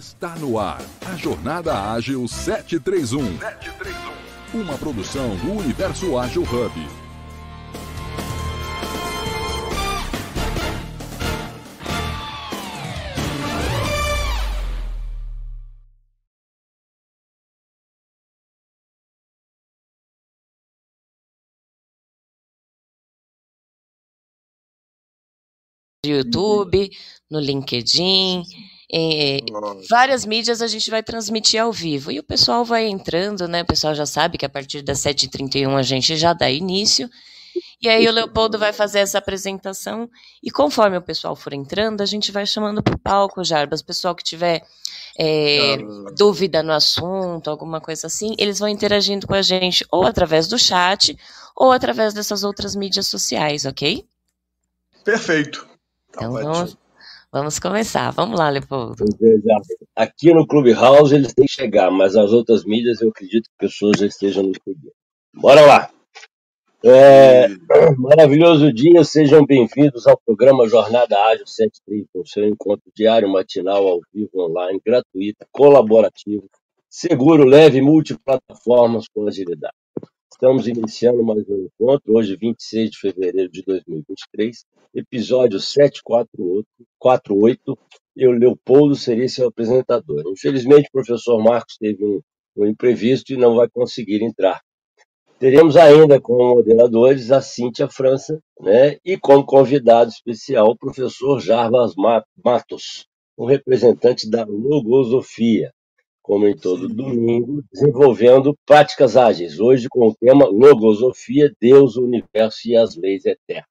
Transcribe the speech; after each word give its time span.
Está 0.00 0.34
no 0.36 0.58
ar 0.58 0.80
a 1.06 1.14
Jornada 1.14 1.92
Ágil 1.92 2.26
731. 2.26 3.38
731. 3.38 4.62
Uma 4.62 4.78
produção 4.78 5.36
do 5.36 5.52
Universo 5.52 6.16
Ágil 6.16 6.42
Hub. 6.42 6.72
YouTube, 26.06 26.90
no 27.30 27.38
LinkedIn, 27.38 28.42
em 28.92 29.40
várias 29.88 30.24
mídias 30.24 30.60
a 30.60 30.66
gente 30.66 30.90
vai 30.90 31.02
transmitir 31.02 31.62
ao 31.62 31.72
vivo. 31.72 32.10
E 32.10 32.18
o 32.18 32.24
pessoal 32.24 32.64
vai 32.64 32.88
entrando, 32.88 33.46
né? 33.46 33.62
O 33.62 33.66
pessoal 33.66 33.94
já 33.94 34.06
sabe 34.06 34.36
que 34.36 34.44
a 34.44 34.48
partir 34.48 34.82
das 34.82 34.98
7h31 34.98 35.76
a 35.76 35.82
gente 35.82 36.16
já 36.16 36.32
dá 36.32 36.50
início. 36.50 37.08
E 37.80 37.88
aí 37.88 38.06
o 38.06 38.12
Leopoldo 38.12 38.58
vai 38.58 38.72
fazer 38.72 38.98
essa 38.98 39.18
apresentação. 39.18 40.10
E 40.42 40.50
conforme 40.50 40.96
o 40.96 41.02
pessoal 41.02 41.36
for 41.36 41.52
entrando, 41.52 42.00
a 42.00 42.06
gente 42.06 42.32
vai 42.32 42.44
chamando 42.44 42.82
para 42.82 42.94
o 42.94 42.98
palco, 42.98 43.44
Jarbas. 43.44 43.80
Pessoal 43.80 44.14
que 44.14 44.24
tiver 44.24 44.62
é, 45.18 45.78
dúvida 46.16 46.62
no 46.62 46.72
assunto, 46.72 47.48
alguma 47.48 47.80
coisa 47.80 48.06
assim, 48.06 48.34
eles 48.38 48.58
vão 48.58 48.68
interagindo 48.68 49.26
com 49.26 49.34
a 49.34 49.42
gente 49.42 49.84
ou 49.90 50.04
através 50.04 50.48
do 50.48 50.58
chat 50.58 51.16
ou 51.56 51.72
através 51.72 52.12
dessas 52.12 52.42
outras 52.42 52.74
mídias 52.74 53.06
sociais, 53.06 53.64
ok? 53.64 54.04
Perfeito. 55.04 55.68
Tá 56.12 56.24
então 56.24 56.32
vamos, 56.32 56.76
vamos 57.32 57.58
começar. 57.58 58.10
Vamos 58.10 58.38
lá, 58.38 58.48
Leopoldo. 58.48 59.04
Aqui 59.96 60.32
no 60.32 60.46
Clubhouse 60.46 61.14
eles 61.14 61.32
têm 61.32 61.46
que 61.46 61.52
chegar, 61.52 61.90
mas 61.90 62.16
as 62.16 62.32
outras 62.32 62.64
mídias 62.64 63.00
eu 63.00 63.10
acredito 63.10 63.44
que 63.44 63.66
pessoas 63.66 63.98
já 63.98 64.06
estejam 64.06 64.44
no 64.44 64.52
seguindo. 64.54 64.92
Bora 65.34 65.60
lá! 65.62 65.90
É, 66.82 67.46
maravilhoso 67.98 68.72
dia, 68.72 69.04
sejam 69.04 69.44
bem-vindos 69.44 70.06
ao 70.06 70.18
programa 70.24 70.66
Jornada 70.66 71.14
Ágil 71.26 71.46
730, 71.46 72.08
o 72.14 72.26
seu 72.26 72.48
encontro 72.48 72.90
diário, 72.94 73.28
matinal, 73.28 73.86
ao 73.86 74.00
vivo, 74.12 74.30
online, 74.34 74.80
gratuito, 74.84 75.44
colaborativo, 75.52 76.48
seguro, 76.88 77.44
leve, 77.44 77.82
multiplataformas 77.82 79.04
com 79.12 79.28
agilidade. 79.28 79.74
Estamos 80.32 80.68
iniciando 80.68 81.24
mais 81.24 81.44
um 81.48 81.66
encontro, 81.66 82.14
hoje, 82.14 82.36
26 82.36 82.92
de 82.92 82.98
fevereiro 82.98 83.50
de 83.50 83.62
2023, 83.62 84.64
episódio 84.94 85.58
748. 85.58 87.76
Eu, 88.16 88.30
Leopoldo, 88.30 88.94
serei 88.94 89.28
seu 89.28 89.48
apresentador. 89.48 90.22
Infelizmente, 90.28 90.86
o 90.88 90.92
professor 90.92 91.42
Marcos 91.42 91.76
teve 91.76 92.04
um, 92.04 92.20
um 92.56 92.64
imprevisto 92.64 93.32
e 93.32 93.36
não 93.36 93.56
vai 93.56 93.68
conseguir 93.68 94.22
entrar. 94.22 94.62
Teremos 95.38 95.76
ainda 95.76 96.20
como 96.20 96.54
moderadores 96.54 97.32
a 97.32 97.42
Cíntia 97.42 97.88
França, 97.88 98.40
né? 98.60 98.98
E 99.04 99.18
como 99.18 99.44
convidado 99.44 100.10
especial 100.10 100.68
o 100.68 100.78
professor 100.78 101.40
Jarbas 101.40 101.94
Matos, 102.42 103.04
um 103.36 103.46
representante 103.46 104.30
da 104.30 104.44
Logosofia 104.44 105.72
como 106.30 106.46
em 106.46 106.56
todo 106.56 106.86
domingo, 106.86 107.64
desenvolvendo 107.72 108.56
práticas 108.64 109.16
ágeis, 109.16 109.58
hoje 109.58 109.88
com 109.88 110.06
o 110.06 110.14
tema 110.14 110.46
Logosofia, 110.46 111.52
Deus, 111.60 111.96
o 111.96 112.04
Universo 112.04 112.68
e 112.68 112.76
as 112.76 112.94
Leis 112.94 113.26
Eternas. 113.26 113.66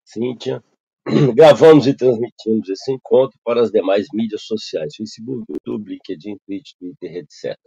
Cíntia, 0.06 0.64
Gravamos 1.36 1.88
e 1.88 1.94
transmitimos 1.94 2.70
esse 2.70 2.90
encontro 2.90 3.38
para 3.44 3.62
as 3.62 3.70
demais 3.70 4.08
mídias 4.14 4.44
sociais, 4.44 4.96
Facebook, 4.96 5.44
YouTube, 5.50 5.90
LinkedIn, 5.90 6.38
Twitch, 6.46 6.72
Twitter, 6.80 7.18
etc. 7.18 7.58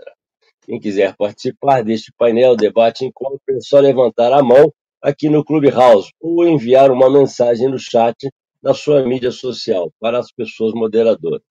Quem 0.65 0.81
quiser 0.81 1.15
participar 1.15 1.85
deste 1.85 2.11
painel, 2.17 2.57
debate, 2.57 3.05
encontro, 3.05 3.41
é 3.51 3.61
só 3.61 3.81
levantar 3.81 4.33
a 4.33 4.43
mão 4.43 4.73
aqui 5.03 5.29
no 5.29 5.45
Clubhouse 5.45 6.09
ou 6.19 6.47
enviar 6.47 6.91
uma 6.91 7.11
mensagem 7.11 7.69
no 7.69 7.79
chat 7.79 8.17
na 8.63 8.73
sua 8.73 9.07
mídia 9.07 9.31
social 9.31 9.93
para 10.01 10.19
as 10.19 10.33
pessoas 10.33 10.73
moderadoras. 10.73 11.43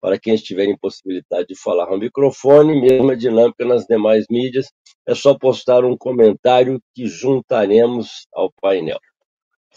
Para 0.00 0.18
quem 0.18 0.34
estiver 0.34 0.64
impossibilidade 0.64 1.48
de 1.48 1.60
falar 1.60 1.90
no 1.90 1.98
microfone, 1.98 2.80
mesma 2.80 3.14
dinâmica 3.14 3.64
nas 3.66 3.84
demais 3.84 4.24
mídias, 4.30 4.68
é 5.06 5.14
só 5.14 5.36
postar 5.36 5.84
um 5.84 5.98
comentário 5.98 6.80
que 6.94 7.06
juntaremos 7.06 8.26
ao 8.32 8.50
painel. 8.62 8.98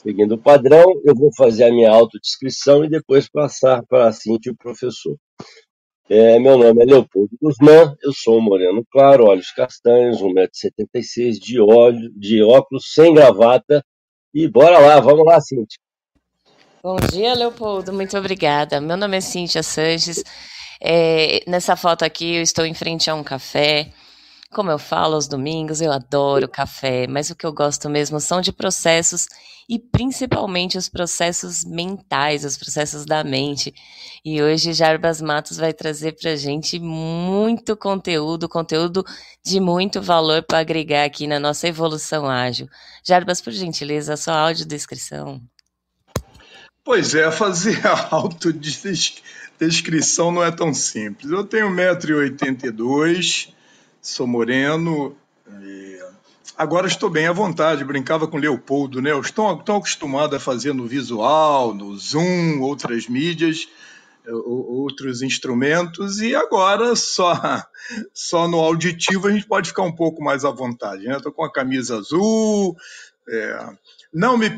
Seguindo 0.01 0.35
o 0.35 0.41
padrão, 0.41 0.93
eu 1.03 1.13
vou 1.13 1.29
fazer 1.35 1.65
a 1.65 1.71
minha 1.71 1.91
autodescrição 1.91 2.85
e 2.85 2.89
depois 2.89 3.29
passar 3.29 3.83
para 3.85 4.07
a 4.07 4.11
Cintia 4.13 4.49
e 4.49 4.53
o 4.53 4.57
professor. 4.57 5.17
É, 6.09 6.39
meu 6.39 6.57
nome 6.57 6.81
é 6.81 6.85
Leopoldo 6.85 7.37
Guzmán, 7.41 7.93
eu 8.01 8.13
sou 8.13 8.41
moreno 8.41 8.81
claro, 8.89 9.25
olhos 9.25 9.51
castanhos, 9.51 10.21
1,76m, 10.21 11.33
de, 11.33 11.59
óleo, 11.59 12.09
de 12.15 12.41
óculos, 12.41 12.93
sem 12.93 13.13
gravata. 13.13 13.83
E 14.33 14.47
bora 14.47 14.79
lá, 14.79 15.01
vamos 15.01 15.25
lá, 15.25 15.41
Cintia. 15.41 15.77
Bom 16.81 16.95
dia, 17.11 17.33
Leopoldo, 17.33 17.91
muito 17.91 18.17
obrigada. 18.17 18.79
Meu 18.79 18.95
nome 18.95 19.17
é 19.17 19.21
Cíntia 19.21 19.61
Sanches. 19.61 20.23
É, 20.81 21.43
nessa 21.45 21.75
foto 21.75 22.05
aqui, 22.05 22.35
eu 22.35 22.41
estou 22.41 22.65
em 22.65 22.73
frente 22.73 23.09
a 23.09 23.15
um 23.15 23.23
café. 23.23 23.91
Como 24.51 24.71
eu 24.71 24.79
falo 24.79 25.13
aos 25.13 25.27
domingos, 25.27 25.79
eu 25.79 25.91
adoro 25.91 26.49
café, 26.49 27.05
mas 27.05 27.29
o 27.29 27.35
que 27.35 27.45
eu 27.45 27.53
gosto 27.53 27.87
mesmo 27.87 28.19
são 28.19 28.41
de 28.41 28.51
processos 28.51 29.27
e 29.69 29.77
principalmente 29.77 30.75
os 30.75 30.89
processos 30.89 31.63
mentais, 31.63 32.43
os 32.43 32.57
processos 32.57 33.05
da 33.05 33.23
mente. 33.23 33.71
E 34.25 34.41
hoje 34.41 34.73
Jarbas 34.73 35.21
Matos 35.21 35.57
vai 35.57 35.71
trazer 35.71 36.13
para 36.13 36.31
a 36.31 36.35
gente 36.35 36.79
muito 36.79 37.77
conteúdo, 37.77 38.49
conteúdo 38.49 39.05
de 39.45 39.59
muito 39.59 40.01
valor 40.01 40.41
para 40.41 40.57
agregar 40.57 41.05
aqui 41.05 41.27
na 41.27 41.39
nossa 41.39 41.67
evolução 41.67 42.27
ágil. 42.27 42.67
Jarbas, 43.05 43.39
por 43.39 43.53
gentileza, 43.53 44.15
a 44.15 44.17
sua 44.17 44.33
audiodescrição. 44.33 45.39
Pois 46.83 47.13
é, 47.13 47.29
fazer 47.37 47.85
a 47.85 48.15
autodescrição 48.15 50.31
não 50.31 50.43
é 50.43 50.49
tão 50.49 50.73
simples. 50.73 51.29
Eu 51.29 51.43
tenho 51.43 51.69
1,82m, 51.69 53.53
sou 54.01 54.25
moreno, 54.25 55.15
agora 56.57 56.87
estou 56.87 57.09
bem 57.09 57.27
à 57.27 57.31
vontade, 57.31 57.83
brincava 57.83 58.27
com 58.27 58.37
Leopoldo, 58.37 59.01
né? 59.01 59.11
Eu 59.11 59.21
estou 59.21 59.55
tão 59.57 59.77
acostumado 59.77 60.35
a 60.35 60.39
fazer 60.39 60.73
no 60.73 60.85
visual, 60.87 61.73
no 61.73 61.97
Zoom, 61.97 62.61
outras 62.61 63.07
mídias, 63.07 63.67
eh, 64.25 64.31
outros 64.31 65.21
instrumentos, 65.21 66.19
e 66.19 66.35
agora 66.35 66.95
só, 66.95 67.63
só 68.13 68.47
no 68.47 68.59
auditivo 68.59 69.27
a 69.27 69.31
gente 69.31 69.47
pode 69.47 69.69
ficar 69.69 69.83
um 69.83 69.95
pouco 69.95 70.23
mais 70.23 70.45
à 70.45 70.51
vontade, 70.51 71.05
né? 71.05 71.17
Estou 71.17 71.31
com 71.31 71.43
a 71.43 71.51
camisa 71.51 71.97
azul, 71.97 72.75
é, 73.27 73.69
não 74.13 74.37
me 74.37 74.49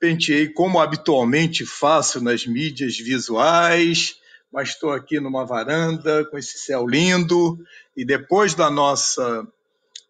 penteei 0.00 0.48
como 0.48 0.80
habitualmente 0.80 1.66
faço 1.66 2.22
nas 2.22 2.46
mídias 2.46 2.96
visuais, 2.96 4.16
mas 4.54 4.68
estou 4.68 4.92
aqui 4.92 5.18
numa 5.18 5.44
varanda 5.44 6.24
com 6.26 6.38
esse 6.38 6.58
céu 6.58 6.86
lindo, 6.86 7.58
e 7.96 8.04
depois 8.04 8.54
da 8.54 8.70
nossa 8.70 9.44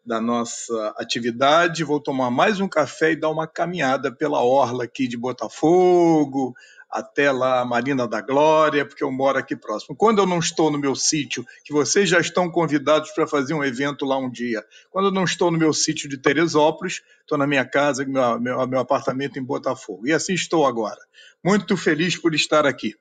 da 0.05 0.21
nossa 0.21 0.95
atividade, 0.99 1.83
vou 1.83 1.99
tomar 1.99 2.31
mais 2.31 2.61
um 2.61 2.69
café 2.69 3.13
e 3.13 3.17
dar 3.17 3.31
uma 3.31 3.47
caminhada 3.47 4.13
pela 4.13 4.45
orla 4.45 4.85
aqui 4.85 5.09
de 5.09 5.17
Botafogo, 5.17 6.55
até 6.91 7.33
lá 7.33 7.61
a 7.61 7.65
Marina 7.65 8.07
da 8.07 8.21
Glória, 8.21 8.85
porque 8.85 9.03
eu 9.03 9.11
moro 9.11 9.39
aqui 9.39 9.57
próximo. 9.57 9.97
Quando 9.97 10.19
eu 10.19 10.27
não 10.27 10.41
estou 10.41 10.71
no 10.71 10.77
meu 10.77 10.95
sítio, 10.95 11.43
que 11.65 11.73
vocês 11.73 12.07
já 12.07 12.21
estão 12.21 12.51
convidados 12.51 13.13
para 13.13 13.27
fazer 13.27 13.55
um 13.55 13.65
evento 13.65 14.05
lá 14.05 14.19
um 14.19 14.31
dia, 14.31 14.63
quando 14.91 15.07
eu 15.07 15.11
não 15.11 15.25
estou 15.25 15.51
no 15.51 15.57
meu 15.57 15.73
sítio 15.73 16.07
de 16.07 16.19
Teresópolis, 16.19 17.01
estou 17.23 17.39
na 17.39 17.47
minha 17.47 17.65
casa, 17.65 18.05
meu, 18.05 18.39
meu, 18.39 18.67
meu 18.67 18.81
apartamento 18.81 19.39
em 19.39 19.43
Botafogo. 19.43 20.07
E 20.07 20.13
assim 20.13 20.35
estou 20.35 20.67
agora. 20.67 21.01
Muito 21.43 21.79
feliz 21.79 22.15
por 22.15 22.35
estar 22.35 22.67
aqui. 22.67 22.95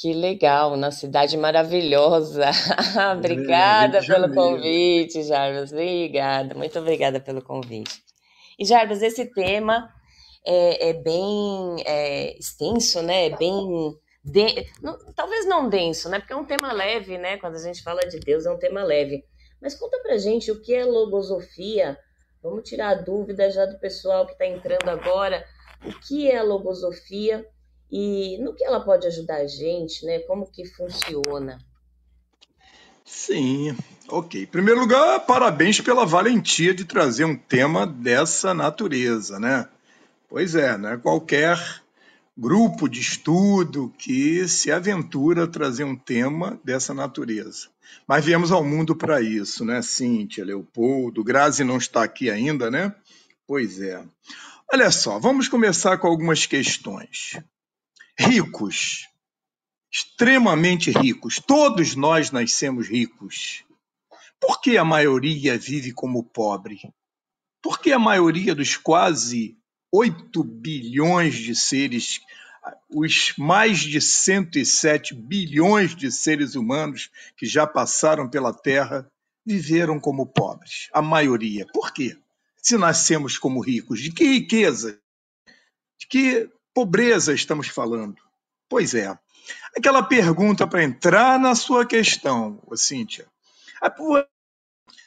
Que 0.00 0.12
legal, 0.12 0.76
na 0.76 0.92
cidade 0.92 1.36
maravilhosa. 1.36 2.44
obrigada 3.18 3.98
é, 3.98 4.06
pelo 4.06 4.32
convite, 4.32 5.24
Jarbas. 5.24 5.72
Obrigada, 5.72 6.54
muito 6.54 6.78
obrigada 6.78 7.18
pelo 7.18 7.42
convite. 7.42 8.00
E, 8.56 8.64
Jarbas, 8.64 9.02
esse 9.02 9.26
tema 9.26 9.92
é, 10.46 10.90
é 10.90 10.92
bem 10.92 11.82
é, 11.84 12.38
extenso, 12.38 13.02
né? 13.02 13.26
É 13.26 13.36
bem. 13.36 13.92
De... 14.24 14.70
Não, 14.80 14.96
talvez 15.16 15.44
não 15.46 15.68
denso, 15.68 16.08
né? 16.08 16.20
Porque 16.20 16.32
é 16.32 16.36
um 16.36 16.44
tema 16.44 16.72
leve, 16.72 17.18
né? 17.18 17.36
Quando 17.38 17.56
a 17.56 17.62
gente 17.62 17.82
fala 17.82 18.02
de 18.02 18.20
Deus, 18.20 18.46
é 18.46 18.52
um 18.52 18.58
tema 18.58 18.84
leve. 18.84 19.24
Mas 19.60 19.74
conta 19.74 19.98
pra 19.98 20.16
gente 20.16 20.52
o 20.52 20.62
que 20.62 20.72
é 20.72 20.84
logosofia. 20.84 21.98
Vamos 22.40 22.68
tirar 22.68 22.90
a 22.90 23.02
dúvida 23.02 23.50
já 23.50 23.66
do 23.66 23.80
pessoal 23.80 24.26
que 24.26 24.32
está 24.32 24.46
entrando 24.46 24.88
agora 24.88 25.44
o 25.84 25.92
que 26.06 26.30
é 26.30 26.38
a 26.38 26.44
logosofia 26.44 27.44
e 27.90 28.38
no 28.38 28.54
que 28.54 28.64
ela 28.64 28.80
pode 28.80 29.06
ajudar 29.06 29.36
a 29.36 29.46
gente, 29.46 30.04
né? 30.04 30.18
Como 30.20 30.50
que 30.50 30.64
funciona? 30.66 31.58
Sim, 33.04 33.74
ok. 34.08 34.42
Em 34.42 34.46
primeiro 34.46 34.80
lugar, 34.80 35.20
parabéns 35.20 35.80
pela 35.80 36.04
valentia 36.04 36.74
de 36.74 36.84
trazer 36.84 37.24
um 37.24 37.36
tema 37.36 37.86
dessa 37.86 38.52
natureza, 38.52 39.40
né? 39.40 39.68
Pois 40.28 40.54
é, 40.54 40.76
né? 40.76 40.98
Qualquer 41.02 41.58
grupo 42.36 42.88
de 42.88 43.00
estudo 43.00 43.92
que 43.98 44.46
se 44.46 44.70
aventura 44.70 45.44
a 45.44 45.48
trazer 45.48 45.84
um 45.84 45.96
tema 45.96 46.60
dessa 46.62 46.92
natureza. 46.94 47.68
Mas 48.06 48.24
viemos 48.24 48.52
ao 48.52 48.62
mundo 48.62 48.94
para 48.94 49.20
isso, 49.20 49.64
né? 49.64 49.80
Cíntia, 49.82 50.44
Leopoldo, 50.44 51.24
Grazi 51.24 51.64
não 51.64 51.78
está 51.78 52.04
aqui 52.04 52.30
ainda, 52.30 52.70
né? 52.70 52.94
Pois 53.46 53.80
é. 53.80 54.04
Olha 54.70 54.90
só, 54.90 55.18
vamos 55.18 55.48
começar 55.48 55.96
com 55.96 56.06
algumas 56.06 56.44
questões. 56.44 57.40
Ricos, 58.18 59.08
extremamente 59.92 60.90
ricos, 60.90 61.38
todos 61.38 61.94
nós 61.94 62.30
nascemos 62.30 62.88
ricos. 62.88 63.64
Por 64.40 64.60
que 64.60 64.76
a 64.76 64.84
maioria 64.84 65.56
vive 65.58 65.92
como 65.92 66.24
pobre? 66.24 66.80
Por 67.62 67.80
que 67.80 67.92
a 67.92 67.98
maioria 67.98 68.54
dos 68.54 68.76
quase 68.76 69.56
8 69.92 70.44
bilhões 70.44 71.34
de 71.36 71.54
seres, 71.54 72.20
os 72.88 73.34
mais 73.38 73.80
de 73.80 74.00
107 74.00 75.14
bilhões 75.14 75.94
de 75.94 76.10
seres 76.10 76.54
humanos 76.54 77.10
que 77.36 77.46
já 77.46 77.66
passaram 77.66 78.28
pela 78.28 78.52
Terra, 78.52 79.10
viveram 79.44 79.98
como 79.98 80.26
pobres? 80.26 80.88
A 80.92 81.00
maioria. 81.00 81.66
Por 81.72 81.92
quê? 81.92 82.16
se 82.68 82.76
nascemos 82.76 83.38
como 83.38 83.60
ricos? 83.60 84.00
De 84.00 84.12
que 84.12 84.24
riqueza? 84.24 85.00
De 85.98 86.06
que 86.06 86.50
pobreza 86.78 87.34
estamos 87.34 87.66
falando? 87.66 88.22
Pois 88.68 88.94
é. 88.94 89.12
Aquela 89.76 90.00
pergunta 90.00 90.64
para 90.64 90.84
entrar 90.84 91.36
na 91.36 91.56
sua 91.56 91.84
questão, 91.84 92.62
Cíntia. 92.76 93.26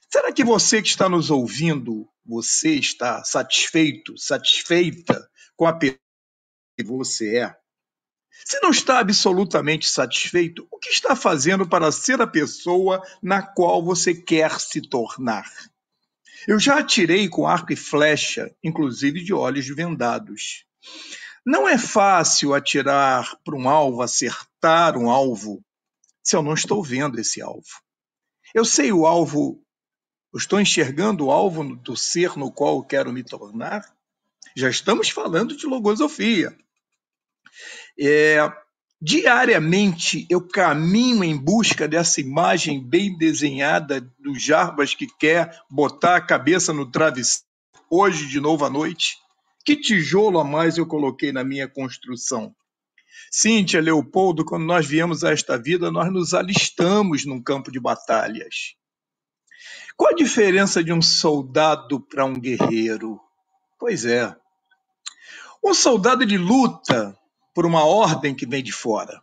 Será 0.10 0.34
que 0.34 0.44
você 0.44 0.82
que 0.82 0.90
está 0.90 1.08
nos 1.08 1.32
ouvindo, 1.32 2.10
você 2.26 2.72
está 2.76 3.24
satisfeito, 3.24 4.18
satisfeita 4.18 5.26
com 5.56 5.66
a 5.66 5.72
pessoa 5.72 5.98
que 6.78 6.84
você 6.84 7.38
é? 7.38 7.56
Se 8.46 8.60
não 8.60 8.72
está 8.72 9.00
absolutamente 9.00 9.90
satisfeito, 9.90 10.68
o 10.70 10.78
que 10.78 10.90
está 10.90 11.16
fazendo 11.16 11.66
para 11.66 11.90
ser 11.90 12.20
a 12.20 12.28
pessoa 12.28 13.02
na 13.24 13.42
qual 13.42 13.82
você 13.82 14.14
quer 14.14 14.60
se 14.60 14.82
tornar? 14.82 15.50
Eu 16.46 16.60
já 16.60 16.80
atirei 16.80 17.30
com 17.30 17.48
arco 17.48 17.72
e 17.72 17.78
flecha, 17.78 18.54
inclusive 18.62 19.24
de 19.24 19.34
olhos 19.34 19.70
vendados. 19.70 20.66
Não 21.46 21.68
é 21.68 21.78
fácil 21.78 22.54
atirar 22.54 23.36
para 23.44 23.56
um 23.56 23.68
alvo, 23.68 24.02
acertar 24.02 24.98
um 24.98 25.10
alvo, 25.10 25.64
se 26.24 26.36
eu 26.36 26.42
não 26.42 26.54
estou 26.54 26.84
vendo 26.84 27.20
esse 27.20 27.42
alvo. 27.42 27.82
Eu 28.54 28.64
sei 28.64 28.92
o 28.92 29.06
alvo, 29.06 29.64
eu 30.34 30.38
estou 30.38 30.60
enxergando 30.60 31.26
o 31.26 31.32
alvo 31.32 31.76
do 31.76 31.98
ser 31.98 32.38
no 32.38 32.52
qual 32.52 32.78
eu 32.78 32.84
quero 32.84 33.12
me 33.12 33.24
tornar. 33.24 33.84
Já 34.56 34.70
estamos 34.70 35.10
falando 35.10 35.56
de 35.56 35.66
logosofia. 35.66 36.56
É, 38.00 38.38
Diariamente 39.04 40.28
eu 40.30 40.48
caminho 40.48 41.24
em 41.24 41.36
busca 41.36 41.88
dessa 41.88 42.22
imagem 42.22 42.80
bem 42.80 43.18
desenhada 43.18 44.00
do 44.20 44.38
Jarbas 44.38 44.94
que 44.94 45.08
quer 45.08 45.60
botar 45.68 46.18
a 46.18 46.22
cabeça 46.22 46.72
no 46.72 46.86
travesseiro 46.86 47.44
hoje 47.90 48.28
de 48.28 48.40
novo 48.40 48.64
à 48.64 48.70
noite. 48.70 49.18
Que 49.64 49.76
tijolo 49.76 50.40
a 50.40 50.44
mais 50.44 50.78
eu 50.78 50.86
coloquei 50.86 51.32
na 51.32 51.44
minha 51.44 51.68
construção? 51.68 52.56
Cíntia, 53.30 53.80
Leopoldo, 53.80 54.44
quando 54.44 54.66
nós 54.66 54.86
viemos 54.86 55.24
a 55.24 55.32
esta 55.32 55.58
vida, 55.58 55.92
nós 55.92 56.12
nos 56.12 56.34
alistamos 56.34 57.26
num 57.26 57.42
campo 57.42 57.72
de 57.72 57.80
batalhas. 57.80 58.76
Qual 59.96 60.12
a 60.12 60.16
diferença 60.16 60.84
de 60.84 60.92
um 60.92 61.02
soldado 61.02 62.00
para 62.00 62.26
um 62.26 62.34
guerreiro? 62.34 63.20
Pois 63.80 64.06
é. 64.06 64.36
Um 65.64 65.74
soldado 65.74 66.24
ele 66.24 66.38
luta 66.38 67.18
por 67.54 67.66
uma 67.66 67.86
ordem 67.86 68.34
que 68.34 68.48
vem 68.48 68.64
de 68.64 68.72
fora. 68.72 69.22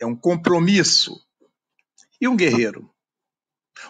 É 0.00 0.06
um 0.06 0.16
compromisso. 0.16 1.20
E 2.20 2.26
um 2.26 2.36
guerreiro? 2.36 2.90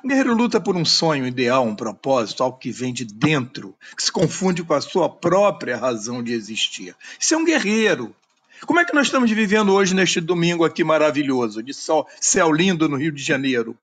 Um 0.05 0.09
guerreiro 0.09 0.35
luta 0.35 0.61
por 0.61 0.77
um 0.77 0.85
sonho, 0.85 1.27
ideal, 1.27 1.65
um 1.65 1.75
propósito, 1.75 2.43
algo 2.43 2.59
que 2.59 2.71
vem 2.71 2.93
de 2.93 3.05
dentro, 3.05 3.75
que 3.97 4.03
se 4.03 4.13
confunde 4.13 4.63
com 4.63 4.75
a 4.75 4.81
sua 4.81 5.09
própria 5.09 5.77
razão 5.77 6.23
de 6.23 6.33
existir. 6.33 6.95
Isso 7.19 7.35
é 7.35 7.37
um 7.37 7.45
guerreiro. 7.45 8.15
Como 8.67 8.81
é 8.81 8.85
que 8.85 8.95
nós 8.95 9.07
estamos 9.07 9.31
vivendo 9.31 9.73
hoje 9.73 9.95
neste 9.95 10.21
domingo 10.21 10.65
aqui 10.65 10.83
maravilhoso, 10.83 11.63
de 11.63 11.73
sol, 11.73 12.07
céu 12.21 12.53
lindo 12.53 12.89
no 12.89 12.97
Rio 12.97 13.13
de 13.13 13.23
Janeiro? 13.23 13.77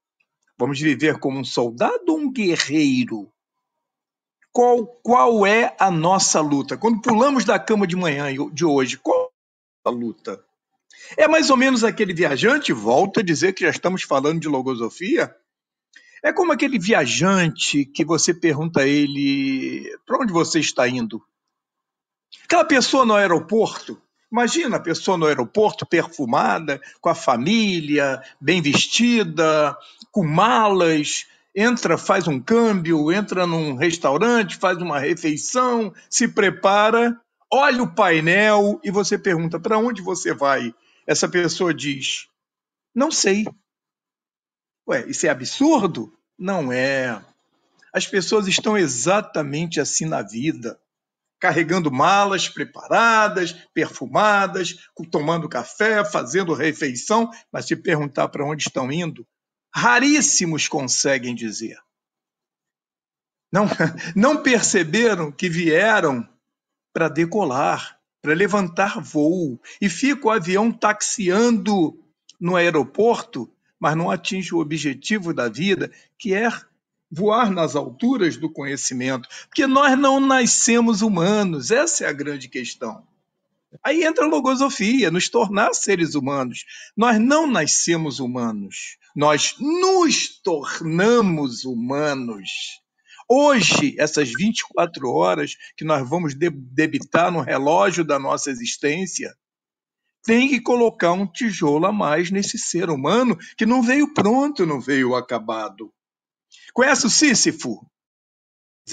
Vamos 0.58 0.80
viver 0.80 1.18
como 1.20 1.40
um 1.40 1.44
soldado 1.44 2.04
ou 2.10 2.18
um 2.18 2.32
guerreiro? 2.32 3.30
Qual, 4.52 4.86
qual 5.04 5.46
é 5.46 5.76
a 5.78 5.92
nossa 5.92 6.40
luta? 6.40 6.78
Quando 6.78 7.02
pulamos 7.02 7.44
da 7.44 7.60
cama 7.60 7.86
de 7.86 7.96
manhã 7.96 8.28
de 8.54 8.64
hoje, 8.64 8.98
qual 8.98 9.30
a 9.84 9.90
luta. 9.90 10.44
É 11.18 11.28
mais 11.28 11.50
ou 11.50 11.58
menos 11.58 11.84
aquele 11.84 12.14
viajante, 12.14 12.74
volta 12.74 13.20
a 13.20 13.24
dizer 13.24 13.54
que 13.54 13.64
já 13.64 13.70
estamos 13.70 14.04
falando 14.04 14.40
de 14.40 14.48
logosofia. 14.48 15.36
É 16.26 16.34
como 16.34 16.52
aquele 16.52 16.80
viajante 16.80 17.86
que 17.86 18.04
você 18.04 18.34
pergunta 18.34 18.80
a 18.80 18.88
ele 18.88 19.96
para 20.08 20.18
onde 20.18 20.34
você 20.34 20.60
está 20.60 20.88
indo. 20.90 21.22
Aquela 22.46 22.66
pessoa 22.66 23.06
no 23.06 23.14
aeroporto, 23.14 24.02
imagina 24.32 24.78
a 24.78 24.82
pessoa 24.82 25.20
no 25.20 25.28
aeroporto 25.28 25.86
perfumada, 25.86 26.82
com 27.00 27.10
a 27.10 27.14
família, 27.14 28.20
bem 28.42 28.60
vestida, 28.60 29.78
com 30.12 30.26
malas, 30.26 31.28
entra, 31.56 31.96
faz 31.96 32.28
um 32.28 32.40
câmbio, 32.40 33.12
entra 33.12 33.46
num 33.46 33.76
restaurante, 33.76 34.58
faz 34.58 34.80
uma 34.80 34.98
refeição, 34.98 35.94
se 36.10 36.28
prepara 36.28 37.16
olha 37.54 37.84
o 37.84 37.94
painel 37.94 38.80
e 38.84 38.90
você 38.90 39.18
pergunta 39.18 39.60
para 39.60 39.78
onde 39.78 40.02
você 40.02 40.34
vai. 40.34 40.74
Essa 41.06 41.30
pessoa 41.30 41.72
diz: 41.72 42.28
não 42.94 43.12
sei. 43.12 43.46
Ué, 44.88 45.06
isso 45.08 45.26
é 45.26 45.30
absurdo? 45.30 46.14
Não 46.38 46.72
é. 46.72 47.24
As 47.94 48.06
pessoas 48.06 48.48
estão 48.48 48.78
exatamente 48.78 49.80
assim 49.80 50.06
na 50.06 50.22
vida, 50.22 50.80
carregando 51.40 51.92
malas 51.92 52.50
preparadas, 52.50 53.54
perfumadas, 53.74 54.76
tomando 55.10 55.50
café, 55.50 56.04
fazendo 56.04 56.54
refeição, 56.54 57.32
mas 57.52 57.66
se 57.66 57.76
perguntar 57.76 58.28
para 58.30 58.46
onde 58.46 58.64
estão 58.64 58.92
indo, 58.92 59.26
raríssimos 59.74 60.68
conseguem 60.68 61.34
dizer. 61.34 61.78
Não, 63.52 63.66
não 64.16 64.44
perceberam 64.44 65.32
que 65.32 65.50
vieram 65.50 66.28
para 66.94 67.08
decolar, 67.08 68.00
para 68.22 68.34
levantar 68.34 69.00
voo, 69.00 69.60
e 69.82 69.90
fica 69.90 70.28
o 70.28 70.32
avião 70.32 70.72
taxiando 70.72 71.98
no 72.40 72.56
aeroporto, 72.56 73.50
mas 73.86 73.96
não 73.96 74.10
atinge 74.10 74.56
o 74.56 74.58
objetivo 74.58 75.32
da 75.32 75.48
vida, 75.48 75.92
que 76.18 76.34
é 76.34 76.50
voar 77.12 77.52
nas 77.52 77.76
alturas 77.76 78.36
do 78.36 78.52
conhecimento, 78.52 79.30
porque 79.48 79.68
nós 79.68 79.96
não 79.96 80.20
nascemos 80.20 81.04
humanos, 81.04 81.70
essa 81.70 82.04
é 82.04 82.08
a 82.08 82.12
grande 82.12 82.50
questão. 82.50 83.06
Aí 83.84 84.04
entra 84.04 84.26
a 84.26 84.28
logosofia, 84.28 85.12
nos 85.12 85.30
tornar 85.30 85.72
seres 85.76 86.16
humanos. 86.16 86.66
Nós 86.98 87.20
não 87.20 87.46
nascemos 87.46 88.20
humanos, 88.20 88.98
nós 89.16 89.54
nos 89.60 90.30
tornamos 90.42 91.64
humanos. 91.64 92.82
Hoje, 93.30 93.96
essas 94.00 94.32
24 94.32 95.08
horas 95.12 95.56
que 95.78 95.86
nós 95.86 96.10
vamos 96.10 96.34
debitar 96.34 97.32
no 97.32 97.42
relógio 97.42 98.04
da 98.04 98.18
nossa 98.18 98.50
existência, 98.50 99.32
tem 100.26 100.50
que 100.50 100.60
colocar 100.60 101.14
um 101.14 101.28
tijolo 101.28 101.86
a 101.86 101.92
mais 101.92 102.32
nesse 102.32 102.58
ser 102.58 102.90
humano 102.90 103.38
que 103.56 103.66
não 103.66 103.82
veio 103.82 104.14
pronto, 104.14 104.66
não 104.66 104.82
veio 104.82 105.16
acabado. 105.16 105.94
Conhece 106.74 107.06
o 107.06 107.10
Sísifo? 107.10 107.80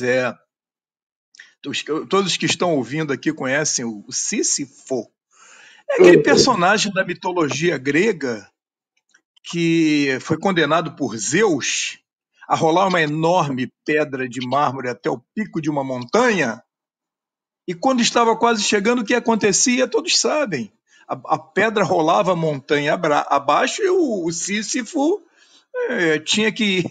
É. 0.00 0.34
Todos 2.08 2.36
que 2.36 2.46
estão 2.46 2.76
ouvindo 2.76 3.12
aqui 3.12 3.32
conhecem 3.32 3.84
o 3.84 4.04
Sísifo. 4.10 5.10
É 5.90 5.94
aquele 5.94 6.22
personagem 6.22 6.92
da 6.92 7.04
mitologia 7.04 7.78
grega 7.78 8.48
que 9.42 10.18
foi 10.20 10.38
condenado 10.38 10.94
por 10.94 11.16
Zeus 11.16 11.98
a 12.46 12.54
rolar 12.54 12.88
uma 12.88 13.00
enorme 13.00 13.72
pedra 13.84 14.28
de 14.28 14.46
mármore 14.46 14.88
até 14.88 15.08
o 15.08 15.22
pico 15.34 15.60
de 15.60 15.70
uma 15.70 15.82
montanha. 15.82 16.62
E 17.66 17.74
quando 17.74 18.02
estava 18.02 18.36
quase 18.36 18.62
chegando, 18.62 19.00
o 19.00 19.04
que 19.04 19.14
acontecia? 19.14 19.88
Todos 19.88 20.18
sabem. 20.18 20.72
A, 21.08 21.34
a 21.34 21.38
pedra 21.38 21.84
rolava 21.84 22.34
montanha 22.36 22.94
abaixo 23.28 23.82
e 23.82 23.88
o, 23.88 24.26
o 24.26 24.32
Sísifo 24.32 25.22
é, 25.88 26.18
tinha 26.18 26.52
que 26.52 26.84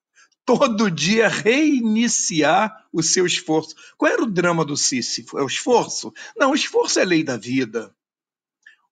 todo 0.44 0.90
dia 0.90 1.28
reiniciar 1.28 2.86
o 2.92 3.02
seu 3.02 3.26
esforço. 3.26 3.74
Qual 3.96 4.10
era 4.10 4.22
o 4.22 4.30
drama 4.30 4.64
do 4.64 4.76
Sísifo? 4.76 5.38
É 5.38 5.42
o 5.42 5.46
esforço? 5.46 6.12
Não, 6.36 6.52
o 6.52 6.54
esforço 6.54 6.98
é 6.98 7.04
lei 7.04 7.22
da 7.22 7.36
vida. 7.36 7.94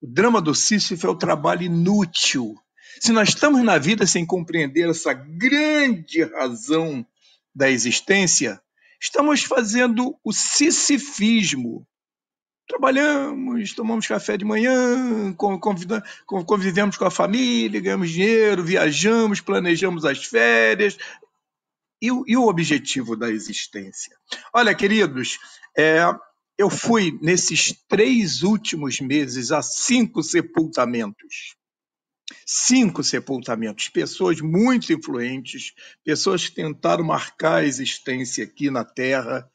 O 0.00 0.06
drama 0.06 0.40
do 0.40 0.54
Sísifo 0.54 1.06
é 1.06 1.10
o 1.10 1.16
trabalho 1.16 1.62
inútil. 1.62 2.54
Se 3.00 3.12
nós 3.12 3.30
estamos 3.30 3.62
na 3.62 3.78
vida 3.78 4.06
sem 4.06 4.24
compreender 4.24 4.88
essa 4.88 5.12
grande 5.12 6.22
razão 6.22 7.06
da 7.54 7.70
existência, 7.70 8.60
estamos 9.00 9.42
fazendo 9.42 10.18
o 10.22 10.32
sisifismo. 10.32 11.86
Trabalhamos, 12.66 13.72
tomamos 13.74 14.06
café 14.06 14.36
de 14.36 14.44
manhã, 14.44 15.32
convivemos 16.46 16.96
com 16.96 17.04
a 17.04 17.10
família, 17.10 17.80
ganhamos 17.80 18.10
dinheiro, 18.10 18.64
viajamos, 18.64 19.40
planejamos 19.40 20.04
as 20.04 20.24
férias. 20.24 20.98
E, 22.02 22.08
e 22.08 22.36
o 22.36 22.46
objetivo 22.46 23.16
da 23.16 23.30
existência? 23.30 24.16
Olha, 24.52 24.74
queridos, 24.74 25.38
é, 25.76 26.00
eu 26.58 26.68
fui 26.68 27.18
nesses 27.22 27.72
três 27.88 28.42
últimos 28.42 29.00
meses 29.00 29.52
a 29.52 29.62
cinco 29.62 30.22
sepultamentos. 30.22 31.54
Cinco 32.44 33.04
sepultamentos, 33.04 33.88
pessoas 33.88 34.40
muito 34.40 34.92
influentes, 34.92 35.72
pessoas 36.04 36.48
que 36.48 36.56
tentaram 36.56 37.04
marcar 37.04 37.58
a 37.58 37.64
existência 37.64 38.44
aqui 38.44 38.70
na 38.70 38.84
Terra. 38.84 39.48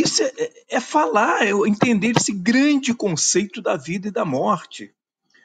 Isso 0.00 0.22
é, 0.22 0.52
é 0.68 0.80
falar, 0.80 1.46
é 1.46 1.50
entender 1.66 2.14
esse 2.16 2.32
grande 2.32 2.92
conceito 2.92 3.62
da 3.62 3.76
vida 3.76 4.08
e 4.08 4.10
da 4.10 4.24
morte. 4.24 4.92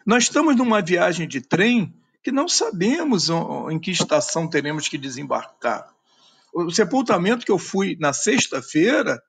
Nós 0.05 0.23
estamos 0.23 0.55
numa 0.55 0.81
viagem 0.81 1.27
de 1.27 1.39
trem 1.39 1.93
que 2.23 2.31
não 2.31 2.47
sabemos 2.47 3.29
em 3.71 3.79
que 3.79 3.91
estação 3.91 4.49
teremos 4.49 4.87
que 4.87 4.97
desembarcar. 4.97 5.87
O 6.53 6.71
sepultamento 6.71 7.45
que 7.45 7.51
eu 7.51 7.59
fui 7.59 7.95
na 7.99 8.11
sexta-feira 8.11 9.21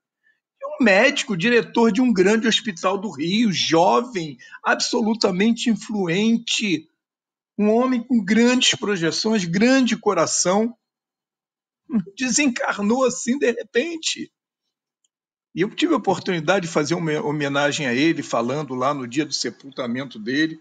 médico, 0.80 1.36
diretor 1.36 1.92
de 1.92 2.00
um 2.00 2.10
grande 2.10 2.48
hospital 2.48 2.96
do 2.96 3.10
Rio, 3.10 3.52
jovem, 3.52 4.38
absolutamente 4.64 5.68
influente, 5.68 6.88
um 7.58 7.70
homem 7.70 8.02
com 8.02 8.24
grandes 8.24 8.74
projeções, 8.74 9.44
grande 9.44 9.96
coração, 9.96 10.74
desencarnou 12.16 13.04
assim 13.04 13.38
de 13.38 13.50
repente. 13.52 14.32
E 15.54 15.62
eu 15.62 15.70
tive 15.70 15.94
a 15.94 15.96
oportunidade 15.96 16.66
de 16.66 16.72
fazer 16.72 16.94
uma 16.94 17.20
homenagem 17.20 17.86
a 17.86 17.94
ele, 17.94 18.22
falando 18.22 18.74
lá 18.74 18.94
no 18.94 19.06
dia 19.06 19.24
do 19.24 19.32
sepultamento 19.32 20.18
dele. 20.18 20.60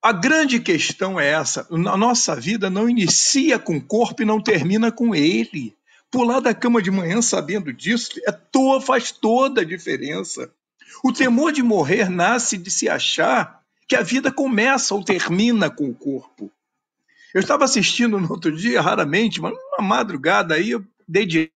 A 0.00 0.12
grande 0.12 0.60
questão 0.60 1.18
é 1.18 1.28
essa: 1.28 1.66
a 1.70 1.96
nossa 1.96 2.36
vida 2.36 2.70
não 2.70 2.88
inicia 2.88 3.58
com 3.58 3.76
o 3.76 3.82
corpo 3.82 4.22
e 4.22 4.26
não 4.26 4.40
termina 4.40 4.92
com 4.92 5.14
ele. 5.14 5.74
Pular 6.10 6.40
da 6.40 6.54
cama 6.54 6.80
de 6.80 6.90
manhã 6.90 7.20
sabendo 7.20 7.72
disso 7.72 8.12
é 8.26 8.30
toa, 8.30 8.80
faz 8.80 9.10
toda 9.10 9.62
a 9.62 9.64
diferença. 9.64 10.50
O 11.02 11.12
temor 11.12 11.52
de 11.52 11.62
morrer 11.62 12.08
nasce 12.08 12.56
de 12.56 12.70
se 12.70 12.88
achar 12.88 13.60
que 13.88 13.96
a 13.96 14.02
vida 14.02 14.30
começa 14.30 14.94
ou 14.94 15.02
termina 15.02 15.68
com 15.68 15.88
o 15.88 15.94
corpo. 15.94 16.50
Eu 17.34 17.40
estava 17.40 17.64
assistindo 17.64 18.18
no 18.18 18.30
outro 18.30 18.56
dia, 18.56 18.80
raramente, 18.80 19.40
mas 19.40 19.52
uma 19.52 19.86
madrugada 19.86 20.54
aí, 20.54 20.70
eu 20.70 20.84
dei 21.06 21.26
de 21.26 21.50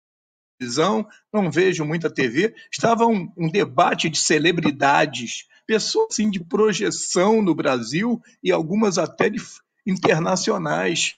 televisão, 0.57 1.07
não 1.31 1.51
vejo 1.51 1.85
muita 1.85 2.09
TV, 2.09 2.53
estava 2.71 3.05
um, 3.05 3.31
um, 3.37 3.49
debate 3.49 4.09
de 4.09 4.17
celebridades, 4.17 5.45
pessoas 5.65 6.07
assim, 6.11 6.29
de 6.29 6.39
projeção 6.39 7.41
no 7.41 7.53
Brasil 7.53 8.21
e 8.43 8.51
algumas 8.51 8.97
até 8.97 9.29
de, 9.29 9.41
internacionais. 9.85 11.15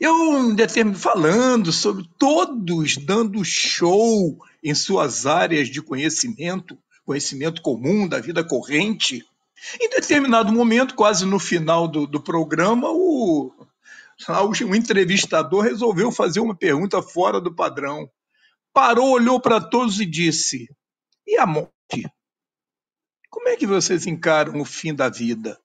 Eu 0.00 0.54
determino 0.54 0.96
falando 0.96 1.72
sobre 1.72 2.08
todos 2.18 2.96
dando 2.96 3.44
show 3.44 4.38
em 4.62 4.74
suas 4.74 5.26
áreas 5.26 5.68
de 5.68 5.82
conhecimento, 5.82 6.78
conhecimento 7.04 7.62
comum 7.62 8.06
da 8.06 8.20
vida 8.20 8.44
corrente. 8.44 9.24
Em 9.80 9.88
determinado 9.88 10.52
momento, 10.52 10.94
quase 10.94 11.24
no 11.24 11.38
final 11.38 11.88
do, 11.88 12.06
do 12.06 12.20
programa, 12.20 12.88
o, 12.90 13.52
o 14.28 14.74
entrevistador 14.74 15.64
resolveu 15.64 16.12
fazer 16.12 16.40
uma 16.40 16.54
pergunta 16.54 17.00
fora 17.02 17.40
do 17.40 17.54
padrão. 17.54 18.10
Parou, 18.76 19.12
olhou 19.12 19.40
para 19.40 19.58
todos 19.58 19.98
e 20.00 20.04
disse: 20.04 20.68
E 21.26 21.38
a 21.38 21.46
morte? 21.46 21.72
Como 23.30 23.48
é 23.48 23.56
que 23.56 23.66
vocês 23.66 24.06
encaram 24.06 24.60
o 24.60 24.66
fim 24.66 24.94
da 24.94 25.08
vida? 25.08 25.58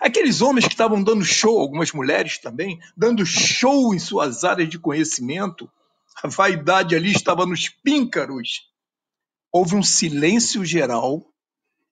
Aqueles 0.00 0.40
homens 0.40 0.64
que 0.64 0.72
estavam 0.72 1.04
dando 1.04 1.22
show, 1.26 1.60
algumas 1.60 1.92
mulheres 1.92 2.38
também, 2.38 2.80
dando 2.96 3.26
show 3.26 3.94
em 3.94 3.98
suas 3.98 4.44
áreas 4.44 4.70
de 4.70 4.78
conhecimento, 4.78 5.70
a 6.22 6.28
vaidade 6.28 6.96
ali 6.96 7.12
estava 7.12 7.44
nos 7.44 7.68
píncaros. 7.68 8.62
Houve 9.52 9.76
um 9.76 9.82
silêncio 9.82 10.64
geral 10.64 11.30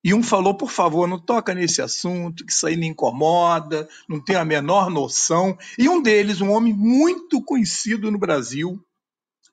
e 0.03 0.15
um 0.15 0.23
falou: 0.23 0.57
por 0.57 0.71
favor, 0.71 1.07
não 1.07 1.23
toca 1.23 1.53
nesse 1.53 1.83
assunto, 1.83 2.47
que 2.47 2.53
isso 2.53 2.67
aí 2.67 2.79
me 2.79 2.87
incomoda, 2.87 3.87
não 4.09 4.25
tenho 4.25 4.41
a 4.41 4.45
menor 4.47 4.89
noção. 4.89 5.59
E 5.79 5.87
um 5.87 6.01
deles, 6.01 6.41
um 6.41 6.51
homem 6.51 6.73
muito 6.73 7.45
conhecido 7.45 8.11
no 8.11 8.19
Brasil, 8.19 8.83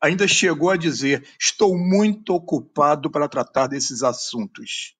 ainda 0.01 0.27
chegou 0.27 0.69
a 0.69 0.77
dizer: 0.77 1.27
estou 1.39 1.77
muito 1.77 2.33
ocupado 2.33 3.09
para 3.09 3.27
tratar 3.27 3.67
desses 3.67 4.03
assuntos. 4.03 4.95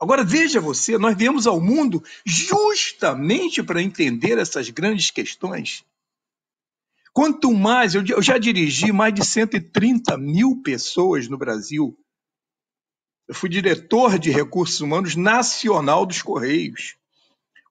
Agora 0.00 0.24
veja 0.24 0.60
você, 0.60 0.98
nós 0.98 1.16
viemos 1.16 1.46
ao 1.46 1.60
mundo 1.60 2.02
justamente 2.26 3.62
para 3.62 3.80
entender 3.80 4.36
essas 4.36 4.68
grandes 4.68 5.10
questões. 5.10 5.84
Quanto 7.12 7.52
mais, 7.52 7.94
eu 7.94 8.22
já 8.22 8.38
dirigi 8.38 8.90
mais 8.90 9.14
de 9.14 9.24
130 9.24 10.16
mil 10.16 10.62
pessoas 10.62 11.28
no 11.28 11.36
Brasil. 11.36 11.96
Eu 13.28 13.34
fui 13.34 13.48
diretor 13.48 14.18
de 14.18 14.30
recursos 14.30 14.80
humanos 14.80 15.14
nacional 15.14 16.04
dos 16.04 16.22
Correios. 16.22 16.96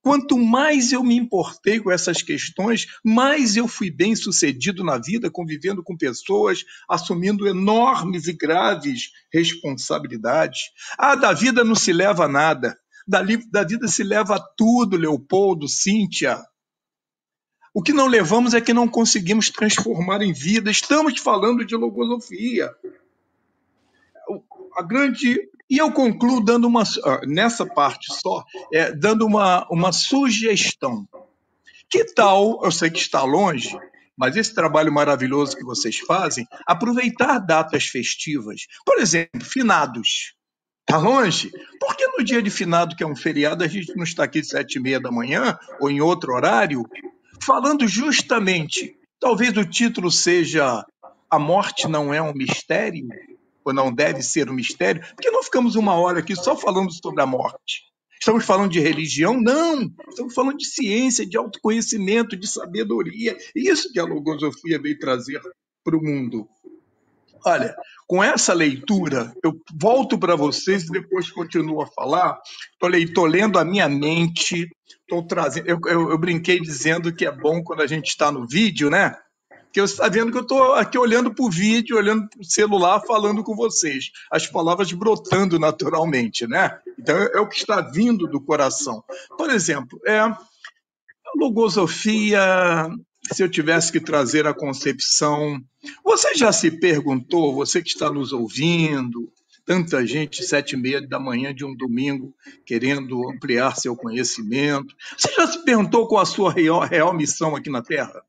Quanto 0.02 0.36
mais 0.36 0.92
eu 0.92 1.04
me 1.04 1.16
importei 1.16 1.80
com 1.80 1.92
essas 1.92 2.24
questões, 2.24 2.88
mais 3.04 3.56
eu 3.56 3.68
fui 3.68 3.92
bem 3.92 4.16
sucedido 4.16 4.84
na 4.84 4.98
vida, 4.98 5.30
convivendo 5.30 5.84
com 5.84 5.96
pessoas, 5.96 6.64
assumindo 6.90 7.48
enormes 7.48 8.28
e 8.28 8.34
graves 8.34 9.12
responsabilidades. 9.32 10.72
Ah, 10.98 11.16
da 11.16 11.34
vida 11.34 11.64
não 11.64 11.76
se 11.76 11.94
leva 11.94 12.28
nada. 12.28 12.76
Da, 13.08 13.22
da 13.52 13.64
vida 13.64 13.88
se 13.88 14.04
leva 14.04 14.40
tudo, 14.58 14.98
Leopoldo, 14.98 15.68
Cíntia. 15.68 16.44
O 17.74 17.84
que 17.84 17.94
não 17.94 18.08
levamos 18.08 18.56
é 18.56 18.62
que 18.62 18.74
não 18.74 18.88
conseguimos 18.88 19.50
transformar 19.52 20.22
em 20.24 20.34
vida. 20.34 20.72
Estamos 20.72 21.20
falando 21.20 21.64
de 21.64 21.76
logosofia. 21.76 22.72
A 24.76 24.82
grande 24.82 25.51
e 25.72 25.78
eu 25.78 25.90
concluo 25.90 26.44
dando 26.44 26.68
uma, 26.68 26.84
nessa 27.26 27.66
parte 27.66 28.14
só, 28.22 28.44
é, 28.74 28.92
dando 28.92 29.26
uma, 29.26 29.66
uma 29.72 29.94
sugestão. 29.94 31.08
Que 31.90 32.04
tal, 32.14 32.60
eu 32.62 32.72
sei 32.74 32.90
que 32.90 33.00
está 33.00 33.24
longe, 33.24 33.80
mas 34.18 34.36
esse 34.36 34.54
trabalho 34.54 34.92
maravilhoso 34.92 35.56
que 35.56 35.64
vocês 35.64 36.00
fazem, 36.00 36.46
aproveitar 36.68 37.40
datas 37.40 37.86
festivas. 37.86 38.68
Por 38.86 39.00
exemplo, 39.00 39.46
finados. 39.46 40.36
Está 40.82 40.98
longe? 40.98 41.50
Por 41.80 41.96
que 41.96 42.06
no 42.18 42.24
dia 42.26 42.42
de 42.42 42.50
finado, 42.50 42.94
que 42.94 43.04
é 43.04 43.08
um 43.08 43.16
feriado, 43.16 43.64
a 43.64 43.68
gente 43.68 43.96
não 43.96 44.04
está 44.04 44.26
aqui 44.26 44.40
às 44.40 44.50
sete 44.50 44.76
e 44.76 44.82
meia 44.82 45.00
da 45.00 45.10
manhã 45.10 45.58
ou 45.80 45.90
em 45.90 46.02
outro 46.02 46.34
horário, 46.34 46.84
falando 47.42 47.88
justamente, 47.88 48.94
talvez 49.22 49.56
o 49.56 49.64
título 49.64 50.12
seja 50.12 50.86
A 51.30 51.40
Morte 51.40 51.88
Não 51.88 52.14
é 52.14 52.22
um 52.22 52.34
Mistério? 52.34 53.08
Ou 53.64 53.74
não 53.74 53.94
deve 53.94 54.22
ser 54.22 54.50
um 54.50 54.54
mistério, 54.54 55.02
porque 55.16 55.32
não 55.32 55.44
ficamos 55.44 55.76
uma 55.76 55.96
hora 55.96 56.20
aqui 56.20 56.36
só 56.36 56.56
falando 56.56 56.92
sobre 56.92 57.22
a 57.22 57.26
morte. 57.26 57.92
Estamos 58.20 58.46
falando 58.46 58.72
de 58.72 58.80
religião? 58.80 59.42
Não! 59.42 59.92
Estamos 60.10 60.34
falando 60.36 60.58
de 60.58 60.68
ciência, 60.68 61.26
de 61.26 61.38
autoconhecimento, 61.38 62.38
de 62.38 62.48
sabedoria. 62.48 63.36
Isso 63.56 63.92
que 63.92 64.00
a 64.00 64.06
logosofia 64.06 64.80
veio 64.80 65.00
trazer 65.00 65.42
para 65.84 65.98
o 65.98 66.04
mundo. 66.04 66.48
Olha, 67.44 67.76
com 68.08 68.24
essa 68.24 68.54
leitura, 68.54 69.34
eu 69.44 69.60
volto 69.74 70.20
para 70.20 70.36
vocês 70.36 70.84
e 70.84 70.92
depois 70.92 71.32
continuo 71.32 71.82
a 71.82 71.88
falar. 71.88 72.40
Estou 72.94 73.26
lendo 73.26 73.58
a 73.58 73.66
minha 73.66 73.90
mente, 73.90 74.70
estou 75.00 75.26
trazendo. 75.26 75.68
Eu, 75.68 75.80
eu, 75.88 76.12
eu 76.12 76.18
brinquei 76.20 76.60
dizendo 76.60 77.12
que 77.12 77.26
é 77.26 77.32
bom 77.32 77.64
quando 77.64 77.82
a 77.82 77.88
gente 77.88 78.10
está 78.10 78.32
no 78.32 78.46
vídeo, 78.48 78.92
né? 78.92 79.16
Que 79.72 79.80
você 79.80 79.94
está 79.94 80.10
vendo 80.10 80.32
que 80.32 80.38
eu 80.38 80.42
estou 80.42 80.74
aqui 80.74 80.98
olhando 80.98 81.34
para 81.34 81.46
o 81.46 81.50
vídeo, 81.50 81.98
olhando 81.98 82.28
para 82.30 82.42
o 82.42 82.46
celular, 82.46 83.02
falando 83.02 83.44
com 83.44 83.56
vocês. 83.56 84.12
As 84.30 84.46
palavras 84.46 84.92
brotando 84.92 85.58
naturalmente, 85.58 86.46
né? 86.48 86.78
Então 87.00 87.18
é, 87.18 87.32
é 87.36 87.40
o 87.40 87.48
que 87.48 87.58
está 87.58 87.82
vindo 87.82 88.28
do 88.28 88.42
coração. 88.42 89.04
Por 89.38 89.50
exemplo, 89.50 90.00
é, 90.06 90.22
logosofia, 91.36 92.90
se 93.32 93.44
eu 93.44 93.50
tivesse 93.50 93.92
que 93.92 94.00
trazer 94.00 94.46
a 94.46 94.54
concepção. 94.54 95.62
Você 96.04 96.36
já 96.36 96.52
se 96.52 96.72
perguntou, 96.72 97.54
você 97.54 97.82
que 97.82 97.90
está 97.90 98.12
nos 98.12 98.34
ouvindo, 98.34 99.32
tanta 99.66 100.06
gente, 100.06 100.44
sete 100.44 100.74
e 100.74 100.78
meia 100.78 101.02
da 101.02 101.20
manhã 101.20 101.54
de 101.54 101.64
um 101.64 101.76
domingo, 101.76 102.36
querendo 102.66 103.30
ampliar 103.30 103.78
seu 103.78 103.96
conhecimento. 103.96 104.94
Você 105.18 105.32
já 105.34 105.48
se 105.48 105.64
perguntou 105.64 106.08
qual 106.08 106.22
a 106.22 106.26
sua 106.26 106.52
real, 106.52 106.82
real 106.82 107.14
missão 107.14 107.56
aqui 107.56 107.70
na 107.70 107.82
Terra? 107.82 108.22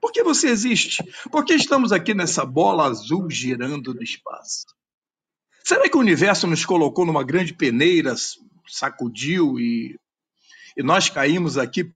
Por 0.00 0.12
que 0.12 0.22
você 0.22 0.48
existe? 0.48 1.04
Por 1.30 1.44
que 1.44 1.54
estamos 1.54 1.92
aqui 1.92 2.14
nessa 2.14 2.44
bola 2.44 2.86
azul 2.86 3.28
girando 3.30 3.94
no 3.94 4.02
espaço? 4.02 4.66
Será 5.62 5.88
que 5.88 5.96
o 5.96 6.00
universo 6.00 6.46
nos 6.46 6.64
colocou 6.64 7.04
numa 7.04 7.22
grande 7.22 7.52
peneira, 7.52 8.14
sacudiu 8.66 9.58
e, 9.60 9.98
e 10.76 10.82
nós 10.82 11.08
caímos 11.08 11.58
aqui 11.58 11.92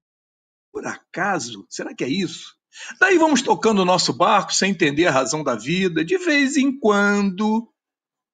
por 0.73 0.87
acaso? 0.87 1.67
Será 1.71 1.95
que 1.95 2.05
é 2.05 2.09
isso? 2.09 2.55
Daí 3.01 3.17
vamos 3.19 3.41
tocando 3.41 3.83
o 3.83 3.85
nosso 3.85 4.13
barco 4.13 4.53
sem 4.53 4.73
entender 4.73 5.07
a 5.07 5.13
razão 5.13 5.43
da 5.43 5.55
vida. 5.55 6.05
De 6.05 6.19
vez 6.19 6.57
em 6.57 6.79
quando, 6.79 7.69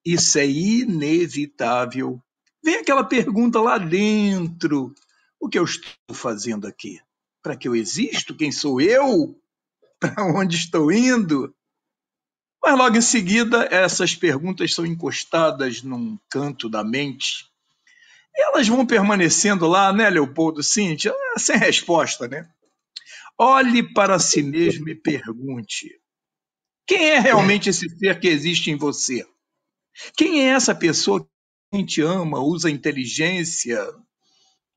isso 0.05 0.39
é 0.39 0.47
inevitável. 0.47 2.21
Vem 2.63 2.77
aquela 2.77 3.05
pergunta 3.05 3.61
lá 3.61 3.79
dentro: 3.79 4.95
o 5.39 5.49
que 5.49 5.59
eu 5.59 5.65
estou 5.65 6.15
fazendo 6.15 6.67
aqui? 6.67 7.01
Para 7.43 7.57
que 7.57 7.69
eu 7.69 7.77
existo? 7.77 8.37
Quem 8.37 8.51
sou 8.51 8.81
eu? 8.81 9.40
Para 10.01 10.25
onde 10.25 10.57
estou 10.57 10.91
indo? 10.91 11.55
Mas 12.63 12.77
logo 12.77 12.97
em 12.97 13.03
seguida, 13.03 13.69
essas 13.71 14.15
perguntas 14.15 14.75
são 14.75 14.85
encostadas 14.85 15.83
num 15.83 16.19
canto 16.29 16.69
da 16.69 16.83
mente. 16.83 17.47
Elas 18.35 18.69
vão 18.69 18.87
permanecendo 18.87 19.67
lá, 19.67 19.93
né, 19.93 20.09
Leopoldo, 20.09 20.63
Cíntia, 20.63 21.15
sem 21.37 21.57
resposta, 21.57 22.27
né? 22.27 22.49
Olhe 23.39 23.83
para 23.95 24.19
si 24.19 24.43
mesmo 24.43 24.89
e 24.89 24.95
pergunte: 24.95 26.01
quem 26.87 27.11
é 27.11 27.19
realmente 27.19 27.71
esse 27.71 27.89
ser 27.99 28.19
que 28.21 28.29
existe 28.29 28.71
em 28.71 28.77
você? 28.77 29.27
Quem 30.17 30.43
é 30.43 30.53
essa 30.53 30.75
pessoa 30.75 31.27
que 31.73 31.85
te 31.85 32.03
ama, 32.03 32.41
usa 32.41 32.71
inteligência, 32.71 33.79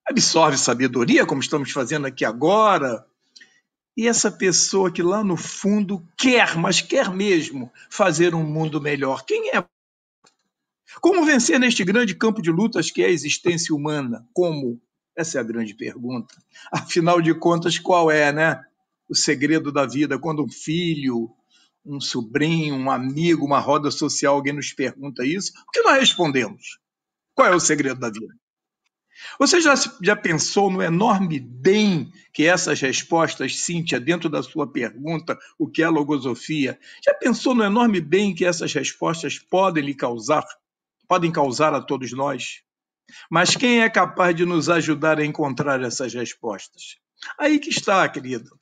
absorve 0.08 0.58
sabedoria, 0.58 1.26
como 1.26 1.42
estamos 1.42 1.72
fazendo 1.72 2.08
aqui 2.08 2.24
agora, 2.24 3.06
e 3.96 4.08
essa 4.08 4.32
pessoa 4.32 4.92
que 4.92 5.04
lá 5.04 5.24
no 5.24 5.38
fundo 5.38 6.06
quer, 6.18 6.58
mas 6.58 6.82
quer 6.82 7.12
mesmo, 7.12 7.72
fazer 7.90 8.34
um 8.34 8.44
mundo 8.44 8.82
melhor. 8.82 9.24
Quem 9.26 9.56
é? 9.56 9.64
Como 11.00 11.26
vencer 11.26 11.60
neste 11.60 11.84
grande 11.84 12.16
campo 12.16 12.42
de 12.42 12.52
lutas 12.52 12.92
que 12.92 13.04
é 13.04 13.08
a 13.08 13.12
existência 13.12 13.74
humana? 13.76 14.28
Como? 14.34 14.82
Essa 15.16 15.38
é 15.38 15.42
a 15.42 15.44
grande 15.44 15.76
pergunta. 15.76 16.36
Afinal 16.72 17.22
de 17.22 17.34
contas, 17.34 17.78
qual 17.78 18.10
é, 18.10 18.32
né? 18.32 18.64
O 19.08 19.16
segredo 19.16 19.72
da 19.72 19.86
vida 19.86 20.18
quando 20.18 20.44
um 20.44 20.50
filho, 20.50 21.32
um 21.86 22.00
sobrinho, 22.00 22.76
um 22.76 22.90
amigo, 22.90 23.46
uma 23.46 23.60
roda 23.60 23.92
social, 23.92 24.36
alguém 24.36 24.54
nos 24.54 24.74
pergunta 24.74 25.26
isso, 25.26 25.52
o 25.68 25.72
que 25.72 25.82
nós 25.82 26.00
respondemos? 26.00 26.80
Qual 27.36 27.48
é 27.48 27.56
o 27.56 27.60
segredo 27.60 28.00
da 28.00 28.10
vida? 28.10 28.34
Você 29.40 29.62
já, 29.62 29.74
já 30.02 30.16
pensou 30.16 30.70
no 30.70 30.82
enorme 30.82 31.40
bem 31.40 32.12
que 32.34 32.46
essas 32.46 32.80
respostas, 32.82 33.60
Cíntia, 33.62 34.00
dentro 34.00 34.30
da 34.30 34.42
sua 34.42 34.68
pergunta, 34.68 35.38
o 35.58 35.68
que 35.68 35.84
é 35.84 35.90
logosofia, 35.90 36.80
já 37.04 37.14
pensou 37.14 37.54
no 37.54 37.64
enorme 37.64 38.02
bem 38.02 38.34
que 38.34 38.46
essas 38.46 38.74
respostas 38.74 39.38
podem 39.38 39.84
lhe 39.84 39.94
causar, 39.94 40.46
podem 41.08 41.32
causar 41.32 41.74
a 41.74 41.82
todos 41.82 42.12
nós? 42.12 42.62
Mas 43.30 43.56
quem 43.56 43.82
é 43.82 43.90
capaz 43.90 44.36
de 44.36 44.46
nos 44.46 44.70
ajudar 44.70 45.20
a 45.20 45.26
encontrar 45.26 45.82
essas 45.84 46.14
respostas? 46.14 46.98
Aí 47.38 47.60
que 47.60 47.70
está, 47.70 48.08
querido. 48.10 48.58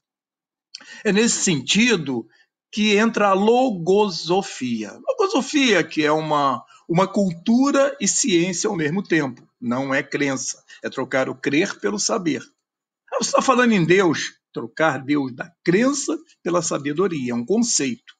É 1.03 1.11
nesse 1.11 1.41
sentido 1.43 2.27
que 2.71 2.95
entra 2.97 3.29
a 3.29 3.33
logosofia. 3.33 4.99
Logosofia, 5.07 5.83
que 5.83 6.03
é 6.03 6.11
uma, 6.11 6.63
uma 6.87 7.07
cultura 7.07 7.95
e 7.99 8.07
ciência 8.07 8.69
ao 8.69 8.75
mesmo 8.75 9.03
tempo. 9.03 9.50
Não 9.61 9.93
é 9.93 10.01
crença, 10.01 10.63
é 10.83 10.89
trocar 10.89 11.29
o 11.29 11.35
crer 11.35 11.79
pelo 11.79 11.99
saber. 11.99 12.41
Ah, 13.11 13.17
você 13.17 13.29
está 13.29 13.41
falando 13.41 13.73
em 13.73 13.85
Deus, 13.85 14.33
trocar 14.51 15.03
Deus 15.03 15.33
da 15.33 15.51
crença 15.63 16.17
pela 16.41 16.61
sabedoria, 16.61 17.33
é 17.33 17.35
um 17.35 17.45
conceito. 17.45 18.15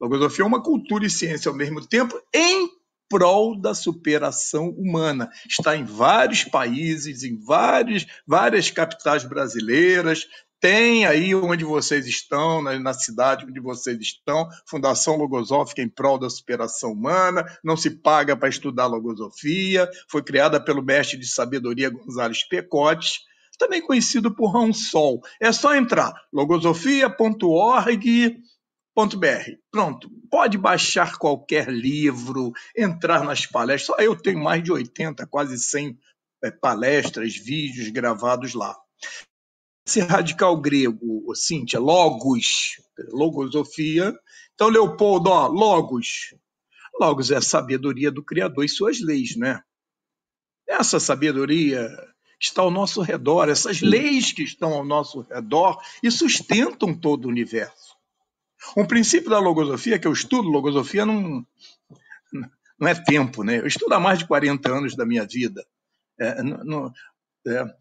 Logosofia 0.00 0.44
é 0.44 0.48
uma 0.48 0.62
cultura 0.62 1.06
e 1.06 1.10
ciência 1.10 1.48
ao 1.48 1.56
mesmo 1.56 1.86
tempo, 1.86 2.20
em 2.34 2.68
prol 3.08 3.60
da 3.60 3.74
superação 3.74 4.68
humana. 4.70 5.30
Está 5.48 5.76
em 5.76 5.84
vários 5.84 6.44
países, 6.44 7.24
em 7.24 7.36
vários, 7.38 8.06
várias 8.26 8.70
capitais 8.70 9.24
brasileiras, 9.24 10.26
tem 10.60 11.06
aí 11.06 11.34
onde 11.34 11.64
vocês 11.64 12.06
estão, 12.06 12.62
na, 12.62 12.92
cidade 12.92 13.46
onde 13.46 13.58
vocês 13.58 13.98
estão, 13.98 14.46
Fundação 14.66 15.16
Logosófica 15.16 15.80
em 15.80 15.88
prol 15.88 16.18
da 16.18 16.28
superação 16.28 16.92
humana, 16.92 17.44
não 17.64 17.76
se 17.76 17.90
paga 17.90 18.36
para 18.36 18.48
estudar 18.48 18.86
logosofia, 18.86 19.88
foi 20.08 20.22
criada 20.22 20.62
pelo 20.62 20.82
mestre 20.82 21.18
de 21.18 21.26
sabedoria 21.26 21.88
Gonzales 21.88 22.44
Pecote, 22.44 23.20
também 23.58 23.80
conhecido 23.82 24.34
por 24.34 24.52
Raul 24.52 24.74
Sol. 24.74 25.20
É 25.40 25.50
só 25.52 25.74
entrar, 25.74 26.14
logosofia.org.br. 26.32 28.00
Pronto, 29.70 30.10
pode 30.30 30.58
baixar 30.58 31.16
qualquer 31.16 31.68
livro, 31.68 32.52
entrar 32.76 33.24
nas 33.24 33.46
palestras. 33.46 33.86
Só 33.86 33.96
eu 34.02 34.14
tenho 34.16 34.42
mais 34.42 34.62
de 34.62 34.72
80, 34.72 35.26
quase 35.26 35.58
100 35.58 35.98
é, 36.42 36.50
palestras, 36.50 37.36
vídeos 37.36 37.88
gravados 37.88 38.54
lá. 38.54 38.76
Esse 39.90 39.98
radical 40.02 40.56
grego, 40.56 41.34
Cíntia, 41.34 41.80
logos, 41.80 42.80
logosofia. 43.08 44.16
Então, 44.54 44.68
Leopoldo, 44.68 45.30
ó, 45.30 45.48
logos. 45.48 46.32
Logos 47.00 47.32
é 47.32 47.38
a 47.38 47.42
sabedoria 47.42 48.08
do 48.08 48.22
Criador 48.22 48.64
e 48.64 48.68
suas 48.68 49.00
leis, 49.00 49.34
né? 49.34 49.60
Essa 50.68 51.00
sabedoria 51.00 51.90
está 52.38 52.62
ao 52.62 52.70
nosso 52.70 53.02
redor, 53.02 53.48
essas 53.48 53.80
leis 53.80 54.30
que 54.30 54.44
estão 54.44 54.74
ao 54.74 54.84
nosso 54.84 55.22
redor 55.22 55.82
e 56.04 56.08
sustentam 56.08 56.96
todo 56.96 57.24
o 57.24 57.28
universo. 57.28 57.96
Um 58.76 58.86
princípio 58.86 59.28
da 59.28 59.40
logosofia, 59.40 59.98
que 59.98 60.06
eu 60.06 60.12
estudo, 60.12 60.48
logosofia 60.48 61.04
não, 61.04 61.44
não 62.78 62.88
é 62.88 62.94
tempo, 62.94 63.42
né? 63.42 63.58
Eu 63.58 63.66
estudo 63.66 63.92
há 63.92 63.98
mais 63.98 64.20
de 64.20 64.28
40 64.28 64.72
anos 64.72 64.94
da 64.94 65.04
minha 65.04 65.26
vida. 65.26 65.66
É, 66.16 66.44
não, 66.44 66.92
é, 67.44 67.79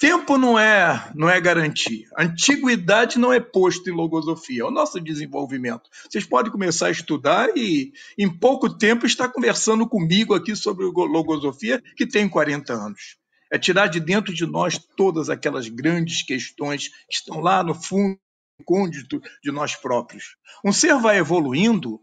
Tempo 0.00 0.38
não 0.38 0.58
é, 0.58 1.12
não 1.14 1.28
é 1.28 1.38
garantia. 1.38 2.08
Antiguidade 2.16 3.18
não 3.18 3.30
é 3.30 3.38
posto 3.38 3.90
em 3.90 3.92
logosofia. 3.92 4.62
É 4.62 4.64
o 4.64 4.70
nosso 4.70 4.98
desenvolvimento. 4.98 5.90
Vocês 6.08 6.24
podem 6.24 6.50
começar 6.50 6.86
a 6.86 6.90
estudar 6.90 7.50
e, 7.54 7.92
em 8.16 8.26
pouco 8.26 8.78
tempo, 8.78 9.04
estar 9.04 9.28
conversando 9.28 9.86
comigo 9.86 10.32
aqui 10.32 10.56
sobre 10.56 10.86
logosofia, 10.86 11.82
que 11.94 12.06
tem 12.06 12.26
40 12.26 12.72
anos. 12.72 13.18
É 13.52 13.58
tirar 13.58 13.88
de 13.88 14.00
dentro 14.00 14.32
de 14.32 14.46
nós 14.46 14.78
todas 14.96 15.28
aquelas 15.28 15.68
grandes 15.68 16.22
questões 16.22 16.88
que 16.88 17.16
estão 17.16 17.38
lá 17.40 17.62
no 17.62 17.74
fundo 17.74 18.18
côndito 18.64 19.20
de 19.44 19.52
nós 19.52 19.76
próprios. 19.76 20.36
Um 20.64 20.72
ser 20.72 20.96
vai 20.96 21.18
evoluindo, 21.18 22.00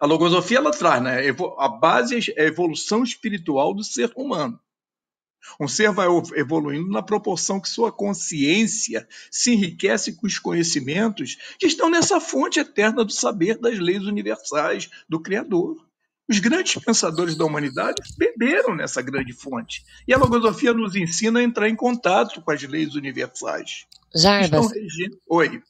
a 0.00 0.06
logosofia 0.06 0.56
ela 0.56 0.70
traz, 0.70 1.02
né? 1.02 1.18
A 1.58 1.68
base 1.68 2.32
é 2.34 2.44
a 2.44 2.46
evolução 2.46 3.02
espiritual 3.02 3.74
do 3.74 3.84
ser 3.84 4.10
humano. 4.16 4.58
Um 5.60 5.68
ser 5.68 5.90
vai 5.92 6.06
evoluindo 6.34 6.90
na 6.90 7.02
proporção 7.02 7.60
que 7.60 7.68
sua 7.68 7.92
consciência 7.92 9.06
se 9.30 9.52
enriquece 9.52 10.12
com 10.14 10.26
os 10.26 10.38
conhecimentos 10.38 11.36
que 11.58 11.66
estão 11.66 11.88
nessa 11.88 12.20
fonte 12.20 12.60
eterna 12.60 13.04
do 13.04 13.12
saber 13.12 13.58
das 13.58 13.78
leis 13.78 14.04
universais 14.04 14.90
do 15.08 15.20
Criador. 15.20 15.86
Os 16.28 16.40
grandes 16.40 16.82
pensadores 16.82 17.36
da 17.36 17.44
humanidade 17.44 18.02
beberam 18.18 18.74
nessa 18.74 19.00
grande 19.00 19.32
fonte. 19.32 19.84
E 20.08 20.12
a 20.12 20.18
logosofia 20.18 20.72
nos 20.72 20.96
ensina 20.96 21.38
a 21.38 21.42
entrar 21.42 21.68
em 21.68 21.76
contato 21.76 22.42
com 22.42 22.50
as 22.50 22.62
leis 22.62 22.94
universais. 22.96 23.86
Jarbas. 24.14 24.66
Oi. 25.28 25.62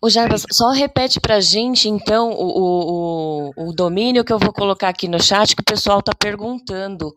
O 0.00 0.08
Jarbas, 0.08 0.44
só 0.52 0.70
repete 0.70 1.20
para 1.20 1.36
a 1.36 1.40
gente, 1.40 1.88
então, 1.88 2.30
o, 2.30 3.52
o, 3.56 3.68
o 3.68 3.72
domínio 3.72 4.24
que 4.24 4.32
eu 4.32 4.38
vou 4.38 4.52
colocar 4.52 4.88
aqui 4.88 5.08
no 5.08 5.22
chat, 5.22 5.54
que 5.54 5.62
o 5.62 5.64
pessoal 5.64 6.00
está 6.00 6.12
perguntando 6.14 7.14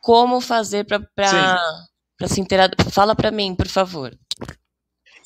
como 0.00 0.40
fazer 0.40 0.84
para 0.84 2.28
se 2.28 2.40
inteirar. 2.40 2.70
Fala 2.90 3.14
para 3.14 3.30
mim, 3.30 3.54
por 3.54 3.68
favor. 3.68 4.16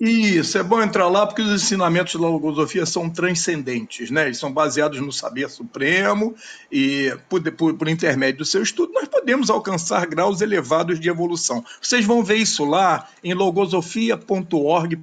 Isso, 0.00 0.58
é 0.58 0.64
bom 0.64 0.82
entrar 0.82 1.06
lá 1.06 1.24
porque 1.24 1.42
os 1.42 1.62
ensinamentos 1.62 2.20
da 2.20 2.26
logosofia 2.26 2.84
são 2.84 3.08
transcendentes, 3.08 4.10
né? 4.10 4.24
Eles 4.24 4.38
são 4.38 4.52
baseados 4.52 5.00
no 5.00 5.12
saber 5.12 5.48
supremo 5.48 6.34
e, 6.72 7.16
por, 7.28 7.40
por, 7.52 7.74
por, 7.74 7.88
intermédio 7.88 8.38
do 8.38 8.44
seu 8.44 8.64
estudo, 8.64 8.92
nós 8.92 9.06
podemos 9.06 9.48
alcançar 9.48 10.04
graus 10.06 10.40
elevados 10.40 10.98
de 10.98 11.08
evolução. 11.08 11.64
Vocês 11.80 12.04
vão 12.04 12.24
ver 12.24 12.36
isso 12.36 12.64
lá 12.64 13.08
em 13.22 13.32
logosofia.org. 13.32 15.00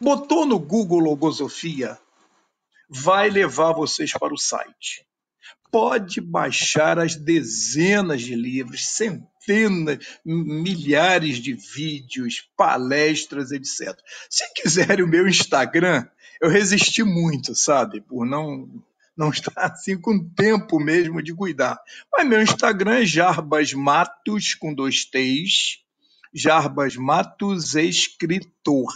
Botou 0.00 0.46
no 0.46 0.58
Google 0.58 1.00
logosofia, 1.00 1.98
vai 2.88 3.28
levar 3.28 3.74
vocês 3.74 4.12
para 4.12 4.32
o 4.32 4.38
site 4.38 5.05
pode 5.76 6.22
baixar 6.22 6.98
as 6.98 7.16
dezenas 7.16 8.22
de 8.22 8.34
livros, 8.34 8.86
centenas, 8.86 9.98
milhares 10.24 11.36
de 11.36 11.52
vídeos, 11.52 12.48
palestras, 12.56 13.52
etc. 13.52 13.94
Se 14.30 14.50
quiserem 14.54 15.04
o 15.04 15.08
meu 15.08 15.28
Instagram, 15.28 16.08
eu 16.40 16.48
resisti 16.48 17.02
muito, 17.02 17.54
sabe, 17.54 18.00
por 18.00 18.24
não 18.24 18.82
não 19.14 19.28
estar 19.28 19.52
assim 19.70 20.00
com 20.00 20.18
tempo 20.18 20.80
mesmo 20.80 21.22
de 21.22 21.34
cuidar. 21.34 21.78
Mas 22.10 22.26
meu 22.26 22.40
Instagram 22.40 23.00
é 23.00 23.04
Jarbas 23.04 23.74
Matos 23.74 24.54
com 24.54 24.72
dois 24.72 25.04
T's, 25.04 25.80
Jarbas 26.32 26.96
Matos 26.96 27.74
Escritor. 27.74 28.94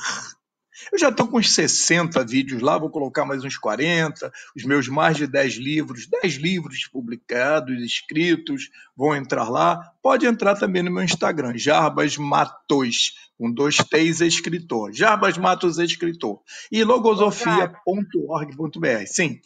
Eu 0.93 0.99
já 0.99 1.09
estou 1.09 1.29
com 1.29 1.39
uns 1.39 1.55
60 1.55 2.25
vídeos 2.25 2.63
lá, 2.63 2.79
vou 2.79 2.91
colocar 2.91 3.25
mais 3.25 3.45
uns 3.45 3.57
40. 3.57 4.33
Os 4.57 4.65
meus 4.65 4.89
mais 4.89 5.17
de 5.17 5.27
10 5.27 5.55
livros, 5.55 6.07
10 6.07 6.35
livros 6.35 6.87
publicados, 6.87 7.83
escritos, 7.83 8.71
vão 8.97 9.15
entrar 9.15 9.49
lá. 9.49 9.93
Pode 10.03 10.27
entrar 10.27 10.57
também 10.57 10.83
no 10.83 10.91
meu 10.91 11.05
Instagram, 11.05 11.57
Jarbas 11.57 12.17
Matos, 12.17 13.31
com 13.39 13.51
dois 13.51 13.77
T's 13.77 14.21
escritor. 14.21 14.93
Jarbas 14.93 15.39
Matos 15.39 15.79
escritor. 15.79 16.43
E 16.71 16.85
logosofia.org.br. 16.85 19.07
Sim. 19.07 19.41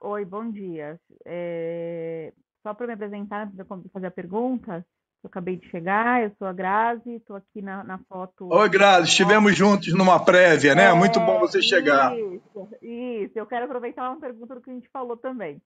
Oi, 0.00 0.24
bom 0.24 0.50
dia. 0.50 1.00
É... 1.24 2.32
Só 2.62 2.74
para 2.74 2.86
me 2.86 2.92
apresentar, 2.94 3.50
para 3.52 3.66
fazer 3.92 4.06
a 4.06 4.10
pergunta, 4.10 4.86
eu 5.24 5.28
acabei 5.28 5.56
de 5.56 5.68
chegar, 5.70 6.22
eu 6.22 6.30
sou 6.38 6.46
a 6.46 6.52
Grazi, 6.52 7.14
estou 7.14 7.36
aqui 7.36 7.62
na, 7.62 7.82
na, 7.82 7.98
foto. 7.98 8.52
Oi, 8.52 8.68
Grazi, 8.68 9.08
estivemos 9.08 9.56
juntos 9.56 9.92
numa 9.94 10.22
prévia, 10.22 10.74
né? 10.74 10.90
É, 10.90 10.92
Muito 10.92 11.18
bom 11.20 11.40
você 11.40 11.62
chegar. 11.62 12.16
Isso, 12.16 12.68
isso. 12.82 13.32
Eu 13.38 13.46
quero 13.46 13.64
aproveitar 13.64 14.10
uma 14.10 14.20
pergunta 14.20 14.54
do 14.54 14.60
que 14.60 14.70
a 14.70 14.74
gente 14.74 14.88
falou 14.90 15.16
também. 15.16 15.60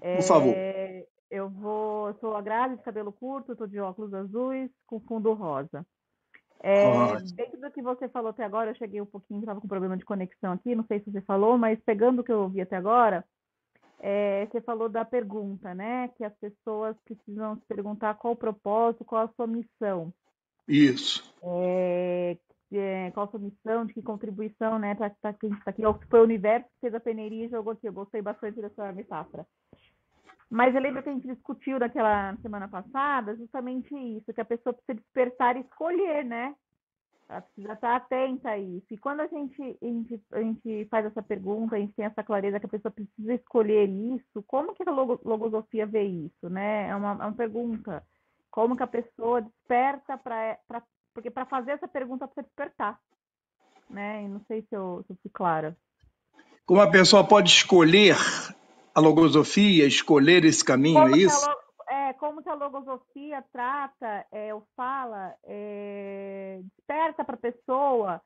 É, 0.00 0.16
Por 0.16 0.22
favor. 0.22 0.54
Eu 1.30 1.48
vou, 1.48 2.14
sou 2.20 2.36
a 2.36 2.42
Grazi, 2.42 2.76
de 2.76 2.82
cabelo 2.82 3.12
curto, 3.12 3.52
estou 3.52 3.66
de 3.66 3.80
óculos 3.80 4.12
azuis, 4.14 4.70
com 4.86 5.00
fundo 5.00 5.32
rosa. 5.32 5.84
É, 6.60 6.84
dentro 7.34 7.60
do 7.60 7.70
que 7.72 7.82
você 7.82 8.08
falou 8.08 8.30
até 8.30 8.44
agora, 8.44 8.70
eu 8.70 8.76
cheguei 8.76 9.00
um 9.00 9.06
pouquinho, 9.06 9.40
estava 9.40 9.60
com 9.60 9.66
problema 9.66 9.96
de 9.96 10.04
conexão 10.04 10.52
aqui, 10.52 10.76
não 10.76 10.84
sei 10.84 11.00
se 11.00 11.10
você 11.10 11.20
falou, 11.22 11.58
mas 11.58 11.80
pegando 11.84 12.20
o 12.20 12.24
que 12.24 12.30
eu 12.30 12.42
ouvi 12.42 12.60
até 12.60 12.76
agora, 12.76 13.24
é, 14.04 14.46
você 14.46 14.60
falou 14.60 14.88
da 14.88 15.04
pergunta, 15.04 15.72
né? 15.74 16.08
Que 16.16 16.24
as 16.24 16.34
pessoas 16.34 16.96
precisam 17.04 17.54
se 17.56 17.62
perguntar 17.66 18.14
qual 18.14 18.34
o 18.34 18.36
propósito, 18.36 19.04
qual 19.04 19.24
a 19.24 19.32
sua 19.36 19.46
missão. 19.46 20.12
Isso. 20.66 21.22
É, 21.40 22.36
é, 22.72 23.10
qual 23.12 23.26
a 23.26 23.30
sua 23.30 23.38
missão, 23.38 23.86
de 23.86 23.94
que 23.94 24.02
contribuição, 24.02 24.76
né? 24.80 24.96
Para 24.96 25.10
tá, 25.10 25.32
que 25.32 25.46
a 25.46 25.48
gente 25.48 25.58
está 25.58 25.70
aqui. 25.70 25.82
Foi 26.10 26.20
o 26.20 26.24
universo 26.24 26.66
que 26.66 26.80
fez 26.80 26.94
a 26.94 27.00
peneirinha 27.00 27.46
e 27.46 27.50
jogou 27.50 27.74
aqui. 27.74 27.86
Eu 27.86 27.92
gostei 27.92 28.20
bastante 28.20 28.60
dessa 28.60 28.92
metáfora. 28.92 29.46
Mas 30.50 30.74
eu 30.74 30.80
lembro 30.82 31.00
que 31.02 31.08
a 31.08 31.12
gente 31.12 31.28
discutiu 31.28 31.78
naquela 31.78 32.36
semana 32.42 32.68
passada 32.68 33.36
justamente 33.36 33.94
isso, 33.94 34.34
que 34.34 34.40
a 34.40 34.44
pessoa 34.44 34.74
precisa 34.74 35.00
despertar 35.00 35.56
e 35.56 35.60
escolher, 35.60 36.24
né? 36.24 36.54
Ela 37.32 37.40
precisa 37.40 37.72
estar 37.72 37.96
atenta 37.96 38.50
a 38.50 38.58
isso. 38.58 38.86
E 38.90 38.98
quando 38.98 39.20
a 39.20 39.26
gente, 39.26 39.78
a 39.80 39.86
gente, 39.86 40.22
a 40.32 40.40
gente 40.42 40.86
faz 40.90 41.06
essa 41.06 41.22
pergunta, 41.22 41.76
a 41.76 41.78
gente 41.78 41.94
tem 41.94 42.04
essa 42.04 42.22
clareza 42.22 42.60
que 42.60 42.66
a 42.66 42.68
pessoa 42.68 42.92
precisa 42.92 43.32
escolher 43.32 43.88
isso, 43.88 44.42
como 44.46 44.74
que 44.74 44.82
a 44.86 44.92
logosofia 44.92 45.86
vê 45.86 46.02
isso, 46.02 46.50
né? 46.50 46.88
É 46.88 46.94
uma, 46.94 47.12
é 47.12 47.14
uma 47.14 47.32
pergunta. 47.32 48.04
Como 48.50 48.76
que 48.76 48.82
a 48.82 48.86
pessoa 48.86 49.40
desperta 49.40 50.18
para... 50.18 50.58
Porque 51.14 51.30
para 51.30 51.46
fazer 51.46 51.72
essa 51.72 51.88
pergunta 51.88 52.28
precisa 52.28 52.46
despertar, 52.46 52.98
né? 53.88 54.24
E 54.24 54.28
não 54.28 54.40
sei 54.46 54.60
se 54.68 54.76
eu, 54.76 55.02
se 55.06 55.12
eu 55.14 55.16
fui 55.22 55.30
clara. 55.32 55.74
Como 56.66 56.82
a 56.82 56.90
pessoa 56.90 57.26
pode 57.26 57.50
escolher 57.50 58.16
a 58.94 59.00
logosofia, 59.00 59.86
escolher 59.86 60.44
esse 60.44 60.62
caminho, 60.62 61.00
como 61.00 61.16
é 61.16 61.18
isso? 61.18 61.50
É, 62.12 62.14
como 62.14 62.42
que 62.42 62.48
a 62.48 62.54
logosofia 62.54 63.42
trata 63.52 64.26
é, 64.30 64.54
ou 64.54 64.62
fala, 64.76 65.34
é, 65.44 66.60
desperta 66.76 67.24
para 67.24 67.34
a 67.34 67.38
pessoa, 67.38 68.20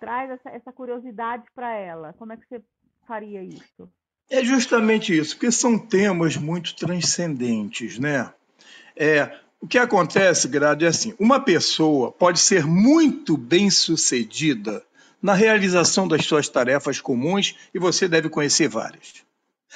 traz 0.00 0.30
essa, 0.30 0.50
essa 0.50 0.72
curiosidade 0.72 1.44
para 1.54 1.74
ela. 1.74 2.14
Como 2.14 2.32
é 2.32 2.36
que 2.36 2.46
você 2.48 2.62
faria 3.06 3.42
isso? 3.42 3.88
É 4.30 4.42
justamente 4.42 5.16
isso, 5.16 5.34
porque 5.34 5.52
são 5.52 5.78
temas 5.78 6.36
muito 6.36 6.74
transcendentes, 6.74 7.98
né? 7.98 8.32
É, 8.96 9.38
o 9.60 9.66
que 9.66 9.78
acontece, 9.78 10.48
Grado, 10.48 10.84
é 10.84 10.88
assim: 10.88 11.14
uma 11.18 11.40
pessoa 11.40 12.12
pode 12.12 12.38
ser 12.38 12.66
muito 12.66 13.36
bem 13.36 13.70
sucedida 13.70 14.82
na 15.20 15.34
realização 15.34 16.06
das 16.06 16.24
suas 16.26 16.48
tarefas 16.48 17.00
comuns 17.00 17.56
e 17.74 17.78
você 17.78 18.06
deve 18.06 18.28
conhecer 18.28 18.68
várias. 18.68 19.24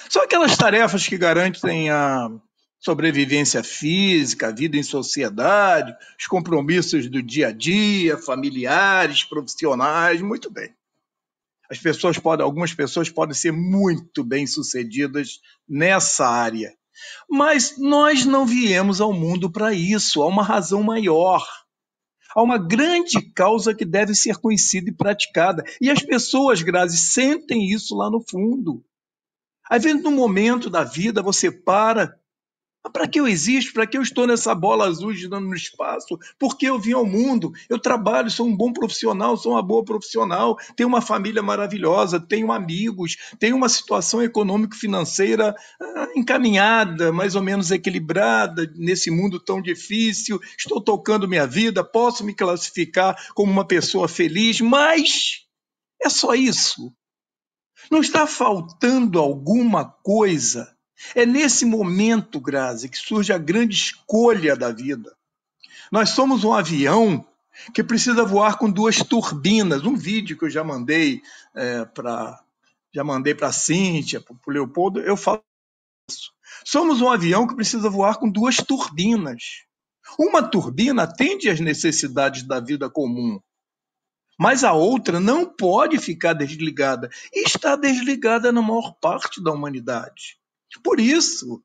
São 0.08 0.22
aquelas 0.22 0.56
tarefas 0.56 1.06
que 1.06 1.16
garantem 1.16 1.90
a 1.90 2.30
sobrevivência 2.82 3.62
física, 3.62 4.52
vida 4.52 4.76
em 4.76 4.82
sociedade, 4.82 5.96
os 6.18 6.26
compromissos 6.26 7.08
do 7.08 7.22
dia 7.22 7.48
a 7.48 7.52
dia, 7.52 8.18
familiares, 8.18 9.22
profissionais, 9.22 10.20
muito 10.20 10.50
bem. 10.50 10.74
As 11.70 11.78
pessoas 11.78 12.18
podem, 12.18 12.44
algumas 12.44 12.74
pessoas 12.74 13.08
podem 13.08 13.34
ser 13.34 13.52
muito 13.52 14.24
bem 14.24 14.48
sucedidas 14.48 15.40
nessa 15.66 16.26
área. 16.26 16.74
Mas 17.30 17.78
nós 17.78 18.26
não 18.26 18.44
viemos 18.44 19.00
ao 19.00 19.12
mundo 19.12 19.50
para 19.50 19.72
isso, 19.72 20.20
há 20.20 20.26
uma 20.26 20.42
razão 20.42 20.82
maior. 20.82 21.46
Há 22.34 22.42
uma 22.42 22.58
grande 22.58 23.20
causa 23.32 23.74
que 23.74 23.84
deve 23.84 24.14
ser 24.14 24.38
conhecida 24.38 24.90
e 24.90 24.94
praticada. 24.94 25.62
E 25.80 25.88
as 25.88 26.02
pessoas, 26.02 26.62
Grazi, 26.62 26.98
sentem 26.98 27.70
isso 27.70 27.94
lá 27.94 28.10
no 28.10 28.24
fundo. 28.28 28.84
Às 29.70 29.84
vezes, 29.84 30.02
no 30.02 30.10
momento 30.10 30.68
da 30.68 30.82
vida, 30.82 31.22
você 31.22 31.50
para 31.50 32.18
para 32.90 33.06
que 33.06 33.20
eu 33.20 33.28
existo? 33.28 33.72
Para 33.72 33.86
que 33.86 33.96
eu 33.96 34.02
estou 34.02 34.26
nessa 34.26 34.54
bola 34.54 34.86
azul 34.86 35.14
girando 35.14 35.46
no 35.46 35.54
espaço? 35.54 36.18
Porque 36.38 36.66
eu 36.66 36.78
vim 36.78 36.92
ao 36.92 37.06
mundo, 37.06 37.52
eu 37.68 37.78
trabalho, 37.78 38.30
sou 38.30 38.46
um 38.46 38.56
bom 38.56 38.72
profissional, 38.72 39.36
sou 39.36 39.52
uma 39.52 39.62
boa 39.62 39.84
profissional, 39.84 40.56
tenho 40.74 40.88
uma 40.88 41.00
família 41.00 41.42
maravilhosa, 41.42 42.18
tenho 42.18 42.50
amigos, 42.50 43.16
tenho 43.38 43.56
uma 43.56 43.68
situação 43.68 44.22
econômico-financeira 44.22 45.54
ah, 45.80 46.08
encaminhada, 46.16 47.12
mais 47.12 47.36
ou 47.36 47.42
menos 47.42 47.70
equilibrada 47.70 48.70
nesse 48.74 49.10
mundo 49.10 49.38
tão 49.38 49.62
difícil, 49.62 50.40
estou 50.58 50.80
tocando 50.80 51.28
minha 51.28 51.46
vida, 51.46 51.84
posso 51.84 52.24
me 52.24 52.34
classificar 52.34 53.16
como 53.34 53.52
uma 53.52 53.66
pessoa 53.66 54.08
feliz, 54.08 54.60
mas 54.60 55.42
é 56.02 56.08
só 56.08 56.34
isso. 56.34 56.92
Não 57.90 58.00
está 58.00 58.26
faltando 58.26 59.18
alguma 59.18 59.84
coisa 59.84 60.71
é 61.14 61.26
nesse 61.26 61.64
momento, 61.64 62.40
Grazi, 62.40 62.88
que 62.88 62.98
surge 62.98 63.32
a 63.32 63.38
grande 63.38 63.74
escolha 63.74 64.56
da 64.56 64.70
vida. 64.70 65.14
Nós 65.90 66.10
somos 66.10 66.44
um 66.44 66.52
avião 66.52 67.24
que 67.74 67.82
precisa 67.82 68.24
voar 68.24 68.58
com 68.58 68.70
duas 68.70 68.96
turbinas. 68.98 69.84
Um 69.84 69.96
vídeo 69.96 70.38
que 70.38 70.44
eu 70.44 70.50
já 70.50 70.64
mandei 70.64 71.22
é, 71.54 71.84
para 71.84 72.42
já 72.94 73.02
mandei 73.02 73.34
para 73.34 73.48
a 73.48 73.52
Cíntia, 73.52 74.20
para 74.20 74.36
o 74.46 74.50
Leopoldo, 74.50 75.00
eu 75.00 75.16
falo 75.16 75.42
isso. 76.10 76.30
Somos 76.64 77.00
um 77.00 77.08
avião 77.08 77.46
que 77.46 77.54
precisa 77.54 77.88
voar 77.88 78.18
com 78.18 78.28
duas 78.28 78.56
turbinas. 78.58 79.64
Uma 80.18 80.42
turbina 80.42 81.04
atende 81.04 81.48
às 81.48 81.58
necessidades 81.58 82.42
da 82.42 82.60
vida 82.60 82.90
comum, 82.90 83.40
mas 84.38 84.62
a 84.62 84.72
outra 84.74 85.18
não 85.18 85.46
pode 85.46 85.98
ficar 85.98 86.34
desligada. 86.34 87.08
E 87.32 87.46
está 87.46 87.76
desligada 87.76 88.52
na 88.52 88.60
maior 88.60 88.92
parte 89.00 89.42
da 89.42 89.52
humanidade. 89.52 90.38
Por 90.80 91.00
isso, 91.00 91.62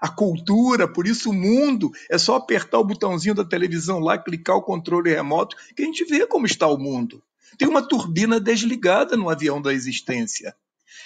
a 0.00 0.08
cultura, 0.08 0.86
por 0.86 1.06
isso 1.06 1.30
o 1.30 1.34
mundo, 1.34 1.90
é 2.10 2.18
só 2.18 2.36
apertar 2.36 2.78
o 2.78 2.84
botãozinho 2.84 3.34
da 3.34 3.44
televisão 3.44 3.98
lá, 3.98 4.18
clicar 4.18 4.56
o 4.56 4.62
controle 4.62 5.10
remoto, 5.10 5.56
que 5.74 5.82
a 5.82 5.86
gente 5.86 6.04
vê 6.04 6.26
como 6.26 6.46
está 6.46 6.66
o 6.66 6.78
mundo. 6.78 7.22
Tem 7.56 7.66
uma 7.66 7.86
turbina 7.86 8.38
desligada 8.38 9.16
no 9.16 9.30
avião 9.30 9.60
da 9.62 9.72
existência. 9.72 10.54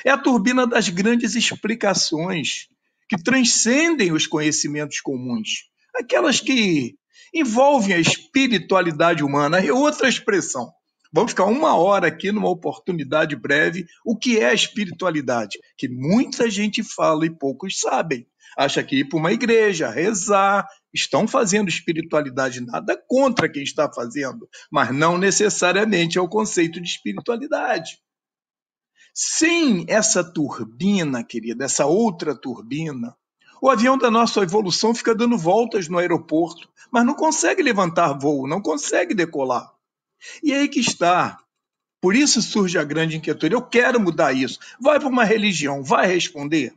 É 0.04 0.10
a 0.10 0.18
turbina 0.18 0.66
das 0.66 0.88
grandes 0.88 1.34
explicações, 1.34 2.68
que 3.08 3.20
transcendem 3.22 4.12
os 4.12 4.26
conhecimentos 4.26 5.00
comuns, 5.00 5.68
aquelas 5.94 6.40
que 6.40 6.96
envolvem 7.34 7.94
a 7.94 7.98
espiritualidade 7.98 9.22
humana. 9.22 9.58
É 9.58 9.72
outra 9.72 10.08
expressão. 10.08 10.72
Vamos 11.12 11.32
ficar 11.32 11.46
uma 11.46 11.74
hora 11.74 12.06
aqui 12.06 12.30
numa 12.30 12.48
oportunidade 12.48 13.34
breve. 13.34 13.84
O 14.04 14.16
que 14.16 14.38
é 14.38 14.46
a 14.46 14.54
espiritualidade? 14.54 15.58
Que 15.76 15.88
muita 15.88 16.48
gente 16.48 16.82
fala 16.82 17.26
e 17.26 17.30
poucos 17.30 17.80
sabem. 17.80 18.26
Acha 18.56 18.82
que 18.82 19.00
ir 19.00 19.08
para 19.08 19.18
uma 19.18 19.32
igreja, 19.32 19.90
rezar, 19.90 20.66
estão 20.92 21.26
fazendo 21.26 21.68
espiritualidade, 21.68 22.60
nada 22.60 23.00
contra 23.08 23.48
quem 23.48 23.62
está 23.62 23.90
fazendo, 23.92 24.48
mas 24.70 24.92
não 24.94 25.16
necessariamente 25.16 26.18
é 26.18 26.20
o 26.20 26.28
conceito 26.28 26.80
de 26.80 26.88
espiritualidade. 26.88 27.98
Sem 29.14 29.84
essa 29.88 30.24
turbina, 30.24 31.22
querida, 31.24 31.64
essa 31.64 31.86
outra 31.86 32.34
turbina, 32.34 33.16
o 33.62 33.68
avião 33.68 33.98
da 33.98 34.10
nossa 34.10 34.40
evolução 34.40 34.94
fica 34.94 35.14
dando 35.14 35.36
voltas 35.36 35.88
no 35.88 35.98
aeroporto, 35.98 36.68
mas 36.90 37.04
não 37.04 37.14
consegue 37.14 37.62
levantar 37.62 38.14
voo, 38.14 38.48
não 38.48 38.60
consegue 38.60 39.14
decolar. 39.14 39.70
E 40.42 40.52
aí 40.52 40.68
que 40.68 40.80
está. 40.80 41.38
Por 42.00 42.16
isso 42.16 42.40
surge 42.40 42.78
a 42.78 42.84
grande 42.84 43.16
inquietude. 43.16 43.54
Eu 43.54 43.62
quero 43.62 44.00
mudar 44.00 44.32
isso. 44.32 44.58
Vai 44.80 44.98
para 44.98 45.08
uma 45.08 45.24
religião, 45.24 45.82
vai 45.82 46.06
responder. 46.06 46.72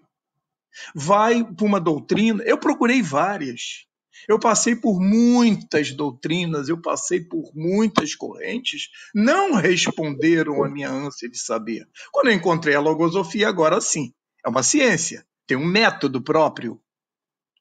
Vai 0.93 1.43
para 1.43 1.65
uma 1.65 1.79
doutrina. 1.79 2.43
Eu 2.43 2.57
procurei 2.57 3.01
várias. 3.01 3.85
Eu 4.27 4.39
passei 4.39 4.75
por 4.75 4.99
muitas 5.01 5.91
doutrinas, 5.91 6.69
eu 6.69 6.79
passei 6.79 7.19
por 7.19 7.51
muitas 7.53 8.15
correntes, 8.15 8.89
não 9.13 9.53
responderam 9.53 10.63
à 10.63 10.69
minha 10.69 10.89
ânsia 10.89 11.29
de 11.29 11.37
saber. 11.37 11.87
Quando 12.11 12.27
eu 12.27 12.33
encontrei 12.33 12.75
a 12.75 12.79
logosofia, 12.79 13.49
agora 13.49 13.81
sim, 13.81 14.13
é 14.45 14.49
uma 14.49 14.63
ciência, 14.63 15.25
tem 15.45 15.57
um 15.57 15.65
método 15.65 16.21
próprio. 16.21 16.79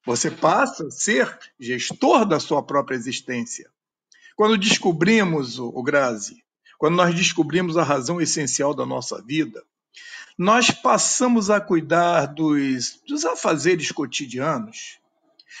Você 0.05 0.29
passa 0.29 0.87
a 0.87 0.91
ser 0.91 1.37
gestor 1.59 2.25
da 2.25 2.39
sua 2.39 2.63
própria 2.63 2.95
existência. 2.95 3.72
Quando 4.35 4.57
descobrimos, 4.57 5.59
o, 5.59 5.83
Grazi, 5.83 6.43
quando 6.77 6.95
nós 6.95 7.13
descobrimos 7.13 7.77
a 7.77 7.83
razão 7.83 8.19
essencial 8.19 8.73
da 8.73 8.85
nossa 8.85 9.21
vida, 9.21 9.63
nós 10.37 10.71
passamos 10.71 11.49
a 11.49 11.61
cuidar 11.61 12.25
dos, 12.25 12.99
dos 13.07 13.23
afazeres 13.25 13.91
cotidianos, 13.91 14.97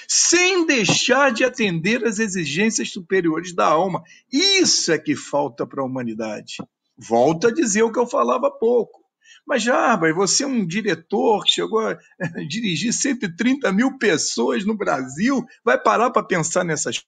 sem 0.07 0.65
deixar 0.65 1.31
de 1.31 1.43
atender 1.43 2.03
às 2.03 2.17
exigências 2.17 2.91
superiores 2.91 3.53
da 3.53 3.67
alma. 3.67 4.03
Isso 4.31 4.91
é 4.91 4.97
que 4.97 5.15
falta 5.15 5.65
para 5.67 5.81
a 5.81 5.85
humanidade. 5.85 6.57
Volto 6.97 7.47
a 7.47 7.51
dizer 7.51 7.83
o 7.83 7.91
que 7.91 7.99
eu 7.99 8.07
falava 8.07 8.47
há 8.47 8.51
pouco. 8.51 9.03
Mas, 9.45 9.61
Jarbas, 9.61 10.15
você 10.15 10.43
é 10.43 10.47
um 10.47 10.65
diretor 10.65 11.43
que 11.43 11.51
chegou 11.51 11.79
a 11.79 11.97
dirigir 12.47 12.93
130 12.93 13.71
mil 13.71 13.97
pessoas 13.97 14.65
no 14.65 14.75
Brasil, 14.75 15.45
vai 15.63 15.77
parar 15.77 16.09
para 16.11 16.23
pensar 16.23 16.63
nessas 16.63 17.03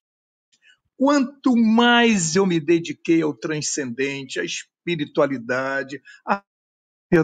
Quanto 0.98 1.56
mais 1.56 2.36
eu 2.36 2.46
me 2.46 2.60
dediquei 2.60 3.22
ao 3.22 3.34
transcendente, 3.34 4.40
à 4.40 4.44
espiritualidade, 4.44 6.02
à 6.26 6.44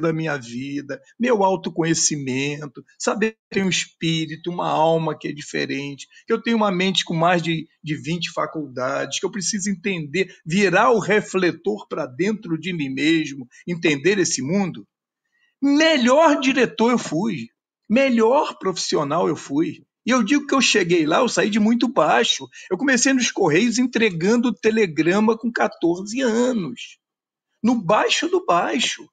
da 0.01 0.13
minha 0.13 0.37
vida, 0.37 1.01
meu 1.19 1.43
autoconhecimento, 1.43 2.83
saber 2.97 3.31
que 3.31 3.37
tenho 3.55 3.65
um 3.65 3.69
espírito, 3.69 4.49
uma 4.49 4.69
alma 4.69 5.17
que 5.17 5.27
é 5.27 5.33
diferente, 5.33 6.07
que 6.25 6.31
eu 6.31 6.41
tenho 6.41 6.55
uma 6.57 6.71
mente 6.71 7.03
com 7.03 7.13
mais 7.13 7.41
de, 7.41 7.67
de 7.83 7.95
20 7.95 8.31
faculdades, 8.31 9.19
que 9.19 9.25
eu 9.25 9.31
preciso 9.31 9.69
entender, 9.69 10.33
virar 10.45 10.91
o 10.91 10.99
refletor 10.99 11.87
para 11.89 12.05
dentro 12.05 12.57
de 12.57 12.71
mim 12.73 12.89
mesmo, 12.89 13.47
entender 13.67 14.17
esse 14.19 14.41
mundo, 14.41 14.87
melhor 15.61 16.39
diretor 16.39 16.91
eu 16.91 16.97
fui, 16.99 17.47
melhor 17.89 18.57
profissional 18.59 19.27
eu 19.27 19.35
fui. 19.35 19.83
E 20.05 20.09
eu 20.11 20.23
digo 20.23 20.47
que 20.47 20.55
eu 20.55 20.61
cheguei 20.61 21.05
lá, 21.05 21.17
eu 21.19 21.29
saí 21.29 21.49
de 21.49 21.59
muito 21.59 21.87
baixo. 21.87 22.47
Eu 22.69 22.77
comecei 22.77 23.13
nos 23.13 23.31
Correios 23.31 23.77
entregando 23.77 24.53
telegrama 24.53 25.37
com 25.37 25.51
14 25.51 26.21
anos. 26.21 26.97
No 27.63 27.75
baixo 27.75 28.27
do 28.27 28.43
baixo. 28.45 29.07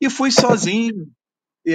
E 0.00 0.10
fui 0.10 0.32
sozinho, 0.32 1.06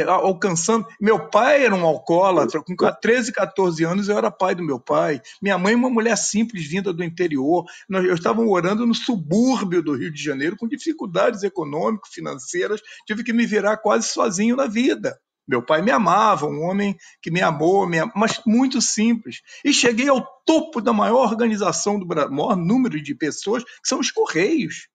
alcançando. 0.06 0.86
Meu 1.00 1.30
pai 1.30 1.64
era 1.64 1.74
um 1.74 1.86
alcoólatra, 1.86 2.62
com 2.62 2.76
13, 2.76 3.32
14 3.32 3.86
anos 3.86 4.10
eu 4.10 4.18
era 4.18 4.30
pai 4.30 4.54
do 4.54 4.62
meu 4.62 4.78
pai. 4.78 5.22
Minha 5.42 5.58
mãe, 5.58 5.74
uma 5.74 5.90
mulher 5.90 6.18
simples, 6.18 6.68
vinda 6.68 6.92
do 6.92 7.06
interior. 7.06 7.64
Eu 7.90 8.14
estava 8.14 8.44
morando 8.44 8.86
no 8.86 8.94
subúrbio 8.94 9.82
do 9.82 9.96
Rio 9.96 10.12
de 10.12 10.22
Janeiro, 10.22 10.58
com 10.58 10.68
dificuldades 10.68 11.42
econômicas, 11.44 12.10
financeiras. 12.14 12.82
Tive 13.06 13.24
que 13.24 13.32
me 13.32 13.46
virar 13.46 13.78
quase 13.78 14.10
sozinho 14.10 14.58
na 14.58 14.68
vida. 14.68 15.18
Meu 15.48 15.66
pai 15.66 15.82
me 15.82 15.92
amava, 15.92 16.46
um 16.46 16.62
homem 16.64 16.98
que 17.22 17.32
me 17.32 17.42
amou, 17.42 17.88
me 17.88 17.98
mas 18.16 18.42
muito 18.46 18.82
simples. 18.82 19.42
E 19.64 19.74
cheguei 19.74 20.10
ao 20.10 20.22
topo 20.46 20.82
da 20.82 20.92
maior 20.92 21.30
organização 21.30 21.98
do 21.98 22.06
maior 22.06 22.58
número 22.58 23.02
de 23.02 23.16
pessoas, 23.16 23.64
que 23.64 23.88
são 23.88 24.00
os 24.00 24.12
Correios. 24.12 24.90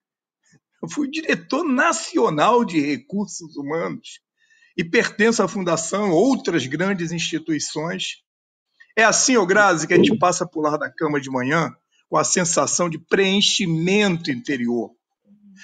Eu 0.83 0.91
fui 0.91 1.09
diretor 1.09 1.65
nacional 1.65 2.65
de 2.65 2.81
recursos 2.81 3.57
humanos 3.57 4.21
e 4.77 4.85
pertenço 4.85 5.43
à 5.43 5.49
fundação, 5.49 6.11
outras 6.11 6.67
grandes 6.67 7.13
instituições. 7.13 8.17
É 8.97 9.05
assim, 9.05 9.37
ô 9.37 9.47
Grazi, 9.47 9.87
que 9.87 9.95
a 9.95 9.97
gente 9.97 10.19
passa 10.19 10.47
por 10.47 10.61
lá 10.61 10.77
da 10.77 10.91
cama 10.91 11.21
de 11.21 11.31
manhã 11.31 11.73
com 12.11 12.19
a 12.19 12.25
sensação 12.25 12.91
de 12.91 12.99
preenchimento 12.99 14.31
interior 14.31 14.91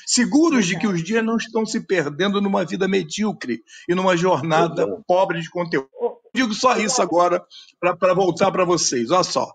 seguros 0.07 0.67
de 0.67 0.79
que 0.79 0.87
os 0.87 1.03
dias 1.03 1.25
não 1.25 1.37
estão 1.37 1.65
se 1.65 1.81
perdendo 1.81 2.41
numa 2.41 2.65
vida 2.65 2.89
medíocre 2.89 3.63
e 3.89 3.95
numa 3.95 4.17
jornada 4.17 4.87
pobre 5.07 5.41
de 5.41 5.51
conteúdo. 5.51 5.89
Digo 6.35 6.55
só 6.55 6.77
isso 6.77 7.01
agora 7.01 7.45
para 7.81 8.15
voltar 8.15 8.51
para 8.51 8.65
vocês. 8.65 9.11
Olha 9.11 9.25
só. 9.25 9.53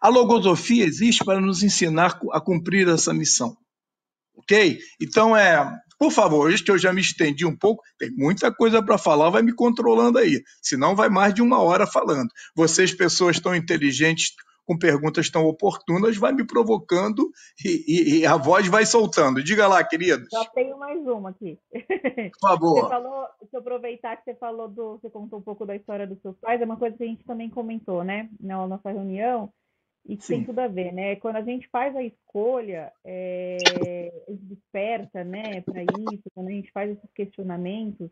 A 0.00 0.08
logosofia 0.08 0.84
existe 0.84 1.24
para 1.24 1.40
nos 1.40 1.62
ensinar 1.62 2.18
a 2.32 2.40
cumprir 2.40 2.88
essa 2.88 3.12
missão. 3.14 3.56
Ok? 4.36 4.78
Então, 5.00 5.36
é, 5.36 5.64
por 5.98 6.10
favor, 6.10 6.46
hoje 6.46 6.62
que 6.62 6.70
eu 6.70 6.78
já 6.78 6.92
me 6.92 7.00
estendi 7.00 7.46
um 7.46 7.56
pouco, 7.56 7.82
tem 7.98 8.10
muita 8.10 8.52
coisa 8.52 8.82
para 8.82 8.98
falar, 8.98 9.30
vai 9.30 9.42
me 9.42 9.54
controlando 9.54 10.18
aí. 10.18 10.42
Senão, 10.60 10.94
vai 10.94 11.08
mais 11.08 11.32
de 11.32 11.40
uma 11.40 11.58
hora 11.60 11.86
falando. 11.86 12.28
Vocês, 12.54 12.92
pessoas 12.92 13.38
tão 13.40 13.54
inteligentes, 13.54 14.32
com 14.66 14.78
perguntas 14.78 15.30
tão 15.30 15.44
oportunas, 15.46 16.16
vai 16.16 16.32
me 16.32 16.46
provocando 16.46 17.30
e, 17.64 17.84
e, 17.86 18.18
e, 18.20 18.26
a 18.26 18.36
voz 18.36 18.66
vai 18.66 18.86
soltando. 18.86 19.42
Diga 19.42 19.66
lá, 19.66 19.84
queridos. 19.84 20.28
Já 20.32 20.44
tenho 20.46 20.78
mais 20.78 21.06
uma 21.06 21.30
aqui. 21.30 21.58
Por 21.70 22.48
favor. 22.48 22.80
Você 22.82 22.88
falou, 22.88 23.26
se 23.50 23.56
eu 23.56 23.60
aproveitar 23.60 24.16
que 24.16 24.24
você 24.24 24.34
falou 24.34 24.68
do, 24.68 24.98
você 24.98 25.10
contou 25.10 25.38
um 25.38 25.42
pouco 25.42 25.66
da 25.66 25.76
história 25.76 26.06
dos 26.06 26.20
seus 26.20 26.36
pais, 26.38 26.60
é 26.60 26.64
uma 26.64 26.76
coisa 26.76 26.96
que 26.96 27.04
a 27.04 27.06
gente 27.06 27.24
também 27.24 27.50
comentou, 27.50 28.02
né, 28.02 28.28
na 28.40 28.66
nossa 28.66 28.90
reunião, 28.90 29.50
e 30.06 30.16
que 30.16 30.24
Sim. 30.24 30.34
tem 30.34 30.44
tudo 30.44 30.58
a 30.58 30.68
ver, 30.68 30.92
né? 30.92 31.16
Quando 31.16 31.36
a 31.36 31.42
gente 31.42 31.66
faz 31.68 31.96
a 31.96 32.02
escolha, 32.02 32.92
é, 33.04 33.56
a 34.28 34.30
gente 34.30 34.44
desperta, 34.44 35.24
né, 35.24 35.62
para 35.62 35.82
isso, 35.82 36.22
quando 36.34 36.48
a 36.48 36.52
gente 36.52 36.70
faz 36.72 36.90
esses 36.90 37.10
questionamentos, 37.14 38.10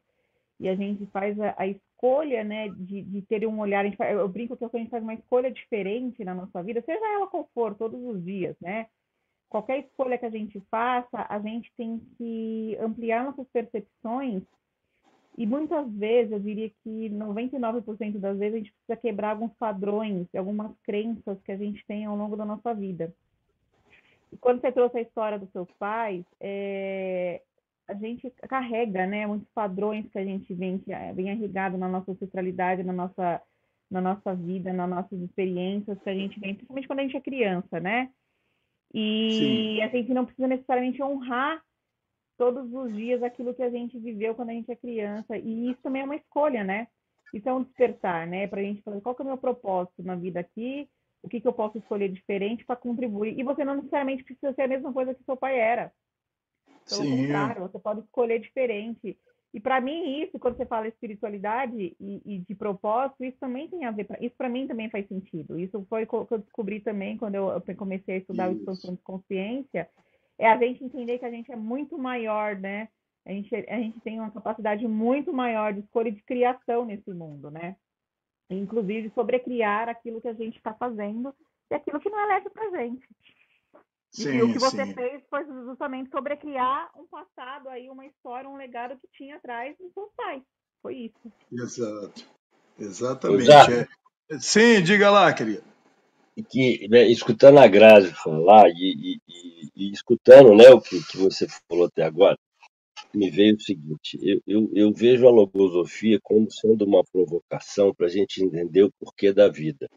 e 0.62 0.68
a 0.68 0.76
gente 0.76 1.04
faz 1.06 1.38
a, 1.40 1.54
a 1.58 1.66
escolha, 1.66 2.44
né, 2.44 2.68
de, 2.68 3.02
de, 3.02 3.22
ter 3.22 3.44
um 3.46 3.58
olhar, 3.58 3.84
faz, 3.96 4.16
eu 4.16 4.28
brinco 4.28 4.56
que 4.56 4.64
a 4.64 4.78
gente 4.78 4.90
faz 4.90 5.02
uma 5.02 5.14
escolha 5.14 5.50
diferente 5.50 6.24
na 6.24 6.34
nossa 6.34 6.62
vida, 6.62 6.80
seja 6.86 7.04
ela 7.14 7.26
qual 7.26 7.48
for, 7.52 7.74
todos 7.74 8.00
os 8.00 8.24
dias, 8.24 8.56
né? 8.60 8.86
Qualquer 9.48 9.80
escolha 9.80 10.16
que 10.16 10.24
a 10.24 10.30
gente 10.30 10.62
faça, 10.70 11.26
a 11.28 11.38
gente 11.40 11.70
tem 11.76 12.00
que 12.16 12.78
ampliar 12.80 13.24
nossas 13.24 13.46
percepções 13.48 14.44
e 15.36 15.46
muitas 15.46 15.90
vezes, 15.90 16.30
eu 16.30 16.38
diria 16.38 16.70
que 16.84 17.10
99% 17.10 18.18
das 18.18 18.38
vezes, 18.38 18.54
a 18.54 18.58
gente 18.58 18.72
precisa 18.72 18.96
quebrar 19.00 19.30
alguns 19.30 19.52
padrões, 19.54 20.28
algumas 20.36 20.70
crenças 20.84 21.42
que 21.42 21.50
a 21.50 21.56
gente 21.56 21.84
tem 21.86 22.04
ao 22.04 22.16
longo 22.16 22.36
da 22.36 22.44
nossa 22.44 22.72
vida. 22.72 23.12
E 24.30 24.36
quando 24.36 24.60
você 24.60 24.70
trouxe 24.70 24.98
a 24.98 25.02
história 25.02 25.40
dos 25.40 25.50
seus 25.50 25.70
pais, 25.72 26.24
é, 26.40 27.42
a 27.92 27.98
gente 27.98 28.30
carrega, 28.48 29.06
né, 29.06 29.26
muitos 29.26 29.48
padrões 29.54 30.08
que 30.10 30.18
a 30.18 30.24
gente 30.24 30.52
vem, 30.54 30.78
que 30.78 30.92
é, 30.92 31.12
vem 31.12 31.28
irrigado 31.28 31.76
na 31.78 31.88
nossa 31.88 32.12
ancestralidade, 32.12 32.82
na 32.82 32.92
nossa, 32.92 33.42
na 33.90 34.00
nossa 34.00 34.34
vida, 34.34 34.72
nas 34.72 34.88
nossas 34.88 35.20
experiências 35.20 35.98
que 36.02 36.10
a 36.10 36.14
gente 36.14 36.40
vem, 36.40 36.54
principalmente 36.54 36.86
quando 36.86 36.98
a 37.00 37.02
gente 37.02 37.16
é 37.16 37.20
criança, 37.20 37.80
né? 37.80 38.10
E 38.94 39.78
Sim. 39.78 39.82
a 39.82 39.88
gente 39.88 40.12
não 40.12 40.24
precisa 40.24 40.48
necessariamente 40.48 41.02
honrar 41.02 41.62
todos 42.36 42.72
os 42.72 42.94
dias 42.94 43.22
aquilo 43.22 43.54
que 43.54 43.62
a 43.62 43.70
gente 43.70 43.98
viveu 43.98 44.34
quando 44.34 44.50
a 44.50 44.52
gente 44.52 44.70
é 44.70 44.76
criança. 44.76 45.36
E 45.36 45.70
isso 45.70 45.80
também 45.82 46.02
é 46.02 46.04
uma 46.04 46.16
escolha, 46.16 46.64
né? 46.64 46.88
Isso 47.32 47.48
é 47.48 47.54
um 47.54 47.62
despertar, 47.62 48.26
né? 48.26 48.46
Para 48.46 48.60
a 48.60 48.64
gente 48.64 48.82
falar 48.82 49.00
qual 49.00 49.14
que 49.14 49.22
é 49.22 49.24
o 49.24 49.28
meu 49.28 49.38
propósito 49.38 50.02
na 50.02 50.14
vida 50.14 50.40
aqui, 50.40 50.88
o 51.22 51.28
que, 51.28 51.40
que 51.40 51.48
eu 51.48 51.52
posso 51.52 51.78
escolher 51.78 52.10
diferente 52.10 52.64
para 52.64 52.76
contribuir. 52.76 53.38
E 53.38 53.42
você 53.42 53.64
não 53.64 53.76
necessariamente 53.76 54.24
precisa 54.24 54.52
ser 54.52 54.62
a 54.62 54.68
mesma 54.68 54.92
coisa 54.92 55.14
que 55.14 55.24
seu 55.24 55.36
pai 55.36 55.58
era. 55.58 55.92
Pelo 56.88 57.02
Sim. 57.02 57.22
contrário, 57.22 57.62
você 57.62 57.78
pode 57.78 58.00
escolher 58.00 58.40
diferente. 58.40 59.18
E 59.54 59.60
para 59.60 59.80
mim, 59.80 60.22
isso, 60.22 60.38
quando 60.38 60.56
você 60.56 60.64
fala 60.64 60.88
espiritualidade 60.88 61.94
e, 62.00 62.22
e, 62.24 62.38
de 62.38 62.54
propósito, 62.54 63.22
isso 63.24 63.36
também 63.38 63.68
tem 63.68 63.84
a 63.84 63.90
ver. 63.90 64.06
Isso 64.20 64.34
para 64.36 64.48
mim 64.48 64.66
também 64.66 64.88
faz 64.88 65.06
sentido. 65.06 65.58
Isso 65.58 65.84
foi 65.90 66.04
o 66.04 66.26
que 66.26 66.34
eu 66.34 66.38
descobri 66.38 66.80
também 66.80 67.18
quando 67.18 67.34
eu, 67.34 67.62
comecei 67.76 68.14
a 68.14 68.18
estudar 68.18 68.50
isso. 68.50 68.56
o 68.56 68.60
expansão 68.60 68.94
de 68.94 69.02
consciência. 69.02 69.88
É 70.38 70.48
a 70.48 70.56
gente 70.56 70.82
entender 70.82 71.18
que 71.18 71.26
a 71.26 71.30
gente 71.30 71.52
é 71.52 71.56
muito 71.56 71.98
maior, 71.98 72.56
né? 72.56 72.88
A 73.26 73.30
gente, 73.30 73.54
a 73.54 73.76
gente 73.76 74.00
tem 74.00 74.18
uma 74.18 74.30
capacidade 74.30 74.88
muito 74.88 75.32
maior 75.32 75.74
de 75.74 75.80
escolha 75.80 76.08
e 76.08 76.12
de 76.12 76.22
criação 76.22 76.86
nesse 76.86 77.12
mundo, 77.12 77.50
né? 77.50 77.76
Inclusive, 78.50 79.12
sobrecriar 79.14 79.88
aquilo 79.88 80.20
que 80.20 80.28
a 80.28 80.34
gente 80.34 80.56
está 80.56 80.72
fazendo 80.74 81.34
e 81.70 81.74
aquilo 81.74 82.00
que 82.00 82.10
não 82.10 82.20
é 82.20 82.26
leve 82.26 82.50
para 82.50 82.70
gente. 82.70 83.06
Sim, 84.12 84.28
e 84.28 84.42
o 84.42 84.52
que 84.52 84.58
você 84.58 84.84
sim. 84.84 84.92
fez 84.92 85.22
foi 85.30 85.44
justamente 85.46 86.10
sobrecriar 86.10 86.90
um 86.98 87.06
passado 87.06 87.68
aí, 87.70 87.88
uma 87.88 88.04
história, 88.04 88.48
um 88.48 88.56
legado 88.56 88.98
que 88.98 89.08
tinha 89.16 89.36
atrás 89.36 89.74
dos 89.78 89.90
seus 89.94 90.10
pais. 90.14 90.42
Foi 90.82 90.96
isso. 90.96 91.32
Exato. 91.50 92.26
Exatamente. 92.78 93.42
Exato. 93.44 93.72
É. 93.72 94.38
Sim, 94.38 94.82
diga 94.82 95.10
lá, 95.10 95.32
querido. 95.32 95.64
Que, 96.50 96.88
né, 96.88 97.06
escutando 97.08 97.58
a 97.58 97.66
Grazi 97.66 98.12
falar 98.12 98.68
e, 98.68 99.18
e, 99.28 99.70
e, 99.76 99.92
escutando 99.92 100.54
né, 100.54 100.68
o 100.70 100.80
que, 100.80 101.02
que 101.06 101.16
você 101.16 101.46
falou 101.68 101.86
até 101.86 102.02
agora, 102.02 102.38
me 103.14 103.30
veio 103.30 103.56
o 103.56 103.60
seguinte: 103.60 104.18
eu, 104.22 104.40
eu, 104.46 104.70
eu 104.74 104.92
vejo 104.92 105.26
a 105.26 105.30
logosofia 105.30 106.18
como 106.22 106.50
sendo 106.50 106.84
uma 106.84 107.02
provocação 107.04 107.94
para 107.94 108.06
a 108.06 108.10
gente 108.10 108.42
entender 108.42 108.82
o 108.82 108.92
porquê 108.98 109.32
da 109.32 109.48
vida. 109.48 109.88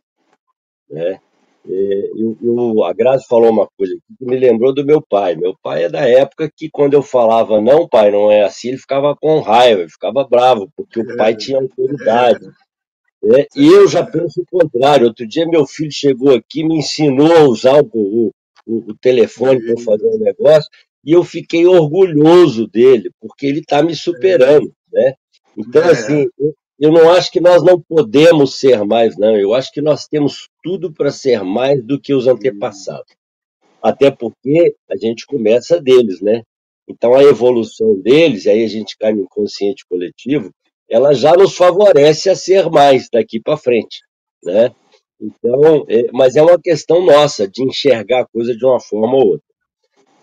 Né? 0.89 1.19
É, 1.67 2.09
eu, 2.15 2.37
eu, 2.41 2.83
a 2.83 2.93
Grazi 2.93 3.25
falou 3.27 3.49
uma 3.49 3.67
coisa 3.77 3.95
que 4.17 4.25
me 4.25 4.37
lembrou 4.37 4.73
do 4.73 4.85
meu 4.85 5.01
pai. 5.01 5.35
Meu 5.35 5.55
pai 5.61 5.85
é 5.85 5.89
da 5.89 6.07
época 6.07 6.51
que, 6.55 6.69
quando 6.69 6.93
eu 6.93 7.01
falava, 7.01 7.59
não, 7.59 7.87
pai, 7.87 8.11
não 8.11 8.31
é 8.31 8.43
assim, 8.43 8.69
ele 8.69 8.77
ficava 8.77 9.15
com 9.15 9.39
raiva, 9.39 9.81
ele 9.81 9.89
ficava 9.89 10.27
bravo, 10.27 10.69
porque 10.75 10.99
o 10.99 11.17
pai 11.17 11.35
tinha 11.35 11.57
autoridade. 11.57 12.45
É, 13.23 13.47
e 13.55 13.67
eu 13.67 13.87
já 13.87 14.05
penso 14.05 14.41
o 14.41 14.45
contrário. 14.45 15.07
Outro 15.07 15.27
dia, 15.27 15.47
meu 15.47 15.65
filho 15.65 15.91
chegou 15.91 16.35
aqui, 16.35 16.63
me 16.63 16.77
ensinou 16.77 17.31
a 17.35 17.43
usar 17.43 17.81
o, 17.81 17.89
o, 17.93 18.31
o 18.67 18.95
telefone 19.01 19.59
para 19.61 19.83
fazer 19.83 20.05
um 20.05 20.19
negócio, 20.19 20.69
e 21.03 21.11
eu 21.11 21.23
fiquei 21.23 21.65
orgulhoso 21.65 22.67
dele, 22.67 23.09
porque 23.19 23.47
ele 23.47 23.59
está 23.59 23.81
me 23.81 23.95
superando. 23.95 24.71
Né? 24.91 25.13
Então, 25.57 25.81
é. 25.83 25.91
assim, 25.91 26.27
eu 26.79 26.91
não 26.91 27.09
acho 27.09 27.31
que 27.31 27.39
nós 27.39 27.63
não 27.63 27.79
podemos 27.79 28.59
ser 28.59 28.83
mais, 28.83 29.17
não. 29.17 29.35
Eu 29.37 29.53
acho 29.53 29.71
que 29.71 29.81
nós 29.81 30.07
temos 30.07 30.49
tudo 30.61 30.91
para 30.91 31.09
ser 31.09 31.43
mais 31.43 31.81
do 31.83 31.99
que 31.99 32.13
os 32.13 32.27
antepassados. 32.27 33.15
Até 33.81 34.11
porque 34.11 34.75
a 34.89 34.97
gente 34.97 35.25
começa 35.25 35.79
deles, 35.81 36.21
né? 36.21 36.43
Então, 36.87 37.13
a 37.15 37.23
evolução 37.23 37.99
deles, 38.01 38.45
aí 38.45 38.63
a 38.63 38.67
gente 38.67 38.97
cai 38.97 39.13
no 39.13 39.23
inconsciente 39.23 39.85
coletivo, 39.87 40.51
ela 40.89 41.13
já 41.13 41.33
nos 41.33 41.55
favorece 41.55 42.29
a 42.29 42.35
ser 42.35 42.69
mais 42.69 43.09
daqui 43.11 43.39
para 43.39 43.57
frente, 43.57 44.01
né? 44.43 44.71
Então, 45.19 45.85
é, 45.87 46.03
mas 46.11 46.35
é 46.35 46.41
uma 46.41 46.59
questão 46.61 47.03
nossa 47.03 47.47
de 47.47 47.63
enxergar 47.63 48.21
a 48.21 48.27
coisa 48.27 48.55
de 48.55 48.65
uma 48.65 48.79
forma 48.79 49.15
ou 49.15 49.27
outra. 49.27 49.45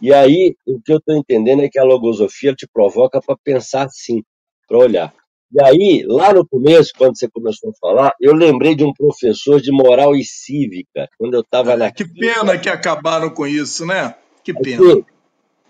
E 0.00 0.12
aí, 0.12 0.54
o 0.66 0.80
que 0.80 0.92
eu 0.92 0.98
estou 0.98 1.16
entendendo 1.16 1.62
é 1.62 1.68
que 1.68 1.78
a 1.78 1.84
logosofia 1.84 2.54
te 2.54 2.66
provoca 2.66 3.20
para 3.20 3.36
pensar 3.42 3.86
assim, 3.86 4.22
para 4.68 4.78
olhar. 4.78 5.14
E 5.52 5.62
aí, 5.62 6.04
lá 6.06 6.32
no 6.32 6.48
começo, 6.48 6.92
quando 6.96 7.18
você 7.18 7.28
começou 7.28 7.70
a 7.70 7.74
falar, 7.74 8.14
eu 8.18 8.34
lembrei 8.34 8.74
de 8.74 8.84
um 8.84 8.92
professor 8.92 9.60
de 9.60 9.70
moral 9.70 10.16
e 10.16 10.24
cívica, 10.24 11.06
quando 11.18 11.34
eu 11.34 11.42
estava 11.42 11.76
na. 11.76 11.92
Que 11.92 12.08
pena 12.08 12.58
que 12.58 12.70
acabaram 12.70 13.28
com 13.28 13.46
isso, 13.46 13.84
né? 13.84 14.14
Que 14.42 14.54
pena. 14.54 14.92
Aqui, 14.92 15.04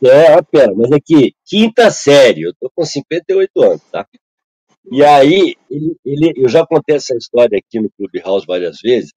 é, 0.04 0.32
uma 0.32 0.42
pena, 0.42 0.72
mas 0.76 0.92
aqui, 0.92 1.34
quinta 1.44 1.90
série, 1.90 2.42
eu 2.42 2.50
estou 2.50 2.70
com 2.74 2.84
58 2.84 3.62
anos, 3.62 3.82
tá? 3.90 4.06
E 4.90 5.04
aí, 5.04 5.56
ele, 5.68 5.96
ele, 6.04 6.32
eu 6.36 6.48
já 6.48 6.64
contei 6.64 6.96
essa 6.96 7.16
história 7.16 7.58
aqui 7.58 7.80
no 7.80 7.90
Clubhouse 7.90 8.46
várias 8.46 8.78
vezes, 8.80 9.10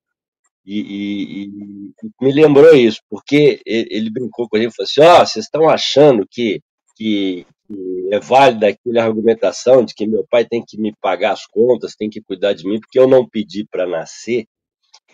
e, 0.66 0.80
e, 0.80 1.44
e, 1.46 1.92
me 2.20 2.32
lembrou 2.32 2.74
isso, 2.76 3.00
porque 3.08 3.62
ele, 3.66 3.88
ele 3.92 4.10
brincou 4.10 4.50
com 4.50 4.58
gente 4.58 4.72
e 4.72 4.76
falou 4.76 4.88
assim: 4.88 5.02
Ó, 5.02 5.22
oh, 5.22 5.26
vocês 5.26 5.46
estão 5.46 5.70
achando 5.70 6.26
que, 6.30 6.60
que, 6.96 7.46
que, 7.68 8.10
é 8.12 8.20
válida 8.20 8.68
aquela 8.68 9.04
argumentação 9.04 9.84
de 9.84 9.94
que 9.94 10.08
meu 10.08 10.26
pai 10.30 10.46
tem 10.46 10.64
que 10.66 10.78
me 10.80 10.94
pagar 11.02 11.34
as 11.34 11.46
contas, 11.46 11.96
tem 11.96 12.10
que 12.10 12.22
cuidar 12.22 12.54
de 12.54 12.66
mim, 12.68 12.80
porque 12.80 13.00
eu 13.00 13.08
não 13.08 13.28
pedi 13.28 13.66
para 13.66 13.88
nascer? 13.88 14.46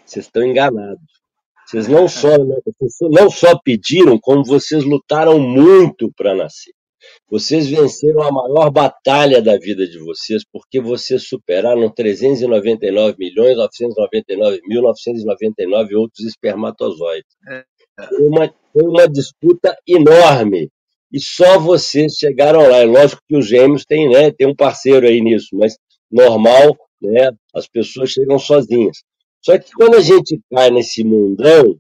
Vocês 0.06 0.26
estão 0.26 0.44
enganados. 0.44 1.22
Vocês 1.66 1.88
não 1.88 2.08
só, 2.08 2.38
não 3.10 3.30
só 3.30 3.58
pediram, 3.58 4.20
como 4.20 4.44
vocês 4.44 4.84
lutaram 4.84 5.40
muito 5.40 6.12
para 6.16 6.36
nascer. 6.36 6.74
Vocês 7.30 7.70
venceram 7.70 8.22
a 8.22 8.32
maior 8.32 8.70
batalha 8.70 9.42
da 9.42 9.58
vida 9.58 9.88
de 9.88 9.98
vocês, 10.00 10.44
porque 10.52 10.80
vocês 10.80 11.28
superaram 11.28 11.90
399 11.90 13.16
milhões 13.18 13.58
999 13.58 14.62
mil 14.68 14.82
999 14.82 15.96
outros 15.96 16.26
espermatozoides. 16.26 17.32
É. 17.50 17.64
Foi 18.08 18.28
uma, 18.28 18.54
foi 18.74 18.84
uma 18.84 19.08
disputa 19.08 19.76
enorme. 19.88 20.70
E 21.12 21.20
só 21.20 21.60
vocês 21.60 22.14
chegaram 22.14 22.68
lá. 22.68 22.78
É 22.78 22.86
lógico 22.86 23.22
que 23.28 23.36
os 23.36 23.48
gêmeos 23.48 23.86
têm, 23.86 24.10
né, 24.10 24.32
tem 24.32 24.48
um 24.48 24.56
parceiro 24.56 25.08
aí 25.08 25.22
nisso, 25.22 25.50
mas 25.54 25.78
normal, 26.10 26.78
né, 27.02 27.32
as 27.54 27.68
pessoas 27.68 28.12
chegam 28.12 28.40
sozinhas. 28.40 28.98
Só 29.44 29.58
que 29.58 29.72
quando 29.72 29.96
a 29.96 30.02
gente 30.02 30.40
cai 30.54 30.70
nesse 30.70 31.04
mundão, 31.04 31.76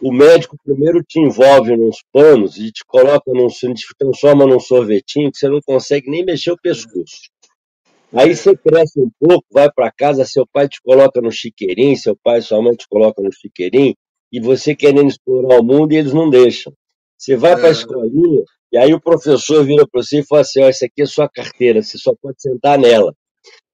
o 0.00 0.12
médico 0.12 0.56
primeiro 0.64 1.02
te 1.02 1.18
envolve 1.18 1.76
nos 1.76 1.96
panos 2.12 2.58
e 2.58 2.70
te 2.70 2.84
coloca 2.86 3.32
num, 3.32 3.48
te 3.48 3.86
transforma 3.98 4.46
num 4.46 4.60
sorvetinho 4.60 5.30
que 5.30 5.38
você 5.38 5.48
não 5.48 5.60
consegue 5.64 6.10
nem 6.10 6.24
mexer 6.24 6.52
o 6.52 6.60
pescoço. 6.60 7.30
Aí 8.12 8.34
você 8.34 8.56
cresce 8.56 9.00
um 9.00 9.10
pouco, 9.18 9.44
vai 9.50 9.68
para 9.72 9.90
casa, 9.90 10.24
seu 10.24 10.46
pai 10.46 10.68
te 10.68 10.80
coloca 10.80 11.20
no 11.20 11.32
chiqueirinho, 11.32 11.96
seu 11.96 12.16
pai 12.22 12.38
e 12.38 12.42
sua 12.42 12.62
mãe 12.62 12.74
te 12.76 12.86
colocam 12.88 13.24
no 13.24 13.32
chiqueirinho, 13.32 13.94
e 14.30 14.40
você 14.40 14.74
querendo 14.74 15.08
explorar 15.08 15.60
o 15.60 15.64
mundo 15.64 15.92
e 15.92 15.96
eles 15.96 16.12
não 16.12 16.30
deixam. 16.30 16.72
Você 17.18 17.36
vai 17.36 17.54
para 17.56 17.66
a 17.66 17.68
é. 17.68 17.72
escolinha, 17.72 18.42
e 18.72 18.76
aí 18.76 18.92
o 18.92 19.00
professor 19.00 19.64
vira 19.64 19.86
para 19.90 20.02
você 20.02 20.20
e 20.20 20.26
fala 20.26 20.42
assim: 20.42 20.60
ó, 20.60 20.68
essa 20.68 20.86
aqui 20.86 21.02
é 21.02 21.06
sua 21.06 21.28
carteira, 21.28 21.82
você 21.82 21.98
só 21.98 22.14
pode 22.20 22.40
sentar 22.40 22.78
nela. 22.78 23.14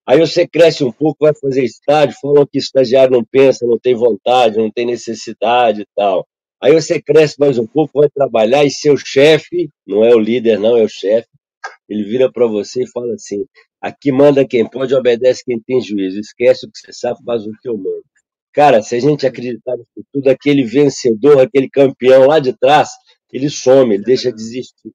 Aí 0.07 0.19
você 0.19 0.47
cresce 0.47 0.83
um 0.83 0.93
pouco, 0.93 1.25
vai 1.25 1.33
fazer 1.35 1.63
estágio, 1.65 2.17
falam 2.21 2.47
que 2.47 2.59
estagiário 2.59 3.13
não 3.13 3.25
pensa, 3.25 3.67
não 3.67 3.79
tem 3.79 3.95
vontade, 3.95 4.59
não 4.59 4.71
tem 4.71 4.87
necessidade 4.87 5.83
e 5.83 5.87
tal. 5.95 6.27
Aí 6.63 6.73
você 6.73 7.01
cresce 7.01 7.37
mais 7.39 7.59
um 7.59 7.67
pouco, 7.67 8.01
vai 8.01 8.11
trabalhar 8.11 8.65
e 8.65 8.71
seu 8.71 8.97
chefe, 8.97 9.71
não 9.87 10.05
é 10.05 10.15
o 10.15 10.19
líder, 10.19 10.59
não, 10.59 10.77
é 10.77 10.83
o 10.83 10.89
chefe, 10.89 11.29
ele 11.89 12.05
vira 12.05 12.31
para 12.31 12.47
você 12.47 12.85
e 12.85 12.91
fala 12.91 13.15
assim: 13.15 13.45
aqui 13.81 14.13
manda 14.13 14.47
quem 14.47 14.69
pode, 14.69 14.95
obedece 14.95 15.43
quem 15.45 15.61
tem 15.61 15.81
juízo. 15.81 16.21
Esquece 16.21 16.67
o 16.67 16.71
que 16.71 16.79
você 16.79 16.93
sabe, 16.93 17.25
faz 17.25 17.47
o 17.47 17.53
que 17.61 17.69
eu 17.69 17.77
mando. 17.77 18.05
Cara, 18.53 18.83
se 18.83 18.97
a 18.97 19.01
gente 19.01 19.27
acreditar 19.27 19.77
no 19.77 19.85
tudo, 20.13 20.29
aquele 20.29 20.65
vencedor, 20.65 21.41
aquele 21.41 21.69
campeão 21.71 22.27
lá 22.27 22.39
de 22.41 22.53
trás, 22.59 22.91
ele 23.33 23.51
some, 23.51 23.95
ele 23.95 24.05
deixa 24.05 24.33
de 24.33 24.41
existir. 24.41 24.93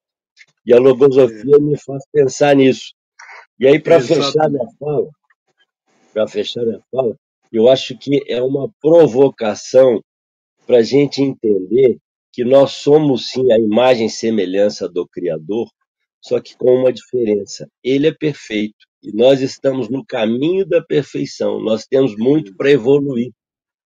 E 0.66 0.74
a 0.74 0.80
logosofia 0.80 1.60
me 1.60 1.78
faz 1.78 2.04
pensar 2.12 2.56
nisso. 2.56 2.94
E 3.60 3.68
aí, 3.68 3.80
para 3.80 4.02
fechar 4.02 4.50
minha 4.50 4.68
fala, 4.80 5.08
para 6.14 6.28
fechar 6.28 6.66
minha 6.66 6.82
fala, 6.92 7.16
eu 7.52 7.70
acho 7.70 7.98
que 7.98 8.24
é 8.28 8.42
uma 8.42 8.70
provocação 8.82 10.02
para 10.66 10.78
a 10.78 10.84
gente 10.84 11.22
entender 11.22 11.98
que 12.34 12.44
nós 12.44 12.72
somos 12.72 13.30
sim 13.30 13.52
a 13.54 13.58
imagem 13.58 14.08
e 14.08 14.10
semelhança 14.10 14.90
do 14.90 15.08
Criador, 15.08 15.70
só 16.22 16.42
que 16.42 16.58
com 16.58 16.74
uma 16.76 16.92
diferença. 16.92 17.70
Ele 17.84 18.08
é 18.08 18.14
perfeito 18.14 18.76
e 19.02 19.16
nós 19.16 19.40
estamos 19.40 19.88
no 19.88 20.04
caminho 20.06 20.66
da 20.66 20.84
perfeição. 20.84 21.62
Nós 21.62 21.86
temos 21.86 22.18
muito 22.18 22.56
para 22.58 22.72
evoluir. 22.72 23.32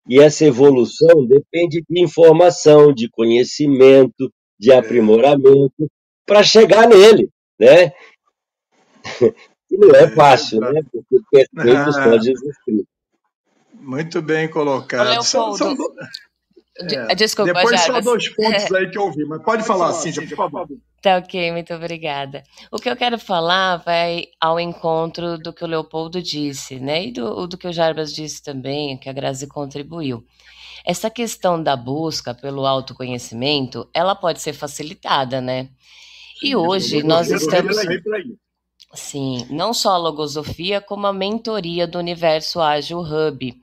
E 0.08 0.20
essa 0.20 0.44
evolução 0.44 1.26
depende 1.26 1.82
de 1.88 2.00
informação, 2.00 2.92
de 2.94 3.08
conhecimento, 3.10 4.30
de 4.58 4.72
é. 4.72 4.76
aprimoramento 4.76 5.90
para 6.24 6.42
chegar 6.42 6.88
nele, 6.88 7.30
né? 7.58 7.92
E 9.68 9.76
não 9.76 9.92
é 9.96 10.08
fácil, 10.08 10.60
né? 10.60 10.80
Porque 10.92 11.24
perfeito 11.28 11.92
só 11.92 12.00
ah. 12.00 12.18
Jesus 12.18 12.56
Cristo. 12.64 12.88
Muito 13.74 14.22
bem 14.22 14.48
colocado. 14.48 15.24
São, 15.24 15.54
são... 15.54 15.76
É. 16.78 17.14
Desculpa, 17.14 17.52
Depois 17.52 17.80
só 17.80 18.00
dois 18.00 18.28
pontos 18.28 18.70
aí 18.72 18.90
que 18.90 18.98
eu 18.98 19.04
ouvi, 19.04 19.24
mas 19.24 19.42
pode 19.42 19.64
falar, 19.64 19.92
Cíntia, 19.92 20.26
por 20.26 20.36
favor. 20.36 20.68
Tá 21.00 21.18
ok, 21.18 21.52
muito 21.52 21.72
obrigada. 21.72 22.42
O 22.70 22.78
que 22.78 22.88
eu 22.88 22.96
quero 22.96 23.18
falar 23.18 23.78
vai 23.78 24.24
ao 24.40 24.60
encontro 24.60 25.38
do 25.38 25.52
que 25.52 25.64
o 25.64 25.66
Leopoldo 25.66 26.22
disse, 26.22 26.78
né? 26.78 27.06
E 27.06 27.12
do, 27.12 27.46
do 27.46 27.56
que 27.56 27.66
o 27.66 27.72
Jarbas 27.72 28.12
disse 28.12 28.42
também, 28.42 28.98
que 28.98 29.08
a 29.08 29.12
Grazi 29.12 29.46
contribuiu. 29.46 30.24
Essa 30.84 31.10
questão 31.10 31.62
da 31.62 31.76
busca 31.76 32.34
pelo 32.34 32.66
autoconhecimento, 32.66 33.88
ela 33.92 34.14
pode 34.14 34.40
ser 34.40 34.52
facilitada, 34.52 35.40
né? 35.40 35.68
E 36.42 36.54
hoje 36.54 37.02
nós 37.02 37.30
estamos. 37.30 37.76
Sim, 38.94 39.46
não 39.50 39.74
só 39.74 39.94
a 39.94 39.98
logosofia, 39.98 40.80
como 40.80 41.06
a 41.06 41.12
mentoria 41.12 41.86
do 41.86 41.98
Universo 41.98 42.60
Ágil 42.60 43.00
Hub. 43.00 43.54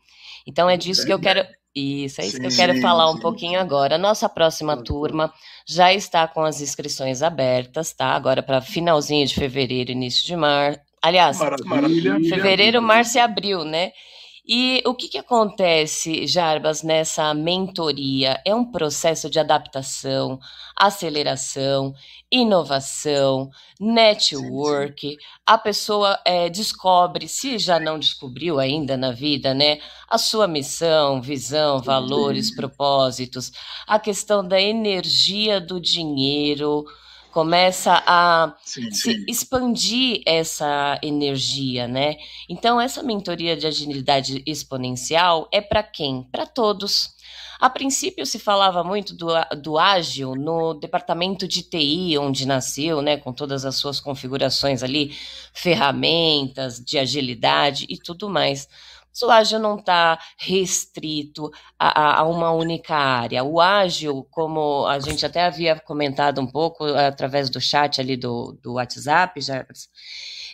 Então 0.45 0.69
é 0.69 0.77
disso 0.77 1.05
que 1.05 1.13
eu 1.13 1.19
quero. 1.19 1.45
Isso, 1.75 2.21
é 2.21 2.25
isso 2.25 2.35
sim, 2.35 2.41
que 2.41 2.47
eu 2.47 2.55
quero 2.55 2.79
falar 2.81 3.09
um 3.09 3.17
pouquinho 3.17 3.59
agora. 3.59 3.97
Nossa 3.97 4.29
próxima 4.29 4.77
turma 4.77 5.33
já 5.65 5.91
está 5.91 6.27
com 6.27 6.43
as 6.43 6.61
inscrições 6.61 7.23
abertas, 7.23 7.93
tá? 7.93 8.09
Agora 8.09 8.43
para 8.43 8.61
finalzinho 8.61 9.25
de 9.25 9.33
fevereiro, 9.33 9.91
início 9.91 10.23
de 10.23 10.35
março. 10.35 10.79
Aliás, 11.01 11.39
Maravilha. 11.65 12.19
fevereiro, 12.29 12.81
março 12.81 13.17
e 13.17 13.19
abril, 13.19 13.65
né? 13.65 13.91
E 14.45 14.83
o 14.85 14.93
que, 14.93 15.07
que 15.07 15.17
acontece, 15.17 16.27
Jarbas, 16.27 16.83
nessa 16.83 17.33
mentoria? 17.33 18.41
É 18.45 18.53
um 18.53 18.69
processo 18.69 19.29
de 19.29 19.39
adaptação, 19.39 20.37
aceleração, 20.75 21.93
inovação, 22.29 23.49
network. 23.79 25.15
A 25.45 25.57
pessoa 25.57 26.19
é, 26.25 26.49
descobre, 26.49 27.29
se 27.29 27.57
já 27.57 27.79
não 27.79 27.97
descobriu 27.97 28.59
ainda 28.59 28.97
na 28.97 29.13
vida, 29.13 29.53
né, 29.53 29.79
a 30.09 30.17
sua 30.17 30.45
missão, 30.45 31.21
visão, 31.21 31.81
valores, 31.81 32.53
propósitos, 32.53 33.49
a 33.87 33.97
questão 33.97 34.45
da 34.45 34.59
energia 34.59 35.61
do 35.61 35.79
dinheiro 35.79 36.83
começa 37.33 38.03
a 38.05 38.55
sim, 38.63 38.91
sim. 38.91 39.25
expandir 39.27 40.21
essa 40.23 40.99
energia, 41.01 41.87
né? 41.87 42.15
Então, 42.47 42.79
essa 42.79 43.01
mentoria 43.01 43.57
de 43.57 43.65
agilidade 43.65 44.43
exponencial 44.45 45.49
é 45.51 45.59
para 45.59 45.81
quem? 45.81 46.23
Para 46.31 46.45
todos. 46.45 47.15
A 47.59 47.69
princípio 47.69 48.25
se 48.25 48.37
falava 48.37 48.83
muito 48.83 49.15
do, 49.15 49.27
do 49.61 49.79
ágil 49.79 50.35
no 50.35 50.73
departamento 50.75 51.47
de 51.47 51.63
TI, 51.63 52.17
onde 52.19 52.45
nasceu, 52.45 53.01
né, 53.01 53.17
com 53.17 53.33
todas 53.33 53.65
as 53.65 53.77
suas 53.77 53.99
configurações 53.99 54.83
ali, 54.83 55.15
ferramentas 55.53 56.79
de 56.79 56.99
agilidade 56.99 57.85
e 57.89 57.97
tudo 57.97 58.29
mais. 58.29 58.67
O 59.21 59.29
ágil 59.29 59.59
não 59.59 59.77
está 59.77 60.17
restrito 60.37 61.51
a, 61.77 62.19
a, 62.19 62.23
uma 62.25 62.51
única 62.51 62.95
área. 62.95 63.43
O 63.43 63.59
ágil, 63.61 64.27
como 64.31 64.85
a 64.87 64.99
gente 64.99 65.25
até 65.25 65.43
havia 65.43 65.79
comentado 65.79 66.41
um 66.41 66.47
pouco 66.47 66.85
através 66.85 67.49
do 67.49 67.61
chat 67.61 68.01
ali 68.01 68.17
do, 68.17 68.57
do 68.61 68.73
WhatsApp, 68.73 69.39
já, 69.39 69.65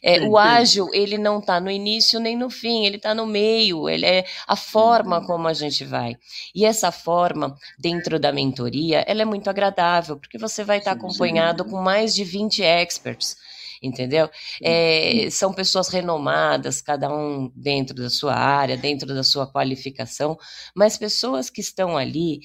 é, 0.01 0.21
o 0.21 0.37
ágil, 0.37 0.89
ele 0.93 1.17
não 1.17 1.39
está 1.39 1.59
no 1.59 1.69
início 1.69 2.19
nem 2.19 2.37
no 2.37 2.49
fim, 2.49 2.85
ele 2.85 2.95
está 2.95 3.13
no 3.13 3.25
meio, 3.25 3.89
ele 3.89 4.05
é 4.05 4.25
a 4.47 4.55
forma 4.55 5.19
uhum. 5.19 5.25
como 5.25 5.47
a 5.47 5.53
gente 5.53 5.83
vai. 5.83 6.15
E 6.55 6.65
essa 6.65 6.91
forma, 6.91 7.55
dentro 7.77 8.19
da 8.19 8.31
mentoria, 8.31 9.03
ela 9.07 9.21
é 9.21 9.25
muito 9.25 9.49
agradável, 9.49 10.17
porque 10.17 10.37
você 10.37 10.63
vai 10.63 10.77
estar 10.77 10.95
tá 10.95 10.97
acompanhado 10.97 11.65
com 11.65 11.81
mais 11.81 12.15
de 12.15 12.23
20 12.23 12.63
experts 12.63 13.35
entendeu? 13.81 14.29
É, 14.61 15.29
são 15.29 15.53
pessoas 15.53 15.89
renomadas, 15.89 16.81
cada 16.81 17.09
um 17.13 17.51
dentro 17.55 17.95
da 17.95 18.09
sua 18.09 18.35
área, 18.35 18.77
dentro 18.77 19.07
da 19.07 19.23
sua 19.23 19.47
qualificação, 19.47 20.37
mas 20.75 20.97
pessoas 20.97 21.49
que 21.49 21.61
estão 21.61 21.97
ali 21.97 22.41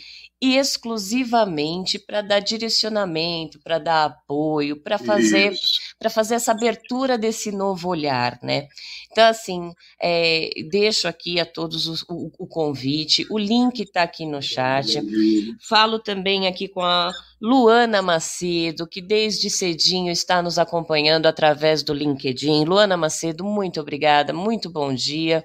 exclusivamente 0.53 1.99
para 1.99 2.21
dar 2.21 2.41
direcionamento, 2.41 3.59
para 3.63 3.79
dar 3.79 4.05
apoio, 4.05 4.77
para 4.83 4.99
fazer 4.99 5.55
para 5.99 6.11
fazer 6.11 6.35
essa 6.35 6.53
abertura 6.53 7.17
desse 7.17 7.51
novo 7.51 7.89
olhar, 7.89 8.39
né? 8.43 8.69
Então, 9.11 9.27
assim, 9.27 9.73
é, 10.03 10.51
deixo 10.69 11.09
aqui 11.09 11.41
a 11.41 11.47
todos 11.47 11.87
os, 11.87 12.03
o, 12.03 12.31
o, 12.39 12.47
convite, 12.47 13.27
o 13.31 13.39
link 13.39 13.81
está 13.81 14.03
aqui 14.03 14.27
no 14.27 14.43
chat. 14.43 15.01
Falo 15.69 16.01
também 16.01 16.49
aqui 16.49 16.67
com 16.67 16.83
a 16.83 17.13
Luana 17.41 18.03
Macedo, 18.03 18.89
que 18.89 19.01
desde 19.01 19.49
cedinho 19.49 20.11
está 20.11 20.43
nos 20.43 20.59
acompanhando 20.59 21.27
através 21.27 21.83
do 21.83 21.95
LinkedIn. 21.95 22.65
Luana 22.65 22.97
Macedo, 22.97 23.45
muito 23.45 23.81
obrigada, 23.81 24.33
muito 24.33 24.69
bom 24.69 24.93
dia. 24.93 25.45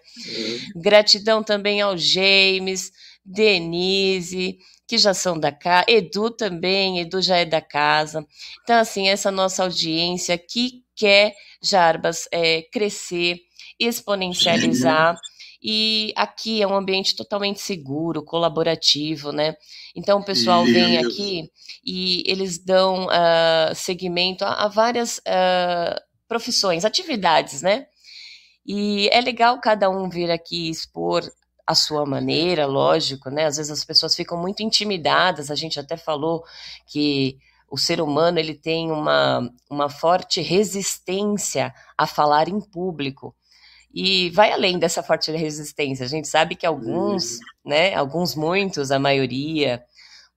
Gratidão 0.75 1.43
também 1.43 1.79
ao 1.79 1.95
James, 1.95 2.91
Denise, 3.23 4.57
que 4.89 4.97
já 4.97 5.13
são 5.13 5.39
da 5.39 5.51
casa, 5.51 5.85
Edu 5.87 6.31
também, 6.31 6.99
Edu 6.99 7.21
já 7.21 7.37
é 7.37 7.45
da 7.45 7.61
casa. 7.61 8.25
Então, 8.63 8.75
assim, 8.75 9.07
essa 9.07 9.29
nossa 9.29 9.61
audiência 9.61 10.35
que 10.35 10.83
quer, 10.95 11.35
Jarbas, 11.61 12.27
é, 12.31 12.63
crescer, 12.63 13.37
exponencializar. 13.79 15.15
E 15.61 16.11
aqui 16.15 16.63
é 16.63 16.67
um 16.67 16.73
ambiente 16.73 17.15
totalmente 17.15 17.59
seguro, 17.59 18.23
colaborativo, 18.25 19.31
né? 19.31 19.55
Então 19.95 20.21
o 20.21 20.25
pessoal 20.25 20.65
vem 20.65 20.97
aqui 20.97 21.51
e 21.85 22.23
eles 22.25 22.57
dão 22.57 23.05
uh, 23.05 23.75
segmento 23.75 24.43
a, 24.43 24.53
a 24.63 24.67
várias 24.69 25.19
uh, 25.19 26.01
profissões, 26.27 26.83
atividades, 26.83 27.61
né? 27.61 27.85
E 28.65 29.07
é 29.11 29.21
legal 29.21 29.59
cada 29.59 29.89
um 29.89 30.09
vir 30.09 30.31
aqui 30.31 30.69
expor 30.69 31.29
a 31.69 31.75
sua 31.75 32.03
maneira, 32.03 32.65
lógico, 32.65 33.29
né? 33.29 33.45
Às 33.45 33.57
vezes 33.57 33.71
as 33.71 33.85
pessoas 33.85 34.15
ficam 34.15 34.35
muito 34.35 34.63
intimidadas, 34.63 35.51
a 35.51 35.55
gente 35.55 35.79
até 35.79 35.95
falou 35.95 36.43
que 36.87 37.37
o 37.69 37.77
ser 37.77 38.01
humano 38.01 38.39
ele 38.39 38.55
tem 38.55 38.91
uma, 38.91 39.47
uma 39.69 39.87
forte 39.87 40.41
resistência 40.41 41.71
a 41.95 42.07
falar 42.07 42.49
em 42.49 42.59
público. 42.59 43.35
E 43.93 44.31
vai 44.31 44.51
além 44.51 44.79
dessa 44.79 45.03
forte 45.03 45.31
resistência. 45.31 46.03
A 46.03 46.09
gente 46.09 46.27
sabe 46.27 46.55
que 46.55 46.65
alguns, 46.65 47.33
uhum. 47.33 47.39
né, 47.67 47.93
alguns 47.93 48.33
muitos, 48.33 48.89
a 48.89 48.97
maioria, 48.97 49.83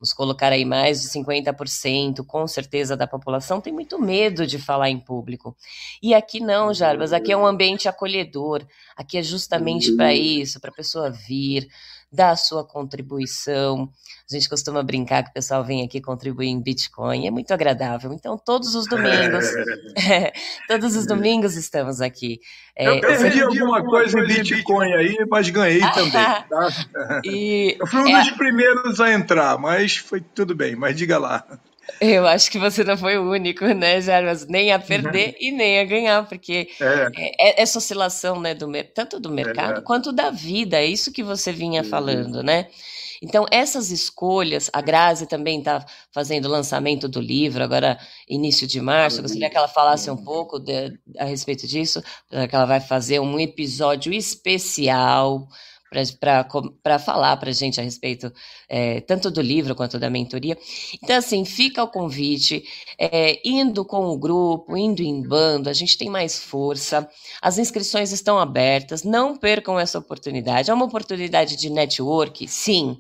vamos 0.03 0.13
colocar 0.13 0.51
aí 0.51 0.65
mais 0.65 1.01
de 1.01 1.09
50%, 1.11 2.27
com 2.27 2.45
certeza, 2.49 2.97
da 2.97 3.07
população 3.07 3.61
tem 3.61 3.73
muito 3.73 4.01
medo 4.01 4.45
de 4.45 4.59
falar 4.59 4.91
em 4.91 4.99
público. 4.99 5.57
E 6.03 6.13
aqui 6.13 6.41
não, 6.41 6.75
Jarbas, 6.75 7.13
aqui 7.13 7.31
é 7.31 7.37
um 7.37 7.47
ambiente 7.47 7.89
acolhedor, 7.89 8.67
aqui 8.97 9.17
é 9.17 9.23
justamente 9.23 9.93
para 9.93 10.13
isso, 10.13 10.61
para 10.61 10.71
a 10.71 10.75
pessoa 10.75 11.09
vir, 11.09 11.69
dar 12.13 12.31
a 12.31 12.37
sua 12.37 12.65
contribuição. 12.65 13.89
A 14.31 14.35
gente 14.35 14.49
costuma 14.49 14.83
brincar 14.83 15.23
que 15.25 15.31
o 15.31 15.33
pessoal 15.33 15.65
vem 15.65 15.85
aqui 15.85 16.01
contribuir 16.01 16.49
em 16.49 16.61
Bitcoin, 16.61 17.27
é 17.27 17.31
muito 17.31 17.53
agradável. 17.53 18.13
Então, 18.13 18.37
todos 18.37 18.75
os 18.75 18.87
domingos, 18.87 19.47
é, 19.97 20.33
todos 20.69 20.95
os 20.95 21.07
domingos 21.07 21.57
estamos 21.57 22.01
aqui. 22.01 22.41
É, 22.77 22.89
eu 22.89 23.01
perdi 23.01 23.43
alguma 23.43 23.83
coisa 23.83 24.19
em 24.19 24.27
Bitcoin 24.27 24.93
aí, 24.95 25.17
mas 25.31 25.49
ganhei 25.49 25.81
também. 25.93 26.11
Tá? 26.13 26.69
E, 27.25 27.77
eu 27.81 27.87
fui 27.87 28.01
um 28.01 28.17
é, 28.17 28.21
dos 28.21 28.31
primeiros 28.33 29.01
a 29.01 29.13
entrar, 29.13 29.59
mas 29.59 29.97
foi 29.97 30.21
tudo 30.21 30.55
bem, 30.55 30.77
mas 30.77 30.97
diga 30.97 31.19
lá. 31.19 31.45
Eu 32.01 32.27
acho 32.27 32.51
que 32.51 32.59
você 32.59 32.83
não 32.83 32.97
foi 32.97 33.17
o 33.17 33.31
único, 33.31 33.65
né, 33.67 34.01
Jarbas? 34.01 34.47
Nem 34.47 34.73
a 34.73 34.79
perder 34.79 35.29
uhum. 35.29 35.35
e 35.41 35.53
nem 35.53 35.79
a 35.79 35.85
ganhar, 35.85 36.29
porque 36.29 36.69
é. 36.81 37.09
É, 37.17 37.61
é 37.61 37.63
essa 37.63 37.79
oscilação, 37.79 38.41
né, 38.41 38.55
do, 38.55 38.71
tanto 38.95 39.21
do 39.21 39.31
mercado 39.31 39.81
é. 39.81 39.83
quanto 39.83 40.13
da 40.13 40.31
vida, 40.31 40.79
é 40.79 40.87
isso 40.87 41.13
que 41.13 41.23
você 41.23 41.53
vinha 41.53 41.83
uhum. 41.83 41.89
falando, 41.89 42.43
né? 42.43 42.69
Então, 43.23 43.47
essas 43.53 43.93
escolhas, 43.93 44.69
a 44.73 44.81
Grazi 44.81 45.29
também 45.29 45.61
está 45.61 45.87
fazendo 46.11 46.47
o 46.47 46.51
lançamento 46.51 47.09
do 47.09 47.21
livro, 47.21 47.63
agora 47.63 47.97
início 48.29 48.67
de 48.67 48.81
março. 48.81 49.19
Eu 49.19 49.23
gostaria 49.23 49.49
que 49.49 49.57
ela 49.57 49.69
falasse 49.69 50.11
um 50.11 50.17
pouco 50.17 50.59
de, 50.59 50.99
a 51.17 51.25
respeito 51.25 51.65
disso, 51.65 52.03
que 52.03 52.55
ela 52.55 52.67
vai 52.67 52.81
fazer 52.81 53.21
um 53.21 53.39
episódio 53.39 54.13
especial 54.13 55.47
para 56.19 56.99
falar 56.99 57.37
para 57.37 57.51
a 57.51 57.53
gente 57.53 57.81
a 57.81 57.85
respeito 57.85 58.33
é, 58.69 59.01
tanto 59.01 59.31
do 59.31 59.41
livro 59.41 59.75
quanto 59.75 59.99
da 59.99 60.09
mentoria. 60.09 60.57
Então, 61.03 61.17
assim, 61.17 61.45
fica 61.45 61.83
o 61.83 61.89
convite, 61.89 62.65
é, 62.99 63.41
indo 63.45 63.85
com 63.85 64.07
o 64.07 64.17
grupo, 64.17 64.77
indo 64.77 65.03
em 65.03 65.23
bando, 65.23 65.69
a 65.69 65.73
gente 65.73 65.99
tem 65.99 66.09
mais 66.09 66.39
força, 66.39 67.09
as 67.41 67.59
inscrições 67.59 68.13
estão 68.13 68.39
abertas, 68.39 69.03
não 69.03 69.37
percam 69.37 69.79
essa 69.79 69.99
oportunidade. 69.99 70.71
É 70.71 70.75
uma 70.75 70.87
oportunidade 70.87 71.57
de 71.57 71.69
network? 71.69 72.49
Sim. 72.49 72.99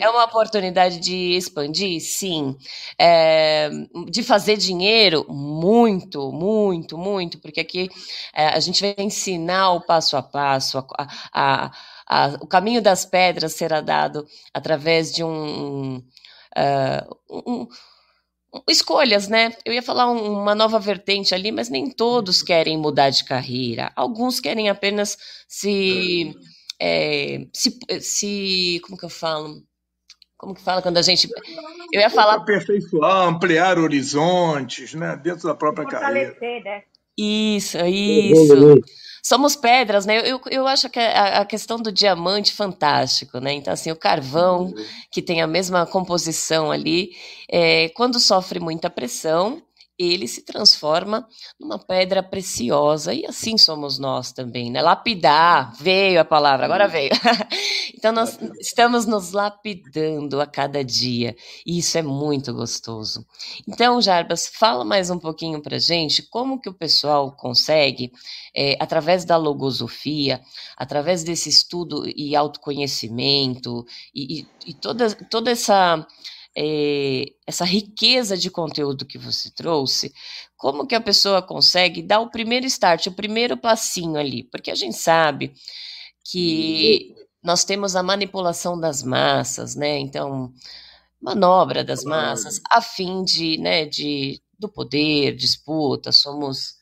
É 0.00 0.08
uma 0.08 0.24
oportunidade 0.24 0.98
de 0.98 1.36
expandir? 1.36 2.00
Sim. 2.00 2.56
É, 2.98 3.70
de 4.08 4.22
fazer 4.22 4.56
dinheiro? 4.56 5.26
Muito, 5.28 6.32
muito, 6.32 6.96
muito, 6.96 7.38
porque 7.38 7.60
aqui 7.60 7.88
é, 8.34 8.46
a 8.48 8.60
gente 8.60 8.80
vai 8.80 8.94
ensinar 9.04 9.72
o 9.72 9.80
passo 9.80 10.16
a 10.16 10.22
passo, 10.22 10.78
a, 10.78 11.06
a 11.32 11.72
a, 12.06 12.36
o 12.40 12.46
caminho 12.46 12.82
das 12.82 13.04
pedras 13.04 13.52
será 13.54 13.80
dado 13.80 14.26
através 14.52 15.12
de 15.12 15.24
um, 15.24 15.96
uh, 15.96 17.40
um, 17.48 17.66
escolhas, 18.68 19.28
né? 19.28 19.54
Eu 19.64 19.72
ia 19.72 19.82
falar 19.82 20.10
uma 20.10 20.54
nova 20.54 20.78
vertente 20.78 21.34
ali, 21.34 21.50
mas 21.50 21.68
nem 21.68 21.90
todos 21.90 22.42
querem 22.42 22.76
mudar 22.76 23.10
de 23.10 23.24
carreira. 23.24 23.92
Alguns 23.96 24.40
querem 24.40 24.68
apenas 24.68 25.16
se, 25.48 26.34
é, 26.80 27.46
se, 27.52 27.78
se, 28.00 28.80
como 28.84 28.98
que 28.98 29.04
eu 29.04 29.10
falo? 29.10 29.62
Como 30.36 30.54
que 30.54 30.60
fala 30.60 30.82
quando 30.82 30.98
a 30.98 31.02
gente? 31.02 31.28
Eu 31.92 32.00
ia 32.00 32.10
falar 32.10 32.34
aperfeiçoar, 32.34 33.28
ampliar 33.28 33.78
horizontes, 33.78 34.92
né? 34.92 35.16
Dentro 35.16 35.46
da 35.46 35.54
própria 35.54 35.86
carreira. 35.86 36.36
Né? 36.40 36.82
Isso, 37.16 37.78
isso 37.78 38.82
somos 39.22 39.54
pedras, 39.54 40.04
né? 40.04 40.18
Eu, 40.28 40.40
eu 40.50 40.66
acho 40.66 40.90
que 40.90 40.98
a, 40.98 41.40
a 41.40 41.44
questão 41.44 41.78
do 41.78 41.92
diamante 41.92 42.52
fantástico, 42.52 43.38
né? 43.38 43.52
Então, 43.52 43.72
assim, 43.72 43.92
o 43.92 43.96
carvão, 43.96 44.64
uhum. 44.64 44.84
que 45.10 45.22
tem 45.22 45.40
a 45.40 45.46
mesma 45.46 45.86
composição 45.86 46.72
ali, 46.72 47.12
é, 47.48 47.88
quando 47.90 48.18
sofre 48.18 48.58
muita 48.58 48.90
pressão, 48.90 49.62
ele 49.98 50.26
se 50.26 50.42
transforma 50.42 51.26
numa 51.60 51.78
pedra 51.78 52.22
preciosa 52.22 53.12
e 53.12 53.26
assim 53.26 53.58
somos 53.58 53.98
nós 53.98 54.32
também, 54.32 54.70
né? 54.70 54.80
Lapidar, 54.80 55.74
veio 55.78 56.20
a 56.20 56.24
palavra, 56.24 56.64
agora 56.64 56.88
veio. 56.88 57.10
então 57.94 58.12
nós 58.12 58.38
estamos 58.58 59.06
nos 59.06 59.32
lapidando 59.32 60.40
a 60.40 60.46
cada 60.46 60.82
dia 60.82 61.36
e 61.66 61.78
isso 61.78 61.98
é 61.98 62.02
muito 62.02 62.52
gostoso. 62.52 63.26
Então, 63.68 64.00
Jarbas, 64.00 64.46
fala 64.46 64.84
mais 64.84 65.10
um 65.10 65.18
pouquinho 65.18 65.60
para 65.60 65.78
gente 65.78 66.22
como 66.22 66.60
que 66.60 66.68
o 66.68 66.74
pessoal 66.74 67.32
consegue, 67.32 68.10
é, 68.56 68.76
através 68.80 69.24
da 69.24 69.36
logosofia, 69.36 70.40
através 70.76 71.22
desse 71.22 71.48
estudo 71.48 72.04
e 72.16 72.34
autoconhecimento 72.34 73.84
e, 74.14 74.40
e, 74.40 74.46
e 74.66 74.74
toda, 74.74 75.14
toda 75.14 75.50
essa 75.50 76.06
é, 76.56 77.32
essa 77.46 77.64
riqueza 77.64 78.36
de 78.36 78.50
conteúdo 78.50 79.06
que 79.06 79.18
você 79.18 79.50
trouxe, 79.50 80.12
como 80.56 80.86
que 80.86 80.94
a 80.94 81.00
pessoa 81.00 81.42
consegue 81.42 82.02
dar 82.02 82.20
o 82.20 82.30
primeiro 82.30 82.66
start, 82.66 83.06
o 83.06 83.12
primeiro 83.12 83.56
passinho 83.56 84.16
ali? 84.16 84.44
Porque 84.44 84.70
a 84.70 84.74
gente 84.74 84.96
sabe 84.96 85.52
que 86.24 87.14
nós 87.42 87.64
temos 87.64 87.96
a 87.96 88.02
manipulação 88.02 88.78
das 88.78 89.02
massas, 89.02 89.74
né? 89.74 89.98
Então, 89.98 90.52
manobra 91.20 91.82
das 91.82 92.04
massas 92.04 92.60
a 92.70 92.80
fim 92.80 93.24
de, 93.24 93.58
né, 93.58 93.86
de 93.86 94.40
do 94.58 94.68
poder, 94.68 95.34
disputa, 95.34 96.12
somos 96.12 96.76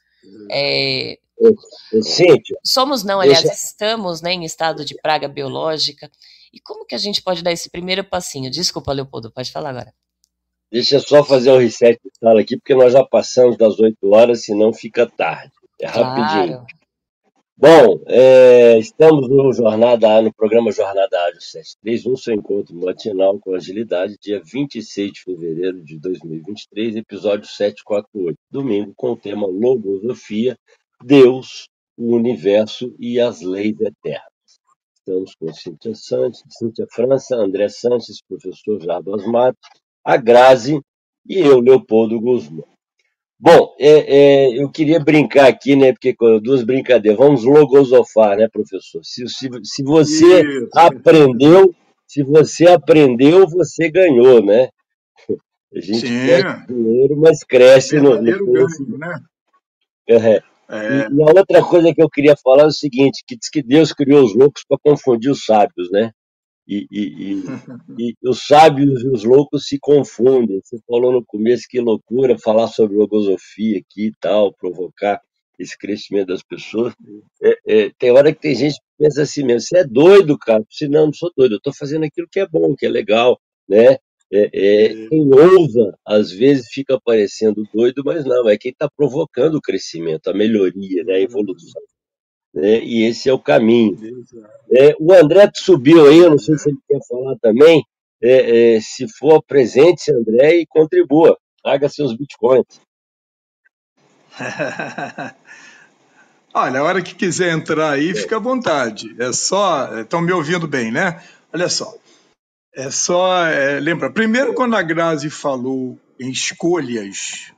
é, 0.51 1.19
somos 2.63 3.03
não, 3.03 3.21
aliás, 3.21 3.45
estamos 3.45 4.21
né, 4.21 4.35
em 4.35 4.45
estado 4.45 4.85
de 4.85 4.95
praga 5.01 5.27
biológica. 5.27 6.11
E 6.53 6.61
como 6.61 6.85
que 6.85 6.95
a 6.95 6.99
gente 6.99 7.23
pode 7.23 7.43
dar 7.43 7.53
esse 7.53 7.71
primeiro 7.71 8.03
passinho? 8.03 8.51
Desculpa, 8.51 8.93
Leopoldo, 8.93 9.31
pode 9.31 9.53
falar 9.53 9.71
agora. 9.71 9.95
Deixa 10.71 10.97
eu 10.97 11.01
só 11.01 11.25
fazer 11.25 11.51
um 11.51 11.59
reset 11.59 12.01
de 12.05 12.11
sala 12.19 12.41
aqui, 12.41 12.57
porque 12.57 12.75
nós 12.75 12.93
já 12.93 13.05
passamos 13.05 13.57
das 13.57 13.79
8 13.79 13.97
horas, 14.11 14.45
senão 14.45 14.73
fica 14.73 15.07
tarde. 15.07 15.53
É 15.81 15.87
rapidinho. 15.87 16.59
Claro. 16.59 16.81
Bom, 17.63 18.03
é, 18.07 18.79
estamos 18.79 19.29
no 19.29 19.53
Jornada 19.53 20.23
no 20.23 20.33
programa 20.33 20.73
Jornada 20.73 21.21
Ágil 21.27 21.43
731, 21.43 22.17
seu 22.17 22.35
encontro 22.35 22.75
matinal 22.75 23.39
com 23.39 23.55
agilidade, 23.55 24.17
dia 24.19 24.41
26 24.43 25.13
de 25.13 25.21
fevereiro 25.23 25.85
de 25.85 25.99
2023, 25.99 26.97
episódio 26.97 27.47
748, 27.47 28.39
domingo 28.51 28.95
com 28.97 29.11
o 29.11 29.17
tema 29.17 29.47
Logosofia, 29.47 30.57
Deus, 31.05 31.69
o 31.99 32.17
Universo 32.17 32.95
e 32.99 33.21
as 33.21 33.43
Leis 33.43 33.79
Eternas. 33.79 34.30
Estamos 35.11 35.35
com 35.35 35.53
Cíntia 35.53 35.93
Santos, 35.93 36.45
Cíntia 36.51 36.87
França, 36.89 37.35
André 37.35 37.69
Santos, 37.69 38.23
professor 38.29 38.81
Jarbas 38.81 39.27
Matos, 39.27 39.61
a 40.05 40.17
Grazi 40.17 40.81
e 41.29 41.37
eu, 41.37 41.59
Leopoldo 41.59 42.21
Guzmão. 42.21 42.65
Bom, 43.37 43.75
é, 43.81 43.89
é, 43.89 44.63
eu 44.63 44.71
queria 44.71 45.01
brincar 45.01 45.49
aqui, 45.49 45.75
né? 45.75 45.93
Porque 45.93 46.15
duas 46.41 46.63
brincadeiras. 46.63 47.19
Vamos 47.19 47.43
logosofar, 47.43 48.37
né, 48.37 48.49
professor? 48.53 49.01
Se, 49.03 49.27
se, 49.27 49.49
se 49.65 49.83
você 49.83 50.43
Isso. 50.43 50.69
aprendeu, 50.77 51.75
se 52.07 52.23
você 52.23 52.69
aprendeu, 52.69 53.49
você 53.49 53.91
ganhou, 53.91 54.41
né? 54.45 54.69
A 55.75 55.81
gente 55.81 56.07
Sim. 56.07 56.27
perde 56.27 56.67
dinheiro, 56.69 57.17
mas 57.17 57.43
cresce 57.43 57.97
no, 57.97 58.15
no 58.15 58.23
ganho, 58.23 58.99
né? 58.99 59.21
É. 60.09 60.43
É, 60.71 61.09
E, 61.11 61.23
a 61.23 61.33
outra 61.39 61.63
coisa 61.65 61.95
que 61.95 62.03
eu 62.03 62.11
queria 62.11 62.37
falar 62.37 62.65
é 62.65 62.67
o 62.67 62.73
seguinte, 62.73 63.25
que 63.27 63.37
diz 63.37 63.51
que 63.51 63.63
Deus 63.63 63.93
criou 63.93 64.25
os 64.25 64.35
loucos 64.35 64.65
para 64.69 64.79
confundir 64.85 65.31
os 65.31 65.45
sábios, 65.45 65.91
né? 65.91 66.13
E, 66.69 66.87
e- 66.93 67.35
e- 67.35 67.45
e 67.99 68.17
os 68.29 68.47
sábios 68.47 69.03
e 69.05 69.09
os 69.09 69.25
loucos 69.25 69.67
se 69.67 69.79
confundem. 69.81 70.61
Você 70.65 70.79
falou 70.89 71.13
no 71.13 71.25
começo 71.27 71.67
que 71.71 71.81
loucura 71.81 72.39
falar 72.39 72.69
sobre 72.69 72.97
logosofia 72.97 73.79
aqui 73.81 74.09
e 74.09 74.13
tal, 74.21 74.55
provocar 74.55 75.21
esse 75.59 75.77
crescimento 75.79 76.29
das 76.29 76.43
pessoas. 76.43 76.95
É, 77.43 77.85
é, 77.87 77.91
tem 77.99 78.11
hora 78.13 78.33
que 78.35 78.41
tem 78.41 78.55
gente 78.55 78.77
que 78.77 78.87
pensa 79.05 79.23
assim 79.23 79.45
mesmo, 79.45 79.63
você 79.63 79.79
é 79.79 79.85
doido, 79.85 80.39
cara. 80.39 80.65
Se 80.71 80.89
não, 80.89 81.07
não 81.07 81.13
sou 81.15 81.33
doido, 81.37 81.55
eu 81.55 81.59
estou 81.59 81.75
fazendo 81.75 82.05
aquilo 82.05 82.29
que 82.31 82.41
é 82.41 82.49
bom, 82.49 82.75
que 82.77 82.87
é 82.87 82.89
legal, 82.89 83.39
né? 83.69 83.99
É, 84.33 84.49
é, 84.53 85.09
quem 85.09 85.29
ousa, 85.35 85.99
às 86.07 86.31
vezes, 86.31 86.69
fica 86.69 87.01
parecendo 87.05 87.67
doido, 87.75 88.03
mas 88.05 88.25
não, 88.25 88.49
é 88.49 88.57
quem 88.57 88.71
está 88.71 88.89
provocando 88.89 89.57
o 89.57 89.61
crescimento, 89.61 90.29
a 90.29 90.35
melhoria, 90.35 91.03
né? 91.05 91.15
a 91.15 91.21
evolução. 91.21 91.83
Né? 92.55 92.81
E 92.85 93.05
esse 93.05 93.29
é 93.29 93.33
o 93.33 93.39
caminho. 93.39 93.99
É, 94.73 94.95
o 95.01 95.13
André 95.13 95.51
subiu 95.55 96.07
aí, 96.07 96.19
eu 96.19 96.31
não 96.31 96.39
sei 96.39 96.57
se 96.59 96.71
ele 96.71 96.79
quer 96.89 97.01
falar 97.09 97.37
também. 97.41 97.83
É, 98.23 98.77
é, 98.77 98.81
se 98.81 99.09
for, 99.19 99.43
presente-se, 99.43 100.13
André, 100.13 100.61
e 100.61 100.67
contribua. 100.67 101.37
Traga 101.63 101.89
seus 101.89 102.17
bitcoins. 102.17 102.81
Olha, 106.53 106.81
a 106.81 106.83
hora 106.83 107.03
que 107.03 107.15
quiser 107.15 107.53
entrar 107.53 107.93
aí, 107.93 108.15
fica 108.15 108.37
à 108.37 108.41
vontade. 108.41 109.15
É 109.19 109.33
só. 109.33 110.01
Estão 110.01 110.21
me 110.21 110.33
ouvindo 110.33 110.67
bem, 110.67 110.91
né? 110.91 111.23
Olha 111.53 111.69
só. 111.69 111.95
É 112.75 112.91
só. 112.91 113.47
é, 113.47 113.81
lembra, 113.81 114.13
primeiro, 114.13 114.55
quando 114.55 114.77
a 114.77 114.83
Grazi 114.83 115.31
falou 115.31 116.01
em 116.21 116.31
escolhas, 116.31 117.53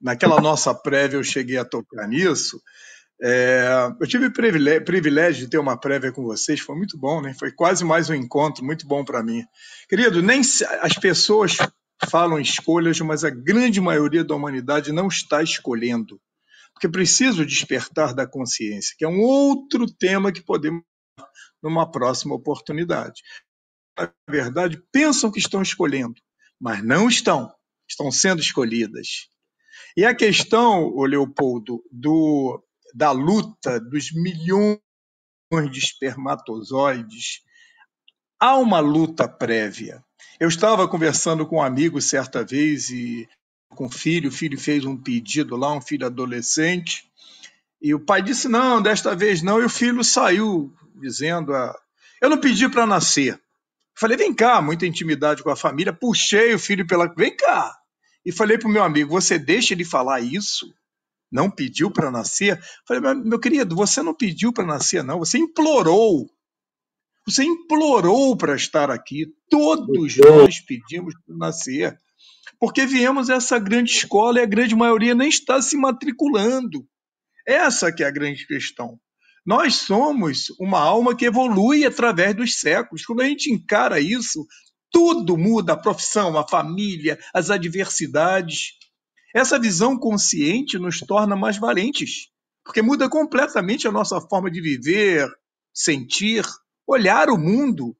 naquela 0.00 0.40
nossa 0.40 0.74
prévia 0.74 1.16
eu 1.18 1.24
cheguei 1.24 1.58
a 1.58 1.64
tocar 1.64 2.06
nisso. 2.08 2.60
é, 3.22 3.90
eu 4.00 4.06
tive 4.06 4.26
o 4.26 4.32
privile- 4.32 4.80
privilégio 4.80 5.44
de 5.44 5.50
ter 5.50 5.58
uma 5.58 5.78
prévia 5.78 6.12
com 6.12 6.22
vocês, 6.24 6.60
foi 6.60 6.76
muito 6.76 6.98
bom, 6.98 7.20
né? 7.22 7.34
Foi 7.38 7.52
quase 7.52 7.84
mais 7.84 8.10
um 8.10 8.14
encontro, 8.14 8.64
muito 8.64 8.86
bom 8.86 9.04
para 9.04 9.22
mim. 9.22 9.44
Querido, 9.88 10.22
nem 10.22 10.40
as 10.82 10.94
pessoas 10.94 11.56
falam 12.10 12.40
escolhas, 12.40 13.00
mas 13.00 13.24
a 13.24 13.30
grande 13.30 13.80
maioria 13.80 14.24
da 14.24 14.34
humanidade 14.34 14.92
não 14.92 15.08
está 15.08 15.42
escolhendo 15.42 16.20
porque 16.74 16.88
preciso 16.88 17.44
despertar 17.46 18.14
da 18.14 18.26
consciência, 18.26 18.94
que 18.98 19.04
é 19.04 19.08
um 19.08 19.20
outro 19.20 19.86
tema 19.86 20.32
que 20.32 20.42
podemos 20.42 20.82
numa 21.62 21.90
próxima 21.90 22.34
oportunidade. 22.34 23.22
Verdade, 24.28 24.82
pensam 24.92 25.30
que 25.30 25.38
estão 25.38 25.62
escolhendo, 25.62 26.14
mas 26.60 26.82
não 26.84 27.08
estão, 27.08 27.52
estão 27.88 28.10
sendo 28.10 28.40
escolhidas. 28.40 29.28
E 29.96 30.04
a 30.04 30.14
questão, 30.14 30.84
ô 30.94 31.04
Leopoldo, 31.04 31.82
do, 31.90 32.62
da 32.94 33.10
luta 33.10 33.80
dos 33.80 34.12
milhões 34.12 34.78
de 35.70 35.78
espermatozoides, 35.78 37.42
há 38.38 38.56
uma 38.56 38.80
luta 38.80 39.28
prévia. 39.28 40.02
Eu 40.38 40.48
estava 40.48 40.88
conversando 40.88 41.46
com 41.46 41.56
um 41.56 41.62
amigo 41.62 42.00
certa 42.00 42.44
vez 42.44 42.88
e 42.90 43.28
com 43.70 43.86
o 43.86 43.90
filho, 43.90 44.28
o 44.28 44.32
filho 44.32 44.58
fez 44.58 44.84
um 44.84 44.96
pedido 44.96 45.56
lá, 45.56 45.72
um 45.72 45.80
filho 45.80 46.06
adolescente, 46.06 47.10
e 47.80 47.94
o 47.94 48.00
pai 48.00 48.22
disse: 48.22 48.48
não, 48.48 48.82
desta 48.82 49.14
vez 49.14 49.42
não, 49.42 49.60
e 49.60 49.64
o 49.64 49.70
filho 49.70 50.02
saiu 50.04 50.72
dizendo: 51.00 51.54
ah, 51.54 51.74
eu 52.20 52.28
não 52.28 52.38
pedi 52.38 52.68
para 52.68 52.86
nascer. 52.86 53.40
Falei: 53.98 54.16
vem 54.16 54.34
cá, 54.34 54.60
muita 54.62 54.86
intimidade 54.86 55.42
com 55.42 55.50
a 55.50 55.56
família, 55.56 55.92
puxei 55.92 56.54
o 56.54 56.58
filho 56.58 56.86
pela. 56.86 57.12
Vem 57.14 57.36
cá. 57.36 57.76
E 58.24 58.32
falei 58.32 58.58
para 58.58 58.68
o 58.68 58.72
meu 58.72 58.82
amigo: 58.82 59.10
você 59.10 59.38
deixa 59.38 59.74
ele 59.74 59.84
falar 59.84 60.20
isso? 60.20 60.72
Não 61.30 61.50
pediu 61.50 61.90
para 61.90 62.10
nascer? 62.10 62.60
Falei: 62.86 63.14
meu, 63.22 63.38
querido, 63.38 63.76
você 63.76 64.02
não 64.02 64.14
pediu 64.14 64.52
para 64.52 64.66
nascer, 64.66 65.02
não, 65.04 65.18
você 65.18 65.38
implorou. 65.38 66.28
Você 67.26 67.44
implorou 67.44 68.36
para 68.36 68.56
estar 68.56 68.90
aqui. 68.90 69.26
Todos 69.48 70.16
nós 70.16 70.60
pedimos 70.60 71.14
para 71.24 71.36
nascer. 71.36 71.98
Porque 72.58 72.86
viemos 72.86 73.30
a 73.30 73.34
essa 73.34 73.58
grande 73.58 73.90
escola 73.92 74.40
e 74.40 74.42
a 74.42 74.46
grande 74.46 74.74
maioria 74.74 75.14
nem 75.14 75.28
está 75.28 75.62
se 75.62 75.76
matriculando. 75.76 76.86
Essa 77.46 77.92
que 77.92 78.02
é 78.02 78.06
a 78.06 78.10
grande 78.10 78.46
questão. 78.46 78.98
Nós 79.44 79.76
somos 79.76 80.50
uma 80.58 80.80
alma 80.80 81.16
que 81.16 81.24
evolui 81.24 81.84
através 81.84 82.34
dos 82.34 82.58
séculos. 82.58 83.04
Quando 83.04 83.22
a 83.22 83.26
gente 83.26 83.50
encara 83.50 83.98
isso, 84.00 84.46
tudo 84.90 85.36
muda, 85.36 85.72
a 85.72 85.76
profissão, 85.76 86.36
a 86.36 86.46
família, 86.46 87.18
as 87.32 87.50
adversidades. 87.50 88.72
Essa 89.34 89.58
visão 89.58 89.96
consciente 89.96 90.78
nos 90.78 90.98
torna 91.00 91.36
mais 91.36 91.56
valentes, 91.56 92.28
porque 92.64 92.82
muda 92.82 93.08
completamente 93.08 93.86
a 93.86 93.92
nossa 93.92 94.20
forma 94.20 94.50
de 94.50 94.60
viver, 94.60 95.28
sentir, 95.72 96.44
olhar 96.86 97.30
o 97.30 97.38
mundo. 97.38 97.96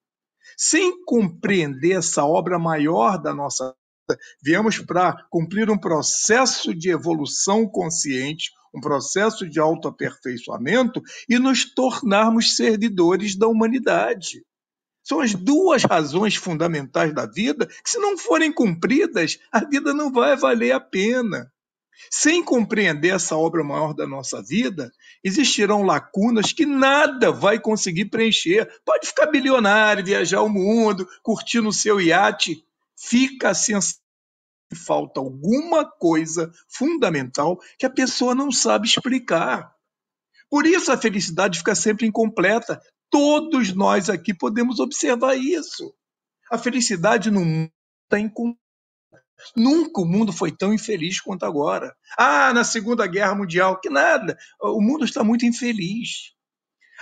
Sem 0.57 1.05
compreender 1.05 1.93
essa 1.93 2.24
obra 2.24 2.59
maior 2.59 3.16
da 3.16 3.32
nossa 3.32 3.64
vida, 3.64 4.20
viemos 4.43 4.78
para 4.78 5.24
cumprir 5.30 5.70
um 5.70 5.78
processo 5.78 6.74
de 6.74 6.91
evolução 6.91 7.66
consciente, 7.66 8.51
um 8.74 8.80
processo 8.80 9.48
de 9.48 9.58
autoaperfeiçoamento 9.58 11.02
e 11.28 11.38
nos 11.38 11.64
tornarmos 11.64 12.56
servidores 12.56 13.36
da 13.36 13.48
humanidade. 13.48 14.44
São 15.02 15.20
as 15.20 15.34
duas 15.34 15.82
razões 15.82 16.36
fundamentais 16.36 17.14
da 17.14 17.26
vida 17.26 17.66
que, 17.66 17.90
se 17.90 17.98
não 17.98 18.16
forem 18.16 18.52
cumpridas, 18.52 19.38
a 19.50 19.64
vida 19.64 19.92
não 19.92 20.12
vai 20.12 20.36
valer 20.36 20.72
a 20.72 20.80
pena. 20.80 21.50
Sem 22.10 22.42
compreender 22.42 23.14
essa 23.14 23.36
obra 23.36 23.62
maior 23.62 23.92
da 23.92 24.06
nossa 24.06 24.42
vida, 24.42 24.90
existirão 25.22 25.82
lacunas 25.82 26.52
que 26.52 26.64
nada 26.64 27.30
vai 27.30 27.58
conseguir 27.58 28.06
preencher. 28.06 28.70
Pode 28.84 29.06
ficar 29.08 29.26
bilionário, 29.26 30.04
viajar 30.04 30.42
o 30.42 30.48
mundo, 30.48 31.06
curtir 31.22 31.60
no 31.60 31.72
seu 31.72 32.00
iate, 32.00 32.64
fica 32.96 33.50
a 33.50 33.54
sensação 33.54 34.00
que 34.70 34.76
falta 34.76 35.18
alguma 35.18 35.84
coisa 35.84 36.50
fundamental 36.68 37.58
que 37.76 37.84
a 37.84 37.90
pessoa 37.90 38.36
não 38.36 38.52
sabe 38.52 38.86
explicar. 38.86 39.74
Por 40.48 40.64
isso 40.64 40.92
a 40.92 40.96
felicidade 40.96 41.58
fica 41.58 41.74
sempre 41.74 42.06
incompleta. 42.06 42.80
Todos 43.10 43.74
nós 43.74 44.08
aqui 44.08 44.32
podemos 44.32 44.78
observar 44.78 45.34
isso. 45.34 45.92
A 46.50 46.56
felicidade 46.56 47.30
no 47.32 47.44
mundo 47.44 47.72
está 48.04 48.18
incompleta. 48.20 48.60
Nunca 49.56 50.02
o 50.02 50.06
mundo 50.06 50.32
foi 50.32 50.52
tão 50.52 50.72
infeliz 50.72 51.20
quanto 51.20 51.44
agora. 51.44 51.96
Ah, 52.16 52.52
na 52.52 52.62
Segunda 52.62 53.06
Guerra 53.06 53.34
Mundial, 53.34 53.80
que 53.80 53.90
nada. 53.90 54.36
O 54.60 54.80
mundo 54.80 55.04
está 55.04 55.24
muito 55.24 55.44
infeliz. 55.44 56.34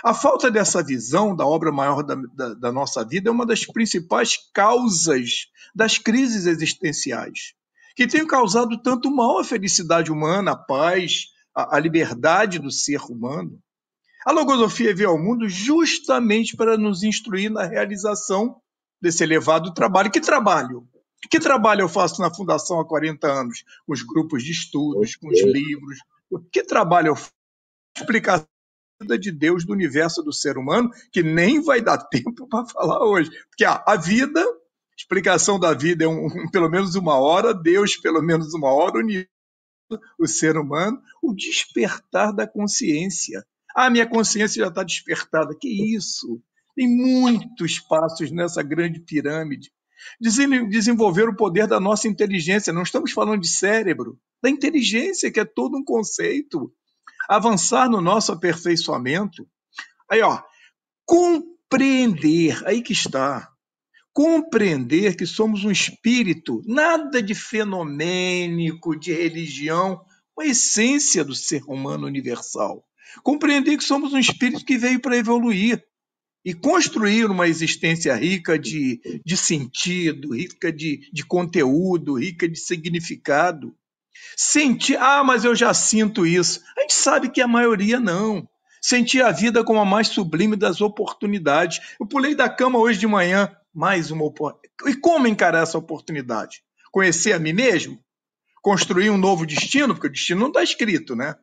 A 0.03 0.13
falta 0.13 0.49
dessa 0.49 0.81
visão 0.81 1.35
da 1.35 1.45
obra 1.45 1.71
maior 1.71 2.01
da, 2.01 2.15
da, 2.33 2.53
da 2.53 2.71
nossa 2.71 3.05
vida 3.05 3.29
é 3.29 3.31
uma 3.31 3.45
das 3.45 3.65
principais 3.65 4.37
causas 4.53 5.47
das 5.75 5.97
crises 5.97 6.45
existenciais, 6.45 7.53
que 7.99 8.07
tem 8.07 8.25
causado 8.25 8.81
tanto 8.81 9.11
mal 9.11 9.39
à 9.39 9.43
felicidade 9.43 10.09
humana, 10.09 10.51
à 10.51 10.55
paz, 10.55 11.33
à, 11.53 11.75
à 11.75 11.79
liberdade 11.81 12.57
do 12.57 12.71
ser 12.71 13.01
humano. 13.01 13.61
A 14.25 14.31
logosofia 14.31 14.95
veio 14.95 15.09
ao 15.09 15.19
mundo 15.19 15.49
justamente 15.49 16.55
para 16.55 16.77
nos 16.77 17.03
instruir 17.03 17.51
na 17.51 17.65
realização 17.65 18.55
desse 19.01 19.21
elevado 19.21 19.73
trabalho. 19.73 20.09
Que 20.09 20.21
trabalho? 20.21 20.87
Que 21.29 21.41
trabalho 21.41 21.81
eu 21.81 21.89
faço 21.89 22.21
na 22.21 22.33
Fundação 22.33 22.79
há 22.79 22.87
40 22.87 23.27
anos? 23.27 23.65
Com 23.85 23.91
os 23.91 24.01
grupos 24.01 24.45
de 24.45 24.51
estudos, 24.53 25.17
com 25.17 25.27
os 25.27 25.41
livros. 25.41 25.99
Que 26.53 26.63
trabalho 26.63 27.09
eu 27.09 27.15
faço? 27.17 27.33
Explicação 27.97 28.47
de 29.19 29.29
Deus, 29.29 29.65
do 29.65 29.73
universo 29.73 30.23
do 30.23 30.31
ser 30.31 30.57
humano, 30.57 30.89
que 31.11 31.21
nem 31.21 31.61
vai 31.61 31.81
dar 31.81 31.97
tempo 32.07 32.47
para 32.47 32.65
falar 32.65 33.03
hoje. 33.03 33.29
Porque 33.49 33.65
a 33.65 33.97
vida, 33.97 34.41
explicação 34.99 35.59
da 35.59 35.73
vida 35.73 36.03
é 36.03 36.07
um, 36.07 36.25
um, 36.25 36.51
pelo 36.51 36.69
menos 36.69 36.95
uma 36.95 37.15
hora, 37.15 37.53
Deus 37.53 37.95
pelo 37.95 38.21
menos 38.21 38.53
uma 38.53 38.71
hora, 38.71 38.97
o 38.97 38.99
universo, 38.99 39.29
o 40.19 40.27
ser 40.27 40.57
humano, 40.57 41.01
o 41.23 41.33
despertar 41.33 42.33
da 42.33 42.45
consciência. 42.45 43.43
Ah, 43.75 43.89
minha 43.89 44.05
consciência 44.05 44.61
já 44.61 44.67
está 44.67 44.83
despertada. 44.83 45.55
Que 45.59 45.95
isso? 45.95 46.41
Tem 46.75 46.87
muitos 46.87 47.79
passos 47.79 48.29
nessa 48.31 48.61
grande 48.61 48.99
pirâmide 48.99 49.71
desenvolver 50.69 51.27
o 51.27 51.35
poder 51.35 51.67
da 51.67 51.79
nossa 51.79 52.07
inteligência. 52.07 52.73
Não 52.73 52.83
estamos 52.83 53.11
falando 53.11 53.41
de 53.41 53.49
cérebro, 53.49 54.17
da 54.41 54.49
inteligência, 54.49 55.31
que 55.31 55.39
é 55.39 55.45
todo 55.45 55.77
um 55.77 55.83
conceito. 55.83 56.73
Avançar 57.27 57.89
no 57.89 58.01
nosso 58.01 58.31
aperfeiçoamento. 58.31 59.47
Aí, 60.09 60.21
ó, 60.21 60.41
compreender, 61.05 62.65
aí 62.65 62.81
que 62.81 62.93
está. 62.93 63.48
Compreender 64.19 65.15
que 65.15 65.25
somos 65.25 65.63
um 65.63 65.71
espírito, 65.71 66.61
nada 66.67 67.23
de 67.23 67.33
fenomênico, 67.33 68.93
de 68.93 69.13
religião, 69.13 70.01
a 70.37 70.45
essência 70.45 71.23
do 71.23 71.33
ser 71.33 71.63
humano 71.63 72.05
universal. 72.05 72.85
Compreender 73.23 73.77
que 73.77 73.83
somos 73.85 74.11
um 74.11 74.17
espírito 74.17 74.65
que 74.65 74.77
veio 74.77 74.99
para 74.99 75.15
evoluir, 75.15 75.81
e 76.43 76.53
construir 76.53 77.31
uma 77.31 77.47
existência 77.47 78.13
rica 78.13 78.59
de, 78.59 79.21
de 79.25 79.37
sentido, 79.37 80.35
rica 80.35 80.69
de, 80.69 81.09
de 81.13 81.25
conteúdo, 81.25 82.19
rica 82.19 82.45
de 82.45 82.59
significado. 82.59 83.73
Sentir, 84.35 84.97
ah, 84.97 85.23
mas 85.23 85.45
eu 85.45 85.55
já 85.55 85.73
sinto 85.73 86.25
isso. 86.25 86.61
A 86.77 86.81
gente 86.81 86.93
sabe 86.93 87.29
que 87.29 87.39
a 87.39 87.47
maioria 87.47 88.01
não. 88.01 88.45
Sentir 88.81 89.21
a 89.21 89.31
vida 89.31 89.63
como 89.63 89.79
a 89.79 89.85
mais 89.85 90.09
sublime 90.09 90.57
das 90.57 90.81
oportunidades. 90.81 91.79
Eu 91.97 92.05
pulei 92.05 92.35
da 92.35 92.49
cama 92.49 92.79
hoje 92.79 92.99
de 92.99 93.07
manhã, 93.07 93.55
mais 93.73 94.11
uma 94.11 94.25
oportunidade. 94.25 94.73
E 94.87 94.95
como 94.95 95.27
encarar 95.27 95.63
essa 95.63 95.77
oportunidade? 95.77 96.63
Conhecer 96.91 97.33
a 97.33 97.39
mim 97.39 97.53
mesmo? 97.53 98.03
Construir 98.61 99.09
um 99.09 99.17
novo 99.17 99.45
destino? 99.45 99.93
Porque 99.93 100.07
o 100.07 100.11
destino 100.11 100.41
não 100.41 100.47
está 100.47 100.63
escrito, 100.63 101.15
né? 101.15 101.35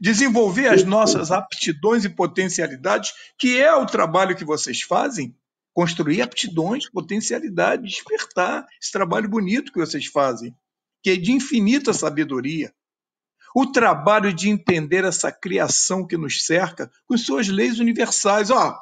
Desenvolver 0.00 0.68
as 0.68 0.84
nossas 0.84 1.30
aptidões 1.30 2.04
e 2.04 2.08
potencialidades, 2.08 3.12
que 3.38 3.60
é 3.60 3.74
o 3.74 3.86
trabalho 3.86 4.36
que 4.36 4.44
vocês 4.44 4.82
fazem. 4.82 5.34
Construir 5.72 6.22
aptidões, 6.22 6.90
potencialidade, 6.90 7.84
despertar 7.84 8.66
esse 8.80 8.90
trabalho 8.90 9.28
bonito 9.28 9.72
que 9.72 9.78
vocês 9.78 10.06
fazem, 10.06 10.54
que 11.02 11.10
é 11.10 11.16
de 11.16 11.32
infinita 11.32 11.92
sabedoria. 11.92 12.72
O 13.54 13.66
trabalho 13.66 14.32
de 14.32 14.48
entender 14.48 15.04
essa 15.04 15.32
criação 15.32 16.06
que 16.06 16.16
nos 16.16 16.44
cerca 16.44 16.90
com 17.06 17.16
suas 17.16 17.48
leis 17.48 17.78
universais. 17.78 18.50
Ó, 18.50 18.78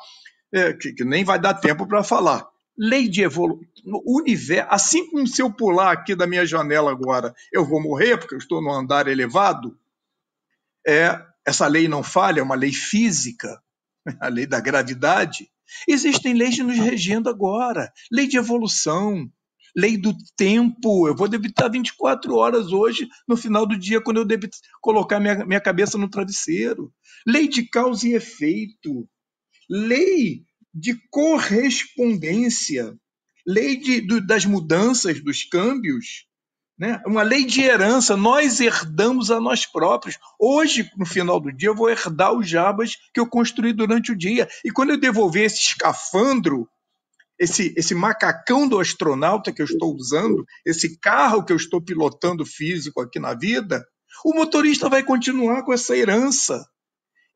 é, 0.53 0.72
que, 0.72 0.93
que 0.93 1.05
nem 1.05 1.24
vai 1.24 1.39
dar 1.39 1.55
tempo 1.55 1.87
para 1.87 2.03
falar 2.03 2.47
lei 2.77 3.09
de 3.09 3.22
evolução. 3.22 3.66
universo, 4.05 4.68
assim 4.70 5.11
como 5.11 5.27
se 5.27 5.41
eu 5.41 5.53
pular 5.53 5.93
aqui 5.93 6.14
da 6.14 6.27
minha 6.27 6.45
janela 6.45 6.91
agora, 6.91 7.35
eu 7.53 7.64
vou 7.64 7.81
morrer 7.81 8.18
porque 8.18 8.35
eu 8.35 8.39
estou 8.39 8.61
no 8.62 8.72
andar 8.72 9.09
elevado, 9.09 9.79
é, 10.87 11.20
essa 11.45 11.66
lei 11.66 11.89
não 11.89 12.03
falha, 12.03 12.41
é 12.41 12.43
uma 12.43 12.55
lei 12.55 12.72
física, 12.72 13.61
a 14.20 14.29
lei 14.29 14.47
da 14.47 14.61
gravidade. 14.61 15.49
Existem 15.89 16.35
leis 16.35 16.59
nos 16.59 16.77
regendo 16.77 17.29
agora, 17.29 17.93
lei 18.11 18.27
de 18.27 18.37
evolução, 18.37 19.29
lei 19.77 19.97
do 19.97 20.16
tempo. 20.37 21.09
Eu 21.09 21.14
vou 21.14 21.29
debitar 21.29 21.70
24 21.70 22.35
horas 22.37 22.72
hoje, 22.72 23.09
no 23.29 23.37
final 23.37 23.66
do 23.66 23.79
dia, 23.79 24.01
quando 24.01 24.18
eu 24.18 24.24
debit... 24.24 24.57
colocar 24.81 25.18
minha, 25.20 25.45
minha 25.45 25.61
cabeça 25.61 25.99
no 25.99 26.09
travesseiro. 26.09 26.93
Lei 27.27 27.49
de 27.49 27.64
causa 27.68 28.07
e 28.07 28.14
efeito. 28.14 29.09
Lei 29.68 30.45
de 30.79 30.95
correspondência, 31.11 32.95
lei 33.47 33.77
de, 33.79 34.03
do, 34.03 34.24
das 34.24 34.45
mudanças, 34.45 35.22
dos 35.22 35.43
câmbios, 35.43 36.27
né? 36.79 37.01
uma 37.07 37.22
lei 37.22 37.47
de 37.47 37.62
herança. 37.62 38.14
Nós 38.14 38.61
herdamos 38.61 39.31
a 39.31 39.41
nós 39.41 39.64
próprios. 39.64 40.18
Hoje, 40.39 40.91
no 40.99 41.07
final 41.07 41.41
do 41.41 41.51
dia, 41.51 41.70
eu 41.70 41.74
vou 41.74 41.89
herdar 41.89 42.35
os 42.35 42.47
jabas 42.47 42.93
que 43.14 43.18
eu 43.18 43.27
construí 43.27 43.72
durante 43.72 44.12
o 44.12 44.16
dia. 44.16 44.47
E 44.62 44.70
quando 44.70 44.91
eu 44.91 45.01
devolver 45.01 45.45
esse 45.45 45.61
escafandro, 45.61 46.68
esse, 47.39 47.72
esse 47.74 47.95
macacão 47.95 48.68
do 48.68 48.79
astronauta 48.79 49.53
que 49.53 49.62
eu 49.62 49.66
estou 49.66 49.95
usando, 49.95 50.45
esse 50.64 50.99
carro 50.99 51.43
que 51.43 51.55
eu 51.55 51.57
estou 51.57 51.81
pilotando 51.81 52.45
físico 52.45 53.01
aqui 53.01 53.18
na 53.18 53.33
vida, 53.33 53.83
o 54.22 54.35
motorista 54.35 54.91
vai 54.91 55.03
continuar 55.03 55.62
com 55.62 55.72
essa 55.72 55.97
herança 55.97 56.62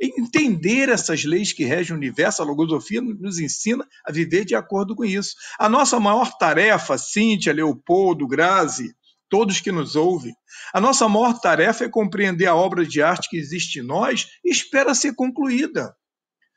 entender 0.01 0.89
essas 0.89 1.25
leis 1.25 1.53
que 1.53 1.65
regem 1.65 1.95
o 1.95 1.97
universo, 1.97 2.41
a 2.41 2.45
logosofia 2.45 3.03
nos 3.03 3.39
ensina 3.39 3.87
a 4.05 4.11
viver 4.11 4.45
de 4.45 4.55
acordo 4.55 4.97
com 4.97 5.05
isso. 5.05 5.35
A 5.59 5.69
nossa 5.69 6.01
maior 6.01 6.37
tarefa, 6.39 6.97
Cíntia, 6.97 7.53
Leopoldo, 7.53 8.27
Grazi, 8.27 8.95
todos 9.29 9.61
que 9.61 9.71
nos 9.71 9.95
ouvem, 9.95 10.35
a 10.73 10.81
nossa 10.81 11.09
maior 11.09 11.39
tarefa 11.39 11.85
é 11.85 11.89
compreender 11.89 12.47
a 12.47 12.55
obra 12.55 12.85
de 12.85 13.03
arte 13.03 13.29
que 13.29 13.37
existe 13.37 13.79
em 13.81 13.83
nós 13.83 14.29
e 14.45 14.51
espera 14.51 14.95
ser 14.95 15.15
concluída. 15.15 15.95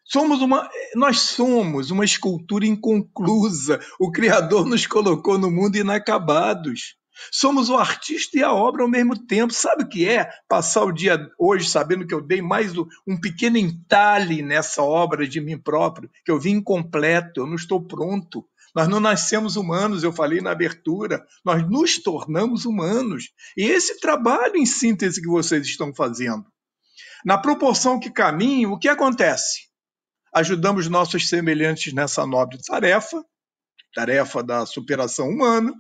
Somos 0.06 0.42
uma, 0.42 0.70
nós 0.96 1.20
somos 1.22 1.90
uma 1.90 2.04
escultura 2.04 2.66
inconclusa. 2.66 3.80
O 4.00 4.12
Criador 4.12 4.66
nos 4.66 4.86
colocou 4.86 5.38
no 5.38 5.50
mundo 5.50 5.78
inacabados. 5.78 6.96
Somos 7.32 7.70
o 7.70 7.78
artista 7.78 8.38
e 8.38 8.44
a 8.44 8.54
obra 8.54 8.84
ao 8.84 8.90
mesmo 8.90 9.18
tempo. 9.18 9.54
Sabe 9.54 9.84
o 9.84 9.88
que 9.88 10.08
é 10.08 10.30
passar 10.48 10.84
o 10.84 10.92
dia 10.92 11.30
hoje 11.38 11.70
sabendo 11.70 12.06
que 12.06 12.14
eu 12.14 12.22
dei 12.22 12.42
mais 12.42 12.74
um 13.08 13.20
pequeno 13.20 13.58
entalhe 13.58 14.42
nessa 14.42 14.82
obra 14.82 15.28
de 15.28 15.40
mim 15.40 15.58
próprio, 15.58 16.10
que 16.26 16.32
eu 16.32 16.40
vim 16.40 16.56
incompleto, 16.58 17.42
eu 17.42 17.48
não 17.48 17.56
estou 17.56 17.86
pronto. 17.86 18.46
Nós 18.76 18.88
não 18.88 19.00
nascemos 19.00 19.56
humanos, 19.56 20.04
eu 20.04 20.12
falei 20.12 20.42
na 20.42 20.52
abertura, 20.52 21.24
nós 21.46 21.68
nos 21.70 22.02
tornamos 22.02 22.66
humanos. 22.66 23.32
E 23.56 23.64
esse 23.64 24.00
trabalho 24.00 24.58
em 24.58 24.66
síntese 24.66 25.22
que 25.22 25.28
vocês 25.28 25.68
estão 25.68 25.94
fazendo. 25.94 26.46
Na 27.24 27.38
proporção 27.38 28.00
que 28.00 28.10
caminho, 28.10 28.72
o 28.72 28.80
que 28.80 28.88
acontece? 28.90 29.70
Ajudamos 30.34 30.90
nossos 30.90 31.30
semelhantes 31.30 31.94
nessa 31.94 32.26
nobre 32.26 32.58
tarefa, 32.64 33.24
tarefa 33.94 34.42
da 34.42 34.66
superação 34.66 35.30
humana, 35.30 35.72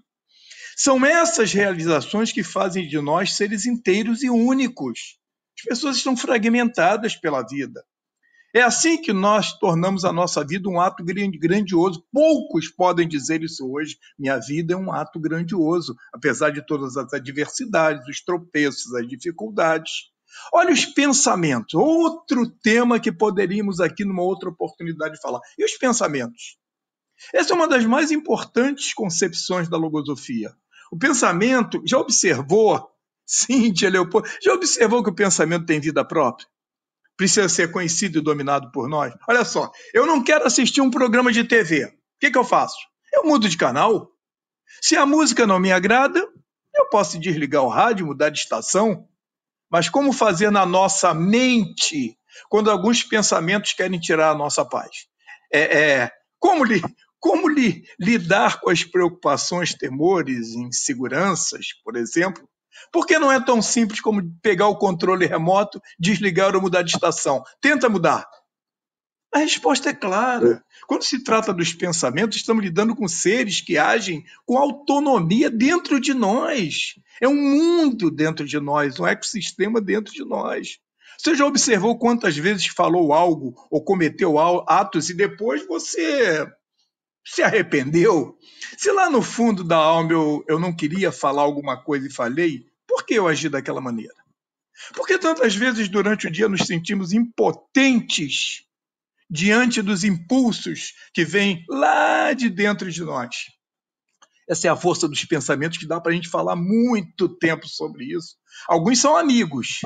são 0.76 1.06
essas 1.06 1.54
realizações 1.54 2.32
que 2.32 2.44
fazem 2.44 2.88
de 2.88 3.00
nós 3.00 3.36
seres 3.36 3.66
inteiros 3.66 4.24
e 4.24 4.30
únicos. 4.30 5.18
As 5.58 5.64
pessoas 5.64 5.98
estão 5.98 6.18
fragmentadas 6.18 7.16
pela 7.16 7.42
vida. 7.42 7.84
É 8.56 8.62
assim 8.62 9.02
que 9.02 9.12
nós 9.12 9.58
tornamos 9.58 10.06
a 10.06 10.14
nossa 10.14 10.46
vida 10.46 10.70
um 10.70 10.80
ato 10.80 11.04
grandioso. 11.04 12.06
Poucos 12.12 12.70
podem 12.70 13.08
dizer 13.08 13.42
isso 13.42 13.68
hoje. 13.68 13.98
Minha 14.18 14.38
vida 14.38 14.76
é 14.76 14.78
um 14.78 14.94
ato 14.94 15.20
grandioso, 15.20 15.96
apesar 16.14 16.52
de 16.52 16.64
todas 16.64 16.96
as 16.96 17.12
adversidades, 17.14 18.08
os 18.08 18.24
tropeços, 18.24 18.94
as 18.94 19.08
dificuldades. 19.08 20.12
Olha 20.54 20.72
os 20.72 20.86
pensamentos, 20.86 21.74
outro 21.74 22.48
tema 22.48 23.00
que 23.00 23.12
poderíamos 23.12 23.80
aqui 23.80 24.06
numa 24.06 24.22
outra 24.22 24.50
oportunidade 24.50 25.20
falar. 25.20 25.40
E 25.58 25.66
os 25.66 25.76
pensamentos? 25.78 26.58
Essa 27.34 27.54
é 27.54 27.56
uma 27.56 27.68
das 27.68 27.86
mais 27.86 28.12
importantes 28.12 28.94
concepções 28.94 29.68
da 29.68 29.78
logosofia. 29.78 30.56
O 30.94 30.96
pensamento, 30.96 31.82
já 31.88 31.98
observou, 31.98 32.88
Cíntia 33.26 33.90
Leopoldo, 33.90 34.30
já 34.40 34.54
observou 34.54 35.04
que 35.04 35.10
o 35.10 35.16
pensamento 35.16 35.66
tem 35.66 35.80
vida 35.80 36.06
própria? 36.06 36.48
Precisa 37.18 37.50
ser 37.50 37.72
conhecido 37.72 38.20
e 38.20 38.22
dominado 38.22 38.72
por 38.72 38.88
nós? 38.88 39.12
Olha 39.28 39.44
só, 39.44 39.72
eu 39.92 40.06
não 40.06 40.24
quero 40.24 40.46
assistir 40.46 40.82
um 40.82 40.92
programa 40.92 41.32
de 41.32 41.44
TV. 41.44 41.86
O 41.86 41.92
que, 42.20 42.30
que 42.30 42.38
eu 42.38 42.44
faço? 42.44 42.78
Eu 43.12 43.26
mudo 43.26 43.50
de 43.50 43.58
canal. 43.58 44.12
Se 44.84 44.96
a 44.96 45.04
música 45.04 45.48
não 45.48 45.60
me 45.60 45.72
agrada, 45.72 46.20
eu 46.76 46.88
posso 46.92 47.20
desligar 47.20 47.64
o 47.64 47.70
rádio, 47.70 48.06
mudar 48.06 48.30
de 48.30 48.38
estação. 48.38 49.08
Mas 49.72 49.90
como 49.90 50.14
fazer 50.14 50.52
na 50.52 50.64
nossa 50.64 51.12
mente 51.12 52.16
quando 52.50 52.70
alguns 52.70 53.02
pensamentos 53.04 53.74
querem 53.74 54.00
tirar 54.00 54.30
a 54.30 54.38
nossa 54.38 54.64
paz? 54.64 55.08
É, 55.52 55.82
é 55.82 56.12
como, 56.38 56.64
li, 56.64 56.84
como 57.24 57.48
li, 57.48 57.86
lidar 57.98 58.60
com 58.60 58.70
as 58.70 58.84
preocupações, 58.84 59.74
temores, 59.74 60.50
inseguranças, 60.56 61.68
por 61.82 61.96
exemplo? 61.96 62.46
Porque 62.92 63.18
não 63.18 63.32
é 63.32 63.40
tão 63.40 63.62
simples 63.62 64.02
como 64.02 64.22
pegar 64.42 64.68
o 64.68 64.78
controle 64.78 65.26
remoto, 65.26 65.82
desligar 65.98 66.54
ou 66.54 66.62
mudar 66.62 66.82
de 66.82 66.92
estação. 66.92 67.42
Tenta 67.62 67.88
mudar. 67.88 68.28
A 69.34 69.40
resposta 69.40 69.92
é 69.92 69.94
clara. 69.94 70.62
Quando 70.86 71.06
se 71.06 71.24
trata 71.24 71.54
dos 71.54 71.72
pensamentos, 71.72 72.36
estamos 72.36 72.62
lidando 72.62 72.94
com 72.94 73.08
seres 73.08 73.62
que 73.62 73.78
agem 73.78 74.26
com 74.46 74.58
autonomia 74.58 75.50
dentro 75.50 76.02
de 76.02 76.14
nós. 76.14 76.96
É 77.22 77.28
um 77.28 77.36
mundo 77.36 78.12
dentro 78.12 78.46
de 78.46 78.60
nós, 78.60 79.00
um 79.00 79.08
ecossistema 79.08 79.80
dentro 79.80 80.14
de 80.14 80.26
nós. 80.26 80.78
Você 81.18 81.36
já 81.36 81.46
observou 81.46 81.98
quantas 81.98 82.36
vezes 82.36 82.68
falou 82.68 83.14
algo 83.14 83.54
ou 83.72 83.82
cometeu 83.82 84.38
atos 84.68 85.10
e 85.10 85.14
depois 85.14 85.66
você 85.66 86.46
se 87.26 87.42
arrependeu? 87.42 88.38
Se 88.78 88.92
lá 88.92 89.10
no 89.10 89.22
fundo 89.22 89.64
da 89.64 89.78
alma 89.78 90.12
eu, 90.12 90.44
eu 90.48 90.60
não 90.60 90.76
queria 90.76 91.12
falar 91.12 91.42
alguma 91.42 91.82
coisa 91.82 92.08
e 92.08 92.14
falei, 92.14 92.66
por 92.88 93.06
que 93.06 93.16
eu 93.16 93.28
agi 93.28 93.50
daquela 93.50 93.82
maneira? 93.82 94.14
Porque 94.94 95.18
tantas 95.18 95.56
vezes 95.56 95.88
durante 95.88 96.28
o 96.28 96.32
dia 96.32 96.50
nos 96.50 96.66
sentimos 96.66 97.14
impotentes 97.14 98.64
diante 99.30 99.82
dos 99.82 100.04
impulsos 100.04 100.94
que 101.14 101.24
vêm 101.24 101.64
lá 101.70 102.34
de 102.34 102.50
dentro 102.50 102.92
de 102.92 103.04
nós. 103.04 103.36
Essa 104.48 104.68
é 104.68 104.70
a 104.70 104.76
força 104.76 105.08
dos 105.08 105.24
pensamentos 105.24 105.78
que 105.78 105.88
dá 105.88 106.02
para 106.02 106.12
a 106.12 106.16
gente 106.16 106.28
falar 106.28 106.56
muito 106.56 107.30
tempo 107.30 107.68
sobre 107.68 108.06
isso. 108.06 108.36
Alguns 108.68 109.00
são 109.00 109.16
amigos, 109.16 109.80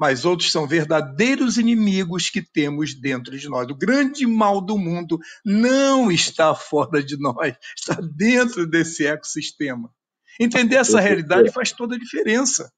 mas 0.00 0.24
outros 0.24 0.50
são 0.50 0.66
verdadeiros 0.66 1.58
inimigos 1.58 2.30
que 2.30 2.40
temos 2.40 2.94
dentro 2.94 3.38
de 3.38 3.46
nós. 3.50 3.68
O 3.68 3.74
grande 3.74 4.26
mal 4.26 4.58
do 4.58 4.78
mundo 4.78 5.18
não 5.44 6.10
está 6.10 6.54
fora 6.54 7.02
de 7.02 7.18
nós, 7.20 7.54
está 7.76 7.98
dentro 8.16 8.66
desse 8.66 9.06
ecossistema. 9.06 9.92
Entender 10.40 10.76
essa 10.76 10.98
realidade 10.98 11.52
faz 11.52 11.70
toda 11.70 11.96
a 11.96 11.98
diferença 11.98 12.72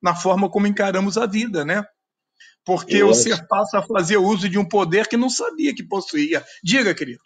na 0.00 0.14
forma 0.14 0.48
como 0.48 0.68
encaramos 0.68 1.18
a 1.18 1.26
vida, 1.26 1.64
né? 1.64 1.84
Porque 2.64 3.02
o 3.02 3.12
ser 3.12 3.44
passa 3.48 3.80
a 3.80 3.82
fazer 3.82 4.18
uso 4.18 4.48
de 4.48 4.56
um 4.56 4.64
poder 4.64 5.08
que 5.08 5.16
não 5.16 5.28
sabia 5.28 5.74
que 5.74 5.82
possuía. 5.82 6.44
Diga, 6.62 6.94
querido. 6.94 7.22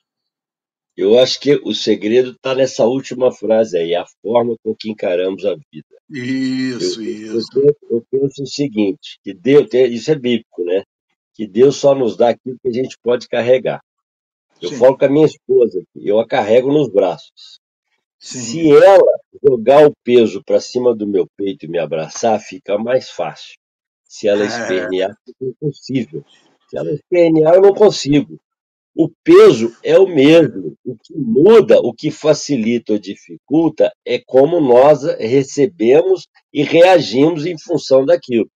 Eu 0.96 1.18
acho 1.18 1.40
que 1.40 1.54
o 1.64 1.74
segredo 1.74 2.32
está 2.32 2.54
nessa 2.54 2.84
última 2.84 3.32
frase 3.32 3.78
aí, 3.78 3.94
a 3.94 4.04
forma 4.20 4.56
com 4.62 4.74
que 4.74 4.90
encaramos 4.90 5.44
a 5.44 5.54
vida. 5.54 5.86
Isso, 6.10 7.02
eu, 7.02 7.38
isso. 7.38 7.60
Eu, 7.60 7.76
eu 7.90 8.06
penso 8.10 8.42
o 8.42 8.46
seguinte, 8.46 9.18
que 9.22 9.32
Deus, 9.32 9.68
isso 9.72 10.10
é 10.10 10.14
bíblico, 10.14 10.64
né? 10.64 10.82
Que 11.32 11.46
Deus 11.46 11.76
só 11.76 11.94
nos 11.94 12.16
dá 12.16 12.30
aquilo 12.30 12.58
que 12.62 12.68
a 12.68 12.72
gente 12.72 12.98
pode 13.02 13.26
carregar. 13.26 13.80
Eu 14.60 14.68
Sim. 14.68 14.76
falo 14.76 14.98
com 14.98 15.04
a 15.06 15.08
minha 15.08 15.26
esposa, 15.26 15.82
eu 15.96 16.20
a 16.20 16.26
carrego 16.26 16.70
nos 16.70 16.88
braços. 16.90 17.58
Sim. 18.18 18.38
Se 18.38 18.70
ela 18.70 19.18
jogar 19.42 19.86
o 19.86 19.92
peso 20.04 20.42
para 20.44 20.60
cima 20.60 20.94
do 20.94 21.06
meu 21.06 21.26
peito 21.36 21.64
e 21.64 21.68
me 21.68 21.78
abraçar, 21.78 22.38
fica 22.38 22.78
mais 22.78 23.10
fácil. 23.10 23.56
Se 24.04 24.28
ela 24.28 24.44
é. 24.44 24.46
espernear, 24.46 25.16
fica 25.24 25.44
impossível. 25.44 26.24
Se 26.68 26.76
ela 26.76 26.92
espernear, 26.92 27.54
eu 27.54 27.62
não 27.62 27.74
consigo. 27.74 28.38
O 28.94 29.08
peso 29.24 29.74
é 29.82 29.98
o 29.98 30.06
mesmo. 30.06 30.76
O 30.84 30.96
que 30.96 31.14
muda, 31.16 31.80
o 31.80 31.94
que 31.94 32.10
facilita 32.10 32.92
ou 32.92 32.98
dificulta 32.98 33.90
é 34.04 34.18
como 34.18 34.60
nós 34.60 35.02
recebemos 35.18 36.26
e 36.52 36.62
reagimos 36.62 37.46
em 37.46 37.58
função 37.58 38.04
daquilo. 38.04 38.50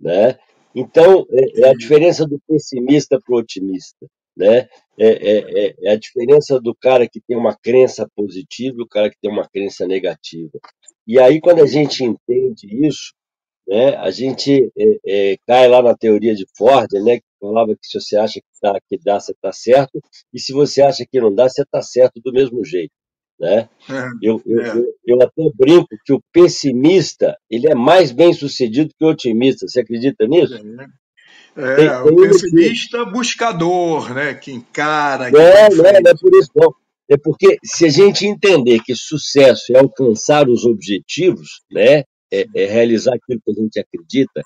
Né? 0.00 0.36
Então, 0.74 1.26
é, 1.30 1.60
é 1.62 1.70
a 1.70 1.74
diferença 1.74 2.26
do 2.26 2.40
pessimista 2.46 3.20
para 3.24 3.34
o 3.34 3.38
otimista. 3.38 4.06
Né? 4.36 4.68
É, 4.98 5.08
é, 5.08 5.66
é, 5.66 5.74
é, 5.82 5.90
a 5.92 5.96
diferença 5.96 6.60
do 6.60 6.74
cara 6.74 7.08
que 7.08 7.20
tem 7.20 7.36
uma 7.36 7.56
crença 7.56 8.08
positiva 8.14 8.76
e 8.78 8.82
o 8.82 8.88
cara 8.88 9.10
que 9.10 9.16
tem 9.20 9.30
uma 9.30 9.48
crença 9.48 9.86
negativa. 9.86 10.58
E 11.06 11.18
aí, 11.18 11.40
quando 11.40 11.62
a 11.62 11.66
gente 11.66 12.04
entende 12.04 12.86
isso, 12.86 13.12
né, 13.68 13.96
a 13.96 14.10
gente 14.10 14.72
é, 14.78 14.98
é, 15.06 15.36
cai 15.46 15.68
lá 15.68 15.82
na 15.82 15.94
teoria 15.94 16.34
de 16.34 16.46
Ford, 16.56 16.90
né, 17.04 17.18
que 17.18 17.24
falava 17.38 17.74
que 17.74 17.86
se 17.86 18.00
você 18.00 18.16
acha 18.16 18.40
que, 18.40 18.60
tá, 18.60 18.78
que 18.88 18.98
dá, 18.98 19.20
você 19.20 19.32
está 19.32 19.52
certo, 19.52 20.00
e 20.32 20.40
se 20.40 20.54
você 20.54 20.80
acha 20.80 21.04
que 21.08 21.20
não 21.20 21.32
dá, 21.32 21.48
você 21.48 21.62
está 21.62 21.82
certo 21.82 22.18
do 22.24 22.32
mesmo 22.32 22.64
jeito. 22.64 22.92
Né? 23.38 23.68
É, 23.88 24.08
eu, 24.20 24.42
eu, 24.44 24.60
é. 24.60 24.70
eu, 24.70 24.84
eu, 25.06 25.22
até 25.22 25.42
brinco 25.54 25.86
que 26.04 26.12
o 26.12 26.20
pessimista 26.32 27.36
ele 27.48 27.70
é 27.70 27.74
mais 27.74 28.10
bem 28.10 28.32
sucedido 28.32 28.92
que 28.98 29.04
o 29.04 29.10
otimista. 29.10 29.68
Você 29.68 29.80
acredita 29.80 30.26
nisso? 30.26 30.56
É, 31.56 31.76
tem, 31.76 31.88
tem 31.88 32.12
o 32.12 32.16
pessimista 32.16 33.04
que... 33.04 33.12
buscador, 33.12 34.12
né? 34.12 34.34
que 34.34 34.50
encara. 34.50 35.30
Que 35.30 35.36
não, 35.36 35.76
não 35.76 35.86
é 35.86 36.14
por 36.20 36.34
isso, 36.34 36.50
não. 36.56 36.74
É 37.08 37.16
porque 37.16 37.58
se 37.64 37.86
a 37.86 37.88
gente 37.88 38.26
entender 38.26 38.80
que 38.80 38.94
sucesso 38.94 39.72
é 39.72 39.78
alcançar 39.78 40.48
os 40.48 40.64
objetivos, 40.64 41.62
né? 41.70 42.02
É, 42.32 42.46
é 42.54 42.66
realizar 42.66 43.14
aquilo 43.14 43.40
que 43.44 43.50
a 43.50 43.54
gente 43.54 43.80
acredita, 43.80 44.42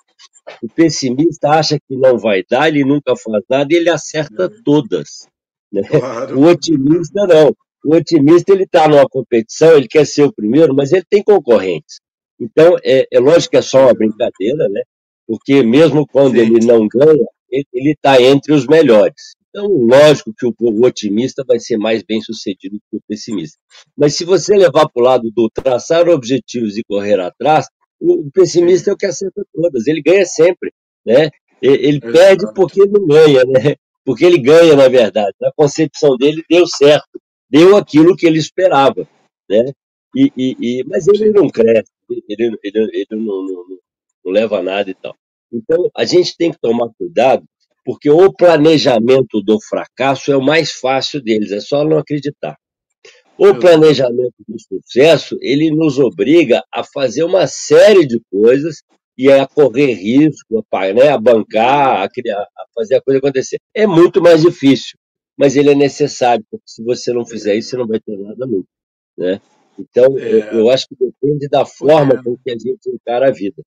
o 0.62 0.68
pessimista 0.68 1.50
acha 1.50 1.78
que 1.78 1.96
não 1.96 2.18
vai 2.18 2.42
dar, 2.48 2.68
ele 2.68 2.84
nunca 2.84 3.14
faz 3.16 3.44
nada 3.48 3.72
e 3.72 3.76
ele 3.76 3.90
acerta 3.90 4.50
todas. 4.64 5.26
Né? 5.72 5.82
Claro. 5.82 6.38
O 6.38 6.46
otimista 6.46 7.26
não. 7.26 7.54
O 7.84 7.96
otimista 7.96 8.52
ele 8.52 8.64
está 8.64 8.86
numa 8.86 9.08
competição, 9.08 9.76
ele 9.76 9.88
quer 9.88 10.06
ser 10.06 10.22
o 10.22 10.32
primeiro, 10.32 10.74
mas 10.74 10.92
ele 10.92 11.04
tem 11.08 11.22
concorrentes. 11.22 12.00
Então, 12.40 12.76
é, 12.84 13.06
é 13.10 13.20
lógico 13.20 13.52
que 13.52 13.56
é 13.56 13.62
só 13.62 13.84
uma 13.84 13.94
brincadeira, 13.94 14.68
né? 14.68 14.82
Porque 15.26 15.62
mesmo 15.62 16.06
quando 16.06 16.34
Sim. 16.34 16.40
ele 16.40 16.66
não 16.66 16.86
ganha, 16.86 17.26
ele 17.50 17.92
está 17.92 18.20
entre 18.20 18.52
os 18.52 18.66
melhores. 18.66 19.34
Então, 19.54 19.66
lógico 19.66 20.32
que 20.32 20.46
o, 20.46 20.54
o, 20.58 20.86
otimista 20.86 21.44
vai 21.46 21.60
ser 21.60 21.76
mais 21.76 22.02
bem 22.02 22.22
sucedido 22.22 22.80
que 22.90 22.96
o 22.96 23.02
pessimista. 23.06 23.58
Mas 23.94 24.14
se 24.14 24.24
você 24.24 24.56
levar 24.56 24.88
para 24.88 25.00
o 25.00 25.04
lado 25.04 25.30
do 25.30 25.50
traçar 25.50 26.08
objetivos 26.08 26.78
e 26.78 26.82
correr 26.82 27.20
atrás, 27.20 27.66
o, 28.00 28.26
o 28.26 28.30
pessimista 28.32 28.90
é 28.90 28.94
o 28.94 28.96
que 28.96 29.04
acerta 29.04 29.44
todas, 29.52 29.86
ele 29.86 30.00
ganha 30.00 30.24
sempre. 30.24 30.72
Né? 31.04 31.28
Ele 31.60 32.00
perde 32.00 32.46
porque 32.54 32.80
não 32.86 33.06
ganha, 33.06 33.44
né? 33.44 33.76
porque 34.06 34.24
ele 34.24 34.38
ganha, 34.38 34.74
na 34.74 34.88
verdade. 34.88 35.36
Na 35.38 35.52
concepção 35.52 36.16
dele, 36.16 36.42
deu 36.48 36.66
certo, 36.66 37.20
deu 37.50 37.76
aquilo 37.76 38.16
que 38.16 38.26
ele 38.26 38.38
esperava. 38.38 39.06
Né? 39.50 39.70
E, 40.16 40.32
e, 40.34 40.56
e 40.60 40.84
mas 40.84 41.06
ele 41.06 41.30
não 41.30 41.46
cresce, 41.48 41.92
ele, 42.10 42.56
ele, 42.62 42.90
ele 42.92 43.06
não, 43.10 43.42
não, 43.44 43.64
não 44.24 44.32
leva 44.32 44.62
nada 44.62 44.90
e 44.90 44.94
tal. 44.94 45.14
Então, 45.52 45.90
a 45.94 46.06
gente 46.06 46.34
tem 46.38 46.50
que 46.50 46.58
tomar 46.58 46.88
cuidado 46.98 47.44
porque 47.84 48.10
o 48.10 48.32
planejamento 48.32 49.42
do 49.42 49.60
fracasso 49.60 50.32
é 50.32 50.36
o 50.36 50.42
mais 50.42 50.72
fácil 50.72 51.22
deles, 51.22 51.50
é 51.52 51.60
só 51.60 51.84
não 51.84 51.98
acreditar. 51.98 52.56
O 53.36 53.54
planejamento 53.54 54.34
do 54.46 54.56
sucesso, 54.58 55.36
ele 55.40 55.70
nos 55.70 55.98
obriga 55.98 56.62
a 56.72 56.84
fazer 56.84 57.24
uma 57.24 57.46
série 57.46 58.06
de 58.06 58.20
coisas 58.30 58.82
e 59.16 59.30
a 59.30 59.46
correr 59.46 59.94
risco, 59.94 60.64
a, 60.70 60.92
né, 60.92 61.08
a 61.08 61.18
bancar, 61.18 62.02
a, 62.02 62.08
criar, 62.08 62.40
a 62.40 62.64
fazer 62.74 62.96
a 62.96 63.02
coisa 63.02 63.18
acontecer. 63.18 63.58
É 63.74 63.86
muito 63.86 64.22
mais 64.22 64.42
difícil, 64.42 64.96
mas 65.36 65.56
ele 65.56 65.70
é 65.70 65.74
necessário, 65.74 66.44
porque 66.50 66.64
se 66.66 66.82
você 66.84 67.12
não 67.12 67.26
fizer 67.26 67.54
isso, 67.56 67.70
você 67.70 67.76
não 67.76 67.86
vai 67.86 68.00
ter 68.00 68.16
nada 68.16 68.46
nunca. 68.46 68.68
Né? 69.16 69.40
Então, 69.78 70.18
é. 70.18 70.32
eu, 70.32 70.40
eu, 70.58 70.70
acho 70.70 70.86
que 70.88 70.96
depende 70.96 71.48
da 71.48 71.64
forma 71.64 72.14
é. 72.14 72.22
com 72.22 72.36
que 72.36 72.50
a 72.50 72.54
gente 72.54 72.88
encara 72.88 73.28
a 73.28 73.32
vida. 73.32 73.62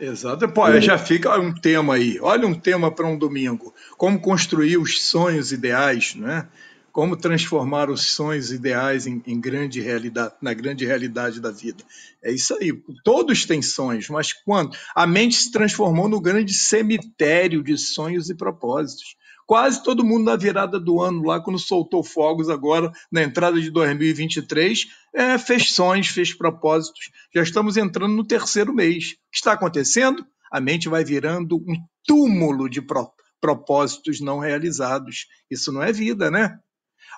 Exato. 0.00 0.48
Pô, 0.48 0.80
já 0.80 0.96
fica 0.96 1.38
um 1.38 1.52
tema 1.52 1.94
aí. 1.94 2.18
Olha 2.20 2.46
um 2.46 2.54
tema 2.54 2.90
para 2.90 3.06
um 3.06 3.18
domingo. 3.18 3.74
Como 3.96 4.20
construir 4.20 4.78
os 4.78 5.02
sonhos 5.02 5.52
ideais, 5.52 6.14
né? 6.14 6.46
Como 6.92 7.16
transformar 7.16 7.90
os 7.90 8.12
sonhos 8.12 8.50
ideais 8.50 9.06
em, 9.06 9.22
em, 9.26 9.40
grande 9.40 9.80
realidade, 9.80 10.34
na 10.40 10.54
grande 10.54 10.84
realidade 10.84 11.40
da 11.40 11.50
vida. 11.50 11.84
É 12.22 12.32
isso 12.32 12.54
aí. 12.54 12.72
Todos 13.04 13.44
têm 13.44 13.60
sonhos, 13.60 14.08
mas 14.08 14.32
quando 14.32 14.76
a 14.94 15.06
mente 15.06 15.36
se 15.36 15.50
transformou 15.50 16.08
no 16.08 16.20
grande 16.20 16.54
cemitério 16.54 17.62
de 17.62 17.76
sonhos 17.76 18.30
e 18.30 18.34
propósitos 18.34 19.17
quase 19.48 19.82
todo 19.82 20.04
mundo 20.04 20.26
na 20.26 20.36
virada 20.36 20.78
do 20.78 21.00
ano, 21.00 21.24
lá 21.24 21.40
quando 21.40 21.58
soltou 21.58 22.04
fogos 22.04 22.50
agora, 22.50 22.92
na 23.10 23.22
entrada 23.22 23.58
de 23.58 23.70
2023, 23.70 24.86
é, 25.14 25.38
fez 25.38 25.72
sonhos, 25.72 26.08
fez 26.08 26.34
propósitos. 26.34 27.10
Já 27.34 27.42
estamos 27.42 27.78
entrando 27.78 28.14
no 28.14 28.26
terceiro 28.26 28.74
mês. 28.74 29.12
O 29.12 29.30
que 29.32 29.38
está 29.38 29.52
acontecendo? 29.52 30.22
A 30.52 30.60
mente 30.60 30.90
vai 30.90 31.02
virando 31.02 31.56
um 31.56 31.76
túmulo 32.06 32.68
de 32.68 32.82
pro, 32.82 33.10
propósitos 33.40 34.20
não 34.20 34.38
realizados. 34.38 35.26
Isso 35.50 35.72
não 35.72 35.82
é 35.82 35.94
vida, 35.94 36.30
né? 36.30 36.58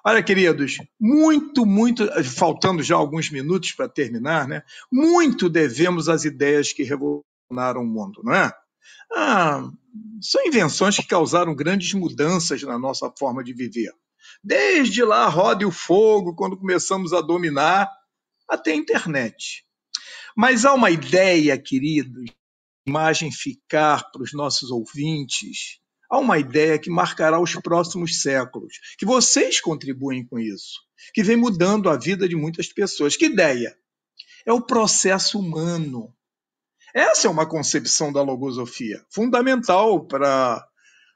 Olha, 0.06 0.22
queridos, 0.22 0.76
muito, 1.00 1.66
muito, 1.66 2.06
faltando 2.22 2.80
já 2.80 2.94
alguns 2.94 3.28
minutos 3.28 3.72
para 3.72 3.88
terminar, 3.88 4.46
né? 4.46 4.62
Muito 4.90 5.48
devemos 5.48 6.08
às 6.08 6.24
ideias 6.24 6.72
que 6.72 6.84
revolucionaram 6.84 7.82
o 7.82 7.86
mundo, 7.86 8.22
não 8.22 8.32
é? 8.32 8.52
Ah, 9.12 9.70
são 10.20 10.46
invenções 10.46 10.96
que 10.96 11.06
causaram 11.06 11.54
grandes 11.54 11.92
mudanças 11.94 12.62
na 12.62 12.78
nossa 12.78 13.12
forma 13.18 13.42
de 13.42 13.52
viver. 13.52 13.92
Desde 14.42 15.02
lá, 15.02 15.28
roda 15.28 15.62
e 15.62 15.66
o 15.66 15.72
fogo, 15.72 16.34
quando 16.34 16.56
começamos 16.56 17.12
a 17.12 17.20
dominar, 17.20 17.90
até 18.48 18.72
a 18.72 18.76
internet. 18.76 19.64
Mas 20.36 20.64
há 20.64 20.72
uma 20.72 20.90
ideia, 20.90 21.58
queridos, 21.58 22.30
imagem 22.86 23.30
ficar 23.30 24.10
para 24.10 24.22
os 24.22 24.32
nossos 24.32 24.70
ouvintes. 24.70 25.78
Há 26.10 26.18
uma 26.18 26.38
ideia 26.38 26.78
que 26.78 26.90
marcará 26.90 27.40
os 27.40 27.54
próximos 27.56 28.20
séculos, 28.20 28.74
que 28.98 29.06
vocês 29.06 29.60
contribuem 29.60 30.26
com 30.26 30.38
isso, 30.38 30.80
que 31.14 31.22
vem 31.22 31.36
mudando 31.36 31.88
a 31.88 31.96
vida 31.96 32.28
de 32.28 32.34
muitas 32.34 32.72
pessoas. 32.72 33.16
Que 33.16 33.26
ideia? 33.26 33.76
É 34.44 34.52
o 34.52 34.60
processo 34.60 35.38
humano. 35.38 36.14
Essa 36.94 37.28
é 37.28 37.30
uma 37.30 37.46
concepção 37.46 38.12
da 38.12 38.22
logosofia, 38.22 39.04
fundamental 39.10 40.04
para 40.06 40.64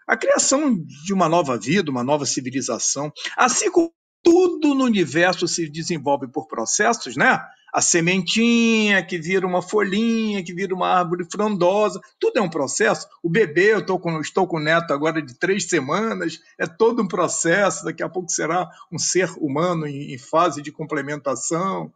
a 0.07 0.17
criação 0.17 0.77
de 1.05 1.13
uma 1.13 1.29
nova 1.29 1.59
vida, 1.59 1.91
uma 1.91 2.05
nova 2.05 2.27
civilização. 2.27 3.13
Assim 3.37 3.71
como 3.71 3.93
tudo 4.23 4.75
no 4.75 4.85
universo 4.85 5.47
se 5.47 5.69
desenvolve 5.69 6.27
por 6.29 6.47
processos, 6.49 7.17
né? 7.17 7.39
A 7.73 7.81
sementinha 7.81 9.05
que 9.05 9.19
vira 9.19 9.45
uma 9.45 9.61
folhinha, 9.61 10.45
que 10.45 10.55
vira 10.55 10.73
uma 10.73 10.89
árvore 10.89 11.27
frondosa, 11.31 12.01
tudo 12.21 12.39
é 12.39 12.43
um 12.43 12.49
processo. 12.49 13.07
O 13.23 13.29
bebê, 13.29 13.75
eu 13.75 13.99
com, 13.99 14.21
estou 14.21 14.47
com 14.47 14.59
o 14.59 14.63
neto 14.63 14.93
agora 14.93 15.21
de 15.21 15.37
três 15.37 15.69
semanas, 15.69 16.39
é 16.57 16.67
todo 16.67 17.03
um 17.03 17.09
processo. 17.09 17.85
Daqui 17.85 18.03
a 18.03 18.09
pouco 18.09 18.31
será 18.31 18.71
um 18.93 18.99
ser 18.99 19.29
humano 19.39 19.87
em, 19.89 20.15
em 20.15 20.19
fase 20.19 20.63
de 20.63 20.71
complementação. 20.71 21.93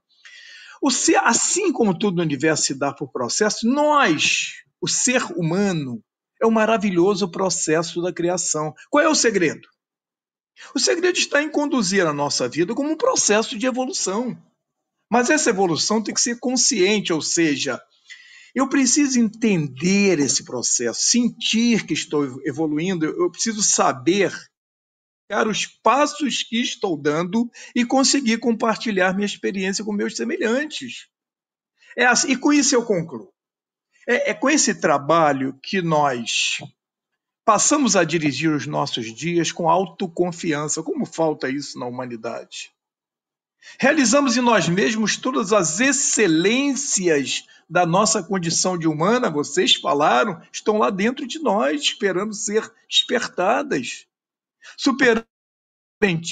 O 0.82 0.90
ser, 0.90 1.16
assim 1.16 1.72
como 1.72 1.98
tudo 1.98 2.16
no 2.16 2.22
universo 2.22 2.64
se 2.64 2.74
dá 2.74 2.92
por 2.92 3.10
processo, 3.10 3.66
nós, 3.68 4.62
o 4.80 4.88
ser 4.88 5.22
humano, 5.36 6.02
é 6.40 6.46
um 6.46 6.50
maravilhoso 6.50 7.30
processo 7.30 8.00
da 8.00 8.12
criação. 8.12 8.72
Qual 8.90 9.02
é 9.02 9.08
o 9.08 9.14
segredo? 9.14 9.68
O 10.74 10.78
segredo 10.78 11.18
está 11.18 11.42
em 11.42 11.50
conduzir 11.50 12.06
a 12.06 12.12
nossa 12.12 12.48
vida 12.48 12.74
como 12.74 12.90
um 12.90 12.96
processo 12.96 13.58
de 13.58 13.66
evolução. 13.66 14.36
Mas 15.10 15.30
essa 15.30 15.50
evolução 15.50 16.02
tem 16.02 16.14
que 16.14 16.20
ser 16.20 16.38
consciente, 16.38 17.12
ou 17.12 17.22
seja, 17.22 17.80
eu 18.54 18.68
preciso 18.68 19.18
entender 19.18 20.18
esse 20.18 20.44
processo, 20.44 21.00
sentir 21.00 21.86
que 21.86 21.94
estou 21.94 22.40
evoluindo, 22.44 23.06
eu 23.06 23.30
preciso 23.30 23.62
saber 23.62 24.32
os 25.46 25.66
passos 25.66 26.42
que 26.42 26.60
estou 26.60 26.96
dando 26.96 27.50
e 27.74 27.84
conseguir 27.84 28.38
compartilhar 28.38 29.12
minha 29.12 29.26
experiência 29.26 29.84
com 29.84 29.92
meus 29.92 30.16
semelhantes. 30.16 31.08
É 31.96 32.06
assim, 32.06 32.32
e 32.32 32.36
com 32.36 32.52
isso 32.52 32.74
eu 32.74 32.84
concluo. 32.84 33.32
É, 34.06 34.30
é 34.30 34.34
com 34.34 34.48
esse 34.48 34.74
trabalho 34.74 35.58
que 35.62 35.82
nós 35.82 36.58
passamos 37.44 37.94
a 37.94 38.04
dirigir 38.04 38.50
os 38.50 38.66
nossos 38.66 39.14
dias 39.14 39.52
com 39.52 39.68
autoconfiança. 39.68 40.82
Como 40.82 41.04
falta 41.04 41.50
isso 41.50 41.78
na 41.78 41.86
humanidade? 41.86 42.72
Realizamos 43.78 44.36
em 44.36 44.40
nós 44.40 44.68
mesmos 44.68 45.16
todas 45.18 45.52
as 45.52 45.78
excelências 45.78 47.44
da 47.68 47.84
nossa 47.84 48.22
condição 48.22 48.78
de 48.78 48.88
humana, 48.88 49.28
vocês 49.28 49.74
falaram, 49.74 50.40
estão 50.50 50.78
lá 50.78 50.88
dentro 50.88 51.26
de 51.26 51.38
nós, 51.38 51.82
esperando 51.82 52.32
ser 52.32 52.72
despertadas 52.88 54.07
superando 54.76 55.24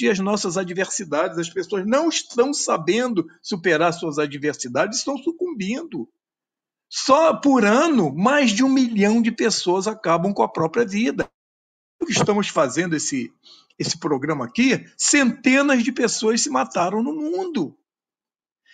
às 0.09 0.19
nossas 0.19 0.57
adversidades. 0.57 1.37
As 1.37 1.49
pessoas 1.49 1.85
não 1.85 2.09
estão 2.09 2.53
sabendo 2.53 3.27
superar 3.41 3.93
suas 3.93 4.17
adversidades, 4.17 4.99
estão 4.99 5.17
sucumbindo. 5.17 6.09
Só 6.89 7.35
por 7.35 7.65
ano, 7.65 8.13
mais 8.15 8.51
de 8.51 8.63
um 8.63 8.69
milhão 8.69 9.21
de 9.21 9.31
pessoas 9.31 9.87
acabam 9.87 10.33
com 10.33 10.41
a 10.41 10.47
própria 10.47 10.85
vida. 10.85 11.29
O 12.01 12.05
que 12.05 12.13
estamos 12.13 12.47
fazendo 12.47 12.95
esse, 12.95 13.33
esse 13.77 13.99
programa 13.99 14.45
aqui, 14.45 14.85
centenas 14.95 15.83
de 15.83 15.91
pessoas 15.91 16.41
se 16.41 16.49
mataram 16.49 17.03
no 17.03 17.13
mundo. 17.13 17.77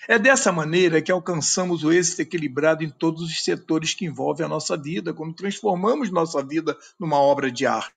É 0.07 0.19
dessa 0.19 0.51
maneira 0.51 1.01
que 1.01 1.11
alcançamos 1.11 1.83
o 1.83 1.91
êxito 1.91 2.21
equilibrado 2.21 2.83
em 2.83 2.89
todos 2.89 3.21
os 3.21 3.43
setores 3.43 3.93
que 3.93 4.05
envolvem 4.05 4.45
a 4.45 4.49
nossa 4.49 4.75
vida, 4.75 5.13
quando 5.13 5.33
transformamos 5.33 6.11
nossa 6.11 6.43
vida 6.43 6.77
numa 6.99 7.17
obra 7.17 7.49
de 7.49 7.65
arte, 7.65 7.95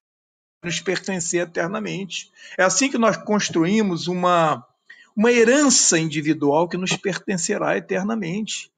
nos 0.65 0.81
pertencer 0.81 1.43
eternamente. 1.43 2.31
É 2.59 2.65
assim 2.65 2.91
que 2.91 2.99
nós 2.99 3.17
construímos 3.17 4.09
uma, 4.09 4.67
uma 5.15 5.33
herança 5.33 5.99
individual 5.99 6.69
que 6.69 6.77
nos 6.77 6.97
pertencerá 6.97 7.77
eternamente. 7.77 8.71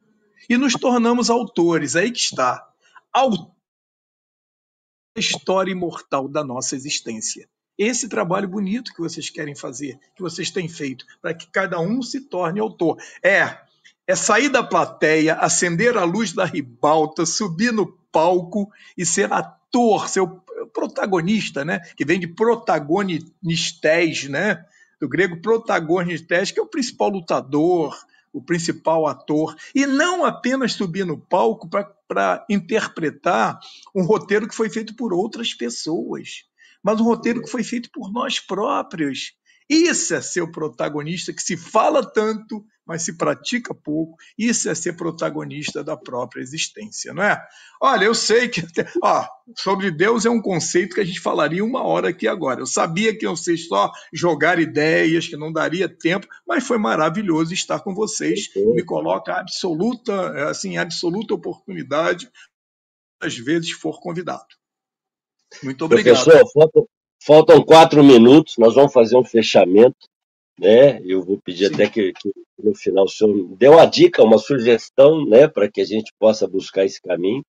E 0.49 0.57
nos 0.57 0.73
tornamos 0.73 1.29
autores, 1.29 1.95
aí 1.95 2.11
que 2.11 2.19
está, 2.19 2.67
autor 3.13 3.53
da 5.15 5.21
história 5.21 5.71
imortal 5.71 6.27
da 6.27 6.43
nossa 6.43 6.75
existência 6.75 7.49
esse 7.79 8.09
trabalho 8.09 8.49
bonito 8.49 8.93
que 8.93 9.01
vocês 9.01 9.31
querem 9.31 9.55
fazer, 9.55 9.99
que 10.17 10.21
vocês 10.21 10.51
têm 10.51 10.69
feito, 10.69 11.07
para 11.23 11.33
que 11.33 11.47
cada 11.47 11.79
um 11.79 12.03
se 12.03 12.23
torne 12.23 12.59
autor. 12.59 12.99
É, 13.23 13.57
é 14.05 14.17
sair 14.17 14.49
da 14.49 14.65
plateia, 14.65 15.35
acender 15.35 15.97
a 15.97 16.03
luz 16.03 16.33
da 16.33 16.45
ribalta, 16.45 17.25
subir 17.25 17.73
no 17.73 17.87
palco 18.11 18.69
e 18.97 19.07
ser 19.07 19.33
ator, 19.33 20.09
ser 20.09 20.21
o 20.21 20.43
protagonista, 20.67 21.65
né? 21.65 21.81
Que 21.97 22.05
vem 22.05 22.21
de 22.21 22.27
protagonistes, 22.27 24.29
né? 24.29 24.65
Do 25.01 25.09
grego 25.09 25.41
protagonistes, 25.41 26.51
que 26.51 26.61
é 26.61 26.63
o 26.63 26.67
principal 26.67 27.11
lutador, 27.11 27.97
o 28.33 28.43
principal 28.43 29.07
ator, 29.07 29.55
e 29.75 29.87
não 29.87 30.25
apenas 30.25 30.73
subir 30.73 31.07
no 31.07 31.19
palco 31.19 31.69
para 31.69 32.45
interpretar 32.51 33.59
um 33.95 34.03
roteiro 34.03 34.49
que 34.49 34.55
foi 34.55 34.69
feito 34.69 34.95
por 34.95 35.13
outras 35.13 35.55
pessoas 35.55 36.49
mas 36.83 37.01
um 37.01 37.05
roteiro 37.05 37.43
que 37.43 37.51
foi 37.51 37.63
feito 37.63 37.91
por 37.91 38.13
nós 38.13 38.41
próprios. 38.41 39.33
Isso 39.69 40.15
é 40.15 40.21
ser 40.21 40.41
o 40.41 40.51
protagonista 40.51 41.33
que 41.33 41.43
se 41.43 41.57
fala 41.57 42.03
tanto, 42.03 42.65
mas 42.89 43.03
se 43.03 43.19
pratica 43.19 43.75
pouco. 43.75 44.17
Isso 44.39 44.71
é 44.71 44.75
ser 44.75 44.95
protagonista 44.95 45.85
da 45.85 45.95
própria 45.95 46.41
existência, 46.41 47.13
não 47.13 47.23
é? 47.23 47.39
Olha, 47.81 48.07
eu 48.07 48.15
sei 48.15 48.49
que 48.49 48.63
ó, 49.03 49.27
sobre 49.57 49.91
Deus 49.91 50.25
é 50.25 50.31
um 50.31 50.41
conceito 50.41 50.95
que 50.95 51.01
a 51.03 51.05
gente 51.05 51.21
falaria 51.21 51.63
uma 51.63 51.85
hora 51.85 52.09
aqui 52.09 52.27
agora. 52.27 52.61
Eu 52.61 52.67
sabia 52.67 53.17
que 53.17 53.27
eu 53.27 53.37
sei 53.37 53.59
só 53.59 53.93
jogar 54.13 54.59
ideias, 54.59 55.29
que 55.29 55.37
não 55.37 55.53
daria 55.53 55.87
tempo, 55.87 56.27
mas 56.47 56.67
foi 56.67 56.79
maravilhoso 56.79 57.53
estar 57.53 57.81
com 57.81 57.95
vocês. 57.95 58.49
Me 58.57 58.83
coloca 58.83 59.35
absoluta, 59.35 60.49
assim, 60.49 60.79
absoluta 60.79 61.35
oportunidade 61.35 62.31
às 63.21 63.37
vezes 63.37 63.71
for 63.73 64.01
convidado. 64.01 64.47
Muito 65.63 65.85
obrigado. 65.85 66.25
Professor, 66.25 66.51
faltam, 66.53 66.89
faltam 67.23 67.65
quatro 67.65 68.03
minutos, 68.03 68.55
nós 68.59 68.75
vamos 68.75 68.93
fazer 68.93 69.17
um 69.17 69.25
fechamento. 69.25 70.08
Né? 70.59 71.01
Eu 71.05 71.23
vou 71.23 71.39
pedir 71.39 71.69
Sim. 71.69 71.75
até 71.75 71.89
que, 71.89 72.13
que, 72.13 72.33
no 72.59 72.75
final 72.75 73.05
o 73.05 73.09
senhor 73.09 73.57
dê 73.57 73.69
uma 73.69 73.87
dica, 73.87 74.25
uma 74.25 74.39
sugestão, 74.39 75.25
né, 75.25 75.47
para 75.47 75.71
que 75.71 75.81
a 75.81 75.85
gente 75.85 76.13
possa 76.19 76.49
buscar 76.49 76.85
esse 76.85 77.01
caminho. 77.01 77.43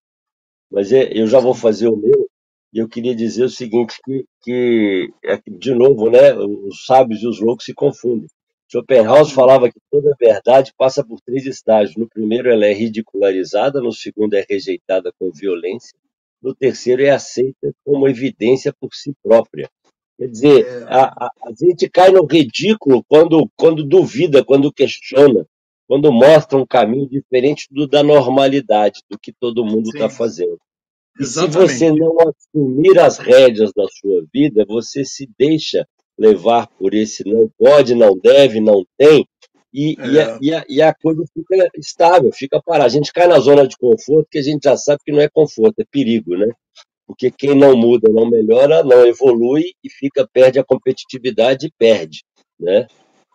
Mas 0.70 0.92
é, 0.92 1.10
eu 1.12 1.26
já 1.26 1.40
vou 1.40 1.54
fazer 1.54 1.88
o 1.88 1.96
meu. 1.96 2.28
E 2.72 2.78
eu 2.78 2.88
queria 2.88 3.16
dizer 3.16 3.42
o 3.42 3.48
seguinte, 3.48 3.98
que, 4.04 4.24
que 4.42 5.12
é 5.24 5.40
de 5.48 5.74
novo, 5.74 6.08
né, 6.08 6.32
os 6.34 6.84
sábios 6.86 7.20
e 7.22 7.26
os 7.26 7.40
loucos 7.40 7.64
se 7.64 7.74
confundem. 7.74 8.28
Schopenhauer 8.70 9.26
falava 9.26 9.68
que 9.68 9.80
toda 9.90 10.14
verdade 10.20 10.72
passa 10.78 11.04
por 11.04 11.20
três 11.20 11.44
estágios. 11.44 11.96
No 11.96 12.08
primeiro, 12.08 12.48
ela 12.48 12.64
é 12.64 12.72
ridicularizada, 12.72 13.80
no 13.80 13.92
segundo, 13.92 14.34
é 14.34 14.46
rejeitada 14.48 15.12
com 15.18 15.32
violência, 15.32 15.98
no 16.40 16.54
terceiro 16.54 17.02
é 17.02 17.10
aceita 17.10 17.74
como 17.84 18.08
evidência 18.08 18.72
por 18.72 18.94
si 18.94 19.12
própria. 19.22 19.68
Quer 20.20 20.28
dizer, 20.28 20.66
é. 20.66 20.82
a, 20.82 21.04
a, 21.04 21.30
a, 21.46 21.52
gente 21.58 21.88
cai 21.88 22.10
no 22.10 22.26
ridículo 22.26 23.02
quando, 23.08 23.50
quando 23.56 23.82
duvida, 23.82 24.44
quando 24.44 24.70
questiona, 24.70 25.46
quando 25.88 26.12
mostra 26.12 26.58
um 26.58 26.66
caminho 26.66 27.08
diferente 27.08 27.66
do 27.70 27.86
da 27.88 28.02
normalidade, 28.02 29.00
do 29.08 29.18
que 29.18 29.32
todo 29.32 29.64
mundo 29.64 29.88
está 29.88 30.10
fazendo. 30.10 30.58
E 31.18 31.24
se 31.24 31.46
você 31.46 31.90
não 31.90 32.16
assumir 32.20 32.98
as 32.98 33.16
rédeas 33.16 33.72
da 33.74 33.86
sua 33.88 34.22
vida, 34.30 34.66
você 34.68 35.06
se 35.06 35.26
deixa 35.38 35.88
levar 36.18 36.66
por 36.66 36.92
esse 36.92 37.24
não 37.26 37.50
pode, 37.58 37.94
não 37.94 38.14
deve, 38.14 38.60
não 38.60 38.84
tem, 38.98 39.26
e, 39.72 39.96
é. 39.98 40.06
e, 40.06 40.18
a, 40.20 40.38
e, 40.42 40.54
a, 40.54 40.64
e, 40.68 40.82
a, 40.82 40.94
coisa 40.94 41.24
fica 41.32 41.70
estável, 41.78 42.30
fica 42.30 42.60
parada. 42.62 42.84
A 42.84 42.90
gente 42.90 43.10
cai 43.10 43.26
na 43.26 43.38
zona 43.38 43.66
de 43.66 43.74
conforto 43.78 44.28
que 44.30 44.38
a 44.38 44.42
gente 44.42 44.64
já 44.64 44.76
sabe 44.76 45.00
que 45.02 45.12
não 45.12 45.20
é 45.20 45.30
conforto, 45.30 45.80
é 45.80 45.84
perigo, 45.90 46.36
né? 46.36 46.52
Porque 47.10 47.28
quem 47.28 47.56
não 47.56 47.76
muda, 47.76 48.08
não 48.08 48.30
melhora, 48.30 48.84
não 48.84 49.04
evolui 49.04 49.72
e 49.82 49.90
fica, 49.90 50.28
perde 50.32 50.60
a 50.60 50.64
competitividade 50.64 51.66
e 51.66 51.72
perde, 51.76 52.22
né? 52.58 52.86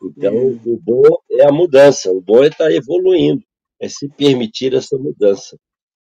Então, 0.01 0.33
hum. 0.33 0.59
o 0.65 0.79
bom 0.81 1.17
é 1.29 1.45
a 1.45 1.51
mudança, 1.51 2.09
o 2.09 2.21
bom 2.21 2.41
é 2.41 2.47
estar 2.47 2.71
evoluindo, 2.71 3.43
é 3.77 3.89
se 3.89 4.07
permitir 4.07 4.73
essa 4.73 4.97
mudança. 4.97 5.57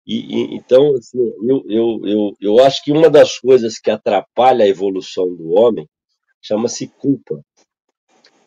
E, 0.05 0.19
e 0.19 0.55
então, 0.55 0.93
assim, 0.93 1.17
eu, 1.41 1.63
eu, 1.67 2.01
eu, 2.05 2.31
eu 2.39 2.59
acho 2.59 2.83
que 2.83 2.91
uma 2.91 3.09
das 3.09 3.39
coisas 3.39 3.79
que 3.79 3.89
atrapalha 3.89 4.63
a 4.63 4.67
evolução 4.67 5.35
do 5.35 5.49
homem 5.49 5.89
chama-se 6.39 6.87
culpa. 6.87 7.41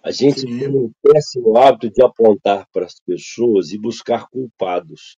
A 0.01 0.13
gente 0.13 0.43
Sim. 0.43 0.61
tem 0.61 0.69
um 0.69 0.93
péssimo 1.03 1.59
hábito 1.59 1.91
de 1.91 2.05
apontar 2.05 2.69
para 2.73 2.87
as 2.87 3.01
pessoas 3.05 3.73
e 3.73 3.79
buscar 3.81 4.29
culpados. 4.29 5.17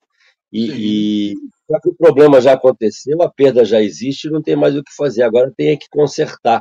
E, 0.53 1.33
e 1.33 1.35
só 1.71 1.79
que 1.81 1.89
o 1.89 1.95
problema 1.95 2.41
já 2.41 2.55
aconteceu, 2.55 3.23
a 3.23 3.31
perda 3.31 3.65
já 3.65 3.81
existe, 3.81 4.29
não 4.29 4.43
tem 4.43 4.57
mais 4.57 4.75
o 4.77 4.83
que 4.83 4.95
fazer. 4.95 5.23
Agora 5.23 5.53
tem 5.57 5.79
que 5.79 5.87
consertar. 5.89 6.61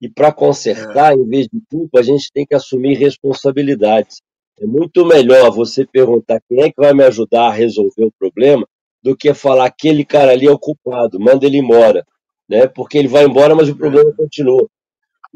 E 0.00 0.08
para 0.08 0.32
consertar, 0.32 1.12
é. 1.12 1.16
em 1.16 1.26
vez 1.26 1.46
de 1.46 1.60
culpa, 1.70 2.00
a 2.00 2.02
gente 2.02 2.30
tem 2.32 2.46
que 2.46 2.54
assumir 2.54 2.96
responsabilidades. 2.96 4.18
É 4.60 4.66
muito 4.66 5.04
melhor 5.06 5.50
você 5.50 5.86
perguntar 5.86 6.40
quem 6.48 6.62
é 6.62 6.70
que 6.70 6.76
vai 6.76 6.92
me 6.92 7.04
ajudar 7.04 7.48
a 7.48 7.52
resolver 7.52 8.04
o 8.04 8.12
problema 8.18 8.66
do 9.02 9.16
que 9.16 9.32
falar 9.32 9.66
aquele 9.66 10.04
cara 10.04 10.32
ali 10.32 10.46
é 10.46 10.50
o 10.50 10.58
culpado, 10.58 11.18
manda 11.18 11.46
ele 11.46 11.58
embora. 11.58 12.04
Né? 12.48 12.66
Porque 12.66 12.98
ele 12.98 13.08
vai 13.08 13.24
embora, 13.24 13.54
mas 13.54 13.68
o 13.68 13.76
problema 13.76 14.10
é. 14.10 14.14
continua. 14.14 14.68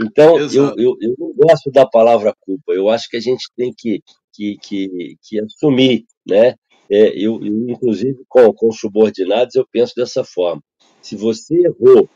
Então, 0.01 0.39
eu, 0.39 0.75
eu, 0.77 0.97
eu, 1.01 1.15
não 1.19 1.33
gosto 1.35 1.71
da 1.71 1.87
palavra 1.87 2.35
culpa, 2.41 2.73
eu 2.73 2.89
acho 2.89 3.09
que 3.09 3.17
a 3.17 3.21
gente 3.21 3.45
tem 3.57 3.73
que, 3.77 4.03
que, 4.35 4.59
que, 4.61 5.17
que 5.23 5.41
assumir, 5.41 6.05
né? 6.27 6.57
É, 6.91 7.09
eu, 7.17 7.45
eu, 7.45 7.71
inclusive, 7.71 8.25
com, 8.29 8.53
com 8.53 8.71
subordinados, 8.73 9.55
eu 9.55 9.67
penso 9.71 9.95
dessa 9.97 10.25
forma. 10.25 10.63
Se 11.03 11.17
você 11.17 11.55
errou 11.55 12.09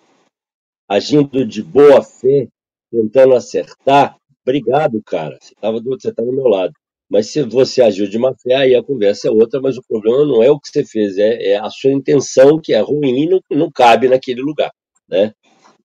agindo 0.88 1.44
de 1.44 1.62
boa 1.62 2.02
fé, 2.02 2.48
tentando 2.90 3.34
acertar, 3.34 4.16
obrigado, 4.42 5.02
cara, 5.04 5.36
você 5.40 5.54
estava 5.54 5.80
do, 5.80 5.90
você 5.90 6.12
do 6.12 6.32
meu 6.32 6.48
lado. 6.48 6.72
Mas 7.10 7.30
se 7.30 7.42
você 7.42 7.82
agiu 7.82 8.08
de 8.08 8.18
má 8.18 8.34
fé, 8.42 8.54
aí 8.54 8.74
a 8.74 8.82
conversa 8.82 9.28
é 9.28 9.30
outra, 9.30 9.60
mas 9.60 9.78
o 9.78 9.82
problema 9.86 10.26
não 10.26 10.42
é 10.42 10.50
o 10.50 10.60
que 10.60 10.68
você 10.68 10.84
fez, 10.84 11.16
é, 11.16 11.52
é 11.52 11.58
a 11.58 11.70
sua 11.70 11.90
intenção 11.90 12.60
que 12.60 12.74
é 12.74 12.80
ruim 12.80 13.24
e 13.24 13.28
não, 13.28 13.40
não 13.50 13.70
cabe 13.70 14.08
naquele 14.08 14.42
lugar, 14.42 14.70
né? 15.08 15.32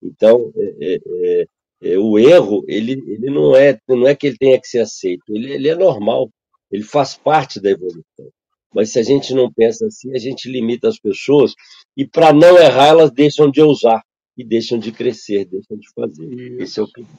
Então, 0.01 0.51
é, 0.57 0.95
é, 0.95 0.99
é 1.41 1.45
é, 1.83 1.97
o 1.97 2.17
erro 2.17 2.63
ele, 2.67 2.93
ele 2.93 3.29
não 3.29 3.55
é 3.55 3.77
não 3.89 4.07
é 4.07 4.15
que 4.15 4.27
ele 4.27 4.37
tenha 4.37 4.59
que 4.59 4.67
ser 4.67 4.79
aceito, 4.79 5.23
ele, 5.29 5.51
ele 5.51 5.67
é 5.67 5.75
normal, 5.75 6.29
ele 6.71 6.83
faz 6.83 7.15
parte 7.15 7.59
da 7.59 7.71
evolução. 7.71 8.31
Mas 8.73 8.91
se 8.91 8.99
a 8.99 9.03
gente 9.03 9.33
não 9.33 9.51
pensa 9.51 9.85
assim, 9.85 10.13
a 10.15 10.19
gente 10.19 10.49
limita 10.49 10.87
as 10.87 10.99
pessoas 10.99 11.53
e 11.95 12.07
para 12.07 12.33
não 12.33 12.57
errar 12.57 12.87
elas 12.87 13.11
deixam 13.11 13.49
de 13.49 13.61
ousar 13.61 14.01
e 14.37 14.43
deixam 14.43 14.79
de 14.79 14.91
crescer, 14.91 15.45
deixam 15.45 15.77
de 15.77 15.87
fazer. 15.93 16.25
Isso. 16.25 16.61
Esse 16.61 16.79
é 16.79 16.83
o 16.83 16.91
perigo. 16.91 17.17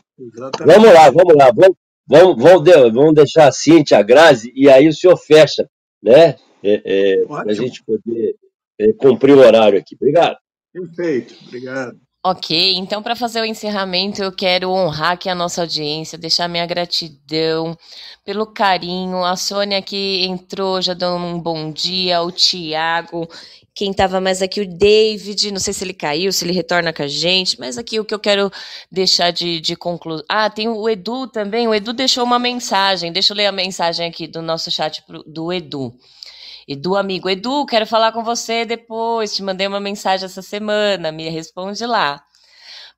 Vamos 0.66 0.92
lá, 0.92 1.10
vamos 1.10 1.34
lá, 1.34 1.52
vamos, 1.52 1.76
vamos, 2.06 2.42
vamos, 2.42 2.92
vamos 2.92 3.14
deixar 3.14 3.48
a 3.48 3.52
Cintia, 3.52 3.98
a 3.98 4.02
Grazi, 4.02 4.52
e 4.54 4.68
aí 4.68 4.88
o 4.88 4.92
senhor 4.92 5.16
fecha, 5.16 5.68
né? 6.02 6.36
É, 6.62 6.82
é, 6.84 7.26
para 7.26 7.50
a 7.50 7.54
gente 7.54 7.84
poder 7.84 8.36
é, 8.80 8.92
cumprir 8.94 9.36
o 9.36 9.40
horário 9.40 9.78
aqui. 9.78 9.94
Obrigado. 9.94 10.38
Perfeito, 10.72 11.34
obrigado. 11.46 12.00
Ok, 12.26 12.76
então 12.76 13.02
para 13.02 13.14
fazer 13.14 13.42
o 13.42 13.44
encerramento 13.44 14.22
eu 14.22 14.32
quero 14.32 14.70
honrar 14.70 15.12
aqui 15.12 15.28
a 15.28 15.34
nossa 15.34 15.60
audiência, 15.60 16.16
deixar 16.16 16.48
minha 16.48 16.64
gratidão 16.64 17.76
pelo 18.24 18.46
carinho. 18.46 19.22
A 19.22 19.36
Sônia 19.36 19.82
que 19.82 20.24
entrou 20.24 20.80
já 20.80 20.94
dando 20.94 21.22
um 21.22 21.38
bom 21.38 21.70
dia, 21.70 22.22
o 22.22 22.32
Tiago, 22.32 23.28
quem 23.74 23.90
estava 23.90 24.22
mais 24.22 24.40
aqui, 24.40 24.62
o 24.62 24.66
David, 24.66 25.52
não 25.52 25.60
sei 25.60 25.74
se 25.74 25.84
ele 25.84 25.92
caiu, 25.92 26.32
se 26.32 26.46
ele 26.46 26.54
retorna 26.54 26.94
com 26.94 27.02
a 27.02 27.06
gente, 27.06 27.60
mas 27.60 27.76
aqui 27.76 28.00
o 28.00 28.04
que 28.06 28.14
eu 28.14 28.18
quero 28.18 28.50
deixar 28.90 29.30
de, 29.30 29.60
de 29.60 29.76
conclusão. 29.76 30.24
Ah, 30.26 30.48
tem 30.48 30.66
o 30.66 30.88
Edu 30.88 31.26
também, 31.26 31.68
o 31.68 31.74
Edu 31.74 31.92
deixou 31.92 32.24
uma 32.24 32.38
mensagem, 32.38 33.12
deixa 33.12 33.34
eu 33.34 33.36
ler 33.36 33.46
a 33.46 33.52
mensagem 33.52 34.08
aqui 34.08 34.26
do 34.26 34.40
nosso 34.40 34.70
chat 34.70 35.02
pro, 35.02 35.22
do 35.24 35.52
Edu. 35.52 35.94
Edu, 36.66 36.96
amigo, 36.96 37.28
Edu, 37.28 37.66
quero 37.66 37.86
falar 37.86 38.12
com 38.12 38.24
você 38.24 38.64
depois. 38.64 39.34
Te 39.34 39.42
mandei 39.42 39.66
uma 39.66 39.80
mensagem 39.80 40.24
essa 40.24 40.42
semana, 40.42 41.12
me 41.12 41.28
responde 41.28 41.84
lá. 41.84 42.24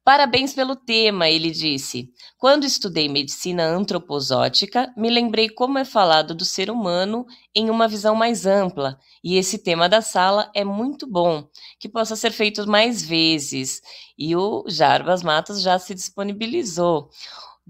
Parabéns 0.04 0.54
pelo 0.54 0.76
tema, 0.76 1.28
ele 1.28 1.50
disse. 1.50 2.12
Quando 2.38 2.64
estudei 2.64 3.08
medicina 3.08 3.64
antroposótica, 3.64 4.92
me 4.96 5.10
lembrei 5.10 5.48
como 5.48 5.78
é 5.78 5.84
falado 5.84 6.32
do 6.32 6.44
ser 6.44 6.70
humano 6.70 7.26
em 7.52 7.70
uma 7.70 7.88
visão 7.88 8.14
mais 8.14 8.46
ampla, 8.46 9.00
e 9.24 9.36
esse 9.36 9.58
tema 9.58 9.88
da 9.88 10.00
sala 10.00 10.48
é 10.54 10.62
muito 10.62 11.08
bom, 11.08 11.48
que 11.80 11.88
possa 11.88 12.14
ser 12.14 12.30
feito 12.30 12.64
mais 12.68 13.02
vezes. 13.02 13.80
E 14.16 14.36
o 14.36 14.64
Jarbas 14.68 15.24
Matos 15.24 15.60
já 15.60 15.76
se 15.76 15.92
disponibilizou. 15.92 17.10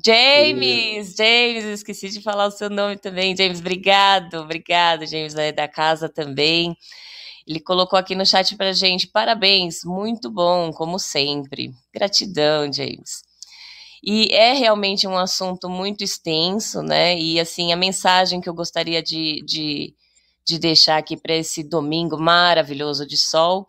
James, 0.05 1.15
James, 1.17 1.65
esqueci 1.65 2.11
de 2.11 2.21
falar 2.21 2.47
o 2.47 2.51
seu 2.51 2.69
nome 2.69 2.99
também. 2.99 3.35
James, 3.37 3.61
obrigado, 3.61 4.35
obrigado, 4.35 5.07
James, 5.07 5.35
é 5.35 5.53
da 5.53 5.67
casa 5.67 6.09
também. 6.09 6.77
Ele 7.47 7.61
colocou 7.61 7.99
aqui 7.99 8.15
no 8.15 8.27
chat 8.27 8.57
para 8.57 8.73
gente: 8.73 9.07
parabéns, 9.07 9.85
muito 9.85 10.31
bom, 10.31 10.73
como 10.73 10.99
sempre. 10.99 11.73
Gratidão, 11.95 12.71
James. 12.73 13.23
E 14.05 14.29
é 14.35 14.53
realmente 14.53 15.07
um 15.07 15.17
assunto 15.17 15.69
muito 15.69 16.05
extenso, 16.05 16.83
né? 16.83 17.19
E 17.19 17.41
assim, 17.41 17.73
a 17.73 17.77
mensagem 17.77 18.41
que 18.41 18.49
eu 18.49 18.55
gostaria 18.55 19.03
de, 19.03 19.43
de, 19.45 19.95
de 20.47 20.59
deixar 20.59 20.99
aqui 20.99 21.17
para 21.17 21.35
esse 21.35 21.63
domingo 21.65 22.19
maravilhoso 22.19 23.07
de 23.07 23.17
sol 23.17 23.67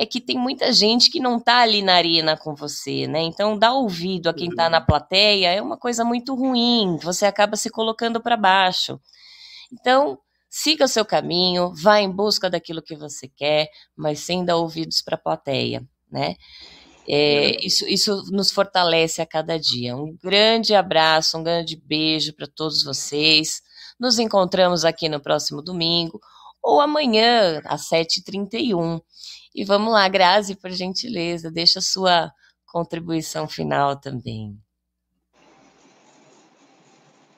é 0.00 0.06
que 0.06 0.20
tem 0.20 0.38
muita 0.38 0.72
gente 0.72 1.10
que 1.10 1.18
não 1.18 1.38
está 1.38 1.58
ali 1.58 1.82
na 1.82 1.94
arena 1.94 2.36
com 2.36 2.54
você, 2.54 3.08
né? 3.08 3.20
Então, 3.20 3.58
dar 3.58 3.72
ouvido 3.72 4.28
a 4.28 4.34
quem 4.34 4.48
está 4.48 4.70
na 4.70 4.80
plateia 4.80 5.52
é 5.52 5.60
uma 5.60 5.76
coisa 5.76 6.04
muito 6.04 6.36
ruim, 6.36 6.96
você 7.02 7.26
acaba 7.26 7.56
se 7.56 7.68
colocando 7.68 8.20
para 8.20 8.36
baixo. 8.36 9.00
Então, 9.72 10.16
siga 10.48 10.84
o 10.84 10.88
seu 10.88 11.04
caminho, 11.04 11.72
vá 11.74 12.00
em 12.00 12.08
busca 12.08 12.48
daquilo 12.48 12.80
que 12.80 12.94
você 12.94 13.26
quer, 13.26 13.68
mas 13.96 14.20
sem 14.20 14.44
dar 14.44 14.56
ouvidos 14.56 15.02
para 15.02 15.16
a 15.16 15.20
plateia, 15.20 15.82
né? 16.08 16.36
É, 17.08 17.66
isso, 17.66 17.84
isso 17.88 18.22
nos 18.30 18.52
fortalece 18.52 19.20
a 19.20 19.26
cada 19.26 19.58
dia. 19.58 19.96
Um 19.96 20.16
grande 20.22 20.76
abraço, 20.76 21.38
um 21.38 21.42
grande 21.42 21.74
beijo 21.74 22.32
para 22.34 22.46
todos 22.46 22.84
vocês. 22.84 23.62
Nos 23.98 24.20
encontramos 24.20 24.84
aqui 24.84 25.08
no 25.08 25.18
próximo 25.18 25.60
domingo 25.60 26.20
ou 26.62 26.80
amanhã, 26.80 27.60
às 27.64 27.88
7h31. 27.88 29.00
E 29.54 29.64
vamos 29.64 29.92
lá, 29.92 30.08
Grazi, 30.08 30.54
por 30.56 30.70
gentileza, 30.70 31.50
deixa 31.50 31.78
a 31.78 31.82
sua 31.82 32.30
contribuição 32.66 33.48
final 33.48 33.98
também. 33.98 34.58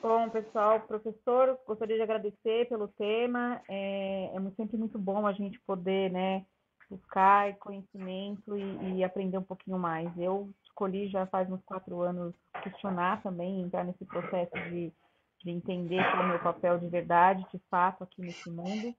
Bom, 0.01 0.29
pessoal, 0.29 0.79
professor, 0.81 1.59
gostaria 1.65 1.95
de 1.95 2.01
agradecer 2.01 2.67
pelo 2.67 2.87
tema. 2.87 3.61
É, 3.69 4.31
é 4.35 4.51
sempre 4.57 4.75
muito 4.75 4.97
bom 4.97 5.27
a 5.27 5.31
gente 5.31 5.59
poder, 5.61 6.11
né, 6.11 6.43
buscar 6.89 7.55
conhecimento 7.57 8.57
e, 8.57 8.97
e, 8.97 9.03
aprender 9.03 9.37
um 9.37 9.43
pouquinho 9.43 9.77
mais. 9.77 10.09
Eu 10.17 10.49
escolhi 10.63 11.07
já 11.07 11.27
faz 11.27 11.49
uns 11.51 11.63
quatro 11.63 12.01
anos 12.01 12.33
questionar 12.63 13.21
também, 13.21 13.61
entrar 13.61 13.83
nesse 13.83 14.03
processo 14.05 14.53
de, 14.71 14.91
de 15.43 15.51
entender 15.51 16.03
qual 16.11 16.23
é 16.23 16.25
o 16.25 16.29
meu 16.29 16.39
papel 16.39 16.79
de 16.79 16.89
verdade, 16.89 17.45
de 17.53 17.61
fato, 17.69 18.03
aqui 18.03 18.21
nesse 18.21 18.49
mundo. 18.49 18.95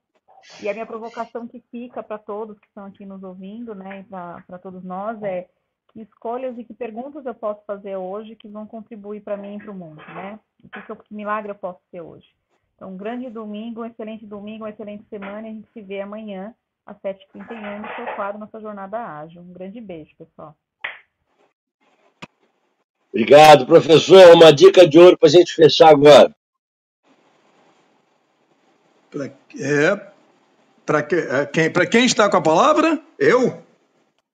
E 0.61 0.69
a 0.69 0.73
minha 0.73 0.85
provocação 0.85 1.47
que 1.47 1.63
fica 1.71 2.03
para 2.03 2.17
todos 2.17 2.59
que 2.59 2.67
estão 2.67 2.85
aqui 2.85 3.05
nos 3.05 3.23
ouvindo, 3.23 3.73
né, 3.73 4.01
e 4.01 4.03
para 4.03 4.59
todos 4.61 4.83
nós, 4.83 5.21
é 5.23 5.47
que 5.93 6.01
escolhas 6.01 6.57
e 6.57 6.63
que 6.63 6.73
perguntas 6.73 7.25
eu 7.25 7.35
posso 7.35 7.61
fazer 7.65 7.95
hoje 7.95 8.35
que 8.35 8.47
vão 8.47 8.65
contribuir 8.65 9.21
para 9.21 9.37
mim 9.37 9.55
e 9.55 9.59
para 9.59 9.71
o 9.71 9.75
mundo, 9.75 10.01
né? 10.07 10.39
Que, 10.59 10.95
que 10.95 11.13
milagre 11.13 11.51
eu 11.51 11.55
posso 11.55 11.79
ser 11.91 12.01
hoje? 12.01 12.27
Então, 12.75 12.91
um 12.91 12.97
grande 12.97 13.29
domingo, 13.29 13.81
um 13.81 13.85
excelente 13.85 14.25
domingo, 14.25 14.63
uma 14.63 14.71
excelente 14.71 15.05
semana 15.09 15.47
e 15.47 15.51
a 15.51 15.53
gente 15.53 15.69
se 15.71 15.81
vê 15.81 16.01
amanhã 16.01 16.53
às 16.85 16.97
7h31 16.97 17.81
no 17.81 17.95
seu 17.95 18.15
quadro 18.15 18.39
Nossa 18.39 18.59
Jornada 18.59 18.97
Ágil. 18.97 19.41
Um 19.41 19.53
grande 19.53 19.79
beijo, 19.79 20.15
pessoal. 20.17 20.55
Obrigado, 23.09 23.67
professor. 23.67 24.35
Uma 24.35 24.51
dica 24.51 24.87
de 24.87 24.97
ouro 24.97 25.17
para 25.17 25.29
a 25.29 25.31
gente 25.31 25.53
fechar 25.53 25.89
agora. 25.89 26.35
É, 29.59 30.12
para 30.85 31.03
que, 31.03 31.15
é, 31.15 31.45
quem, 31.45 31.71
quem 31.89 32.05
está 32.05 32.29
com 32.29 32.37
a 32.37 32.41
palavra? 32.41 33.01
Eu? 33.17 33.63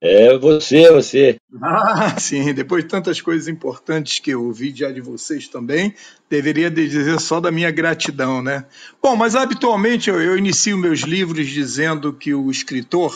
É 0.01 0.37
você, 0.37 0.89
você. 0.91 1.37
Ah, 1.61 2.17
sim. 2.17 2.53
Depois 2.53 2.83
de 2.83 2.89
tantas 2.89 3.19
coisas 3.19 3.47
importantes 3.47 4.19
que 4.19 4.31
eu 4.31 4.45
ouvi 4.45 4.73
já 4.73 4.91
de 4.91 5.01
vocês 5.01 5.47
também, 5.47 5.93
deveria 6.29 6.71
dizer 6.71 7.19
só 7.19 7.41
da 7.41 7.51
minha 7.51 7.69
gratidão, 7.69 8.41
né? 8.41 8.65
Bom, 9.01 9.15
mas 9.15 9.35
habitualmente 9.35 10.09
eu, 10.09 10.21
eu 10.21 10.37
inicio 10.37 10.77
meus 10.77 11.01
livros 11.01 11.47
dizendo 11.47 12.13
que 12.13 12.33
o 12.33 12.49
escritor, 12.49 13.13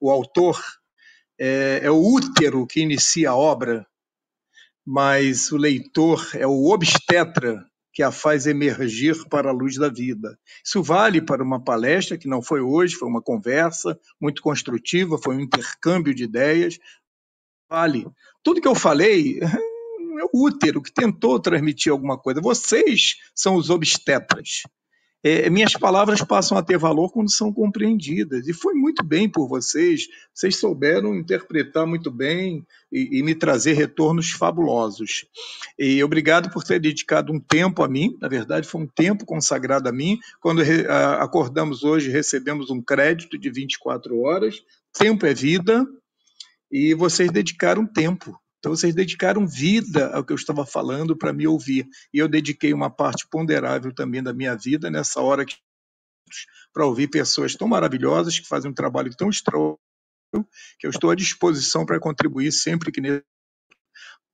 o 0.00 0.10
autor, 0.10 0.62
é, 1.38 1.80
é 1.82 1.90
o 1.90 2.00
útero 2.00 2.66
que 2.66 2.80
inicia 2.80 3.30
a 3.30 3.36
obra, 3.36 3.86
mas 4.86 5.52
o 5.52 5.58
leitor 5.58 6.26
é 6.34 6.46
o 6.46 6.70
obstetra 6.70 7.66
que 7.94 8.02
a 8.02 8.10
faz 8.10 8.44
emergir 8.46 9.16
para 9.28 9.50
a 9.50 9.52
luz 9.52 9.76
da 9.76 9.88
vida. 9.88 10.36
Isso 10.64 10.82
vale 10.82 11.22
para 11.22 11.42
uma 11.42 11.62
palestra 11.62 12.18
que 12.18 12.26
não 12.26 12.42
foi 12.42 12.60
hoje, 12.60 12.96
foi 12.96 13.08
uma 13.08 13.22
conversa 13.22 13.98
muito 14.20 14.42
construtiva, 14.42 15.16
foi 15.16 15.36
um 15.36 15.40
intercâmbio 15.40 16.12
de 16.12 16.24
ideias. 16.24 16.78
Vale. 17.70 18.04
Tudo 18.42 18.60
que 18.60 18.66
eu 18.66 18.74
falei 18.74 19.38
é 19.40 20.24
o 20.32 20.44
útero 20.44 20.82
que 20.82 20.92
tentou 20.92 21.38
transmitir 21.38 21.92
alguma 21.92 22.18
coisa. 22.18 22.40
Vocês 22.40 23.16
são 23.32 23.54
os 23.54 23.70
obstetras 23.70 24.64
é, 25.24 25.48
minhas 25.48 25.72
palavras 25.72 26.20
passam 26.22 26.58
a 26.58 26.62
ter 26.62 26.76
valor 26.76 27.10
quando 27.10 27.32
são 27.32 27.50
compreendidas. 27.50 28.46
E 28.46 28.52
foi 28.52 28.74
muito 28.74 29.02
bem 29.02 29.26
por 29.26 29.48
vocês, 29.48 30.06
vocês 30.34 30.56
souberam 30.56 31.14
interpretar 31.14 31.86
muito 31.86 32.10
bem 32.10 32.62
e, 32.92 33.18
e, 33.18 33.22
me 33.22 33.34
trazer 33.34 33.72
retornos 33.72 34.32
fabulosos. 34.32 35.24
E 35.78 36.04
obrigado 36.04 36.50
por 36.50 36.62
ter 36.62 36.78
dedicado 36.78 37.32
um 37.32 37.40
tempo 37.40 37.82
a 37.82 37.88
mim, 37.88 38.14
na 38.20 38.28
verdade, 38.28 38.68
foi 38.68 38.82
um 38.82 38.86
tempo 38.86 39.24
consagrado 39.24 39.88
a 39.88 39.92
mim. 39.92 40.18
Quando 40.42 40.62
re, 40.62 40.86
a, 40.86 41.22
acordamos 41.22 41.84
hoje, 41.84 42.10
recebemos 42.10 42.68
um 42.68 42.82
crédito 42.82 43.38
de 43.38 43.50
24 43.50 44.20
horas. 44.20 44.62
Tempo 44.92 45.24
é 45.24 45.32
vida, 45.32 45.84
e 46.70 46.92
vocês 46.92 47.30
dedicaram 47.30 47.86
tempo. 47.86 48.38
Então, 48.64 48.74
vocês 48.74 48.94
dedicaram 48.94 49.46
vida 49.46 50.08
ao 50.14 50.24
que 50.24 50.32
eu 50.32 50.36
estava 50.36 50.64
falando 50.64 51.14
para 51.14 51.34
me 51.34 51.46
ouvir. 51.46 51.86
E 52.14 52.18
eu 52.18 52.26
dediquei 52.26 52.72
uma 52.72 52.88
parte 52.88 53.28
ponderável 53.28 53.94
também 53.94 54.22
da 54.22 54.32
minha 54.32 54.56
vida 54.56 54.90
nessa 54.90 55.20
hora 55.20 55.44
que 55.44 55.56
para 56.72 56.86
ouvir 56.86 57.08
pessoas 57.08 57.54
tão 57.54 57.68
maravilhosas 57.68 58.40
que 58.40 58.48
fazem 58.48 58.70
um 58.70 58.74
trabalho 58.74 59.14
tão 59.14 59.28
extraordinário 59.28 59.78
que 60.78 60.86
eu 60.86 60.90
estou 60.90 61.10
à 61.10 61.14
disposição 61.14 61.84
para 61.84 62.00
contribuir 62.00 62.52
sempre 62.52 62.90
que 62.90 63.02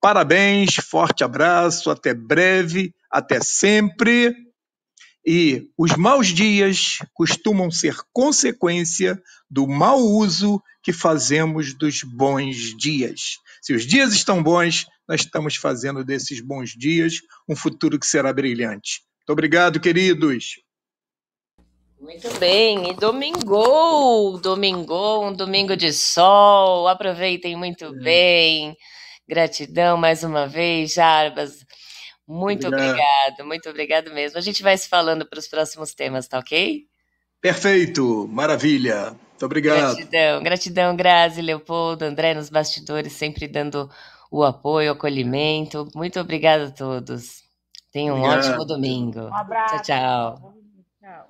Parabéns, 0.01 0.77
forte 0.77 1.25
abraço, 1.25 1.91
até 1.91 2.15
breve, 2.15 2.95
até 3.11 3.41
sempre. 3.41 4.33
E 5.27 5.69
os 5.77 5.97
maus 5.97 6.29
dias 6.29 6.99
costumam 7.15 7.69
ser 7.69 7.97
consequência 8.13 9.21
do 9.51 9.67
mau 9.67 9.99
uso 9.99 10.63
que 10.85 10.93
fazemos 10.93 11.75
dos 11.75 12.05
bons 12.05 12.77
dias. 12.79 13.41
Se 13.61 13.75
os 13.75 13.87
dias 13.87 14.13
estão 14.13 14.43
bons, 14.43 14.87
nós 15.09 15.21
estamos 15.21 15.57
fazendo 15.57 16.05
desses 16.05 16.41
bons 16.41 16.71
dias 16.71 17.15
um 17.49 17.55
futuro 17.55 17.99
que 17.99 18.07
será 18.07 18.33
brilhante. 18.33 19.03
Muito 19.19 19.33
obrigado, 19.33 19.81
queridos. 19.81 20.55
Muito 22.01 22.33
bem, 22.39 22.91
e 22.91 22.95
domingo, 22.95 24.39
domingo, 24.39 25.29
um 25.29 25.35
domingo 25.35 25.77
de 25.77 25.93
sol, 25.93 26.89
aproveitem 26.89 27.55
muito 27.57 27.85
é. 27.85 27.93
bem. 27.93 28.77
Gratidão 29.29 29.99
mais 29.99 30.25
uma 30.25 30.47
vez, 30.49 30.95
Jarbas. 30.95 31.65
Muito 32.27 32.67
obrigado. 32.69 32.91
obrigado, 32.91 33.47
muito 33.47 33.69
obrigado 33.69 34.15
mesmo. 34.15 34.39
A 34.39 34.41
gente 34.41 34.63
vai 34.63 34.79
se 34.79 34.89
falando 34.89 35.29
para 35.29 35.39
os 35.39 35.47
próximos 35.47 35.95
temas, 35.95 36.27
tá 36.27 36.39
ok? 36.39 36.85
Perfeito, 37.41 38.27
maravilha. 38.29 39.15
Muito 39.41 39.47
obrigado. 39.47 39.97
Gratidão, 39.97 40.43
gratidão, 40.43 40.97
Grazi, 40.97 41.41
Leopoldo, 41.41 42.05
André 42.05 42.35
nos 42.35 42.51
bastidores, 42.51 43.15
sempre 43.15 43.49
dando 43.49 43.91
o 44.31 44.45
apoio, 44.45 44.91
o 44.91 44.93
acolhimento. 44.93 45.89
Muito 45.95 46.21
obrigada 46.21 46.67
a 46.67 46.71
todos. 46.71 47.43
Tenham 47.91 48.17
um 48.17 48.19
obrigado. 48.19 48.51
ótimo 48.51 48.65
domingo. 48.67 49.21
Um 49.21 49.35
abraço. 49.35 49.83
Tchau, 49.83 50.43
tchau. 51.01 51.30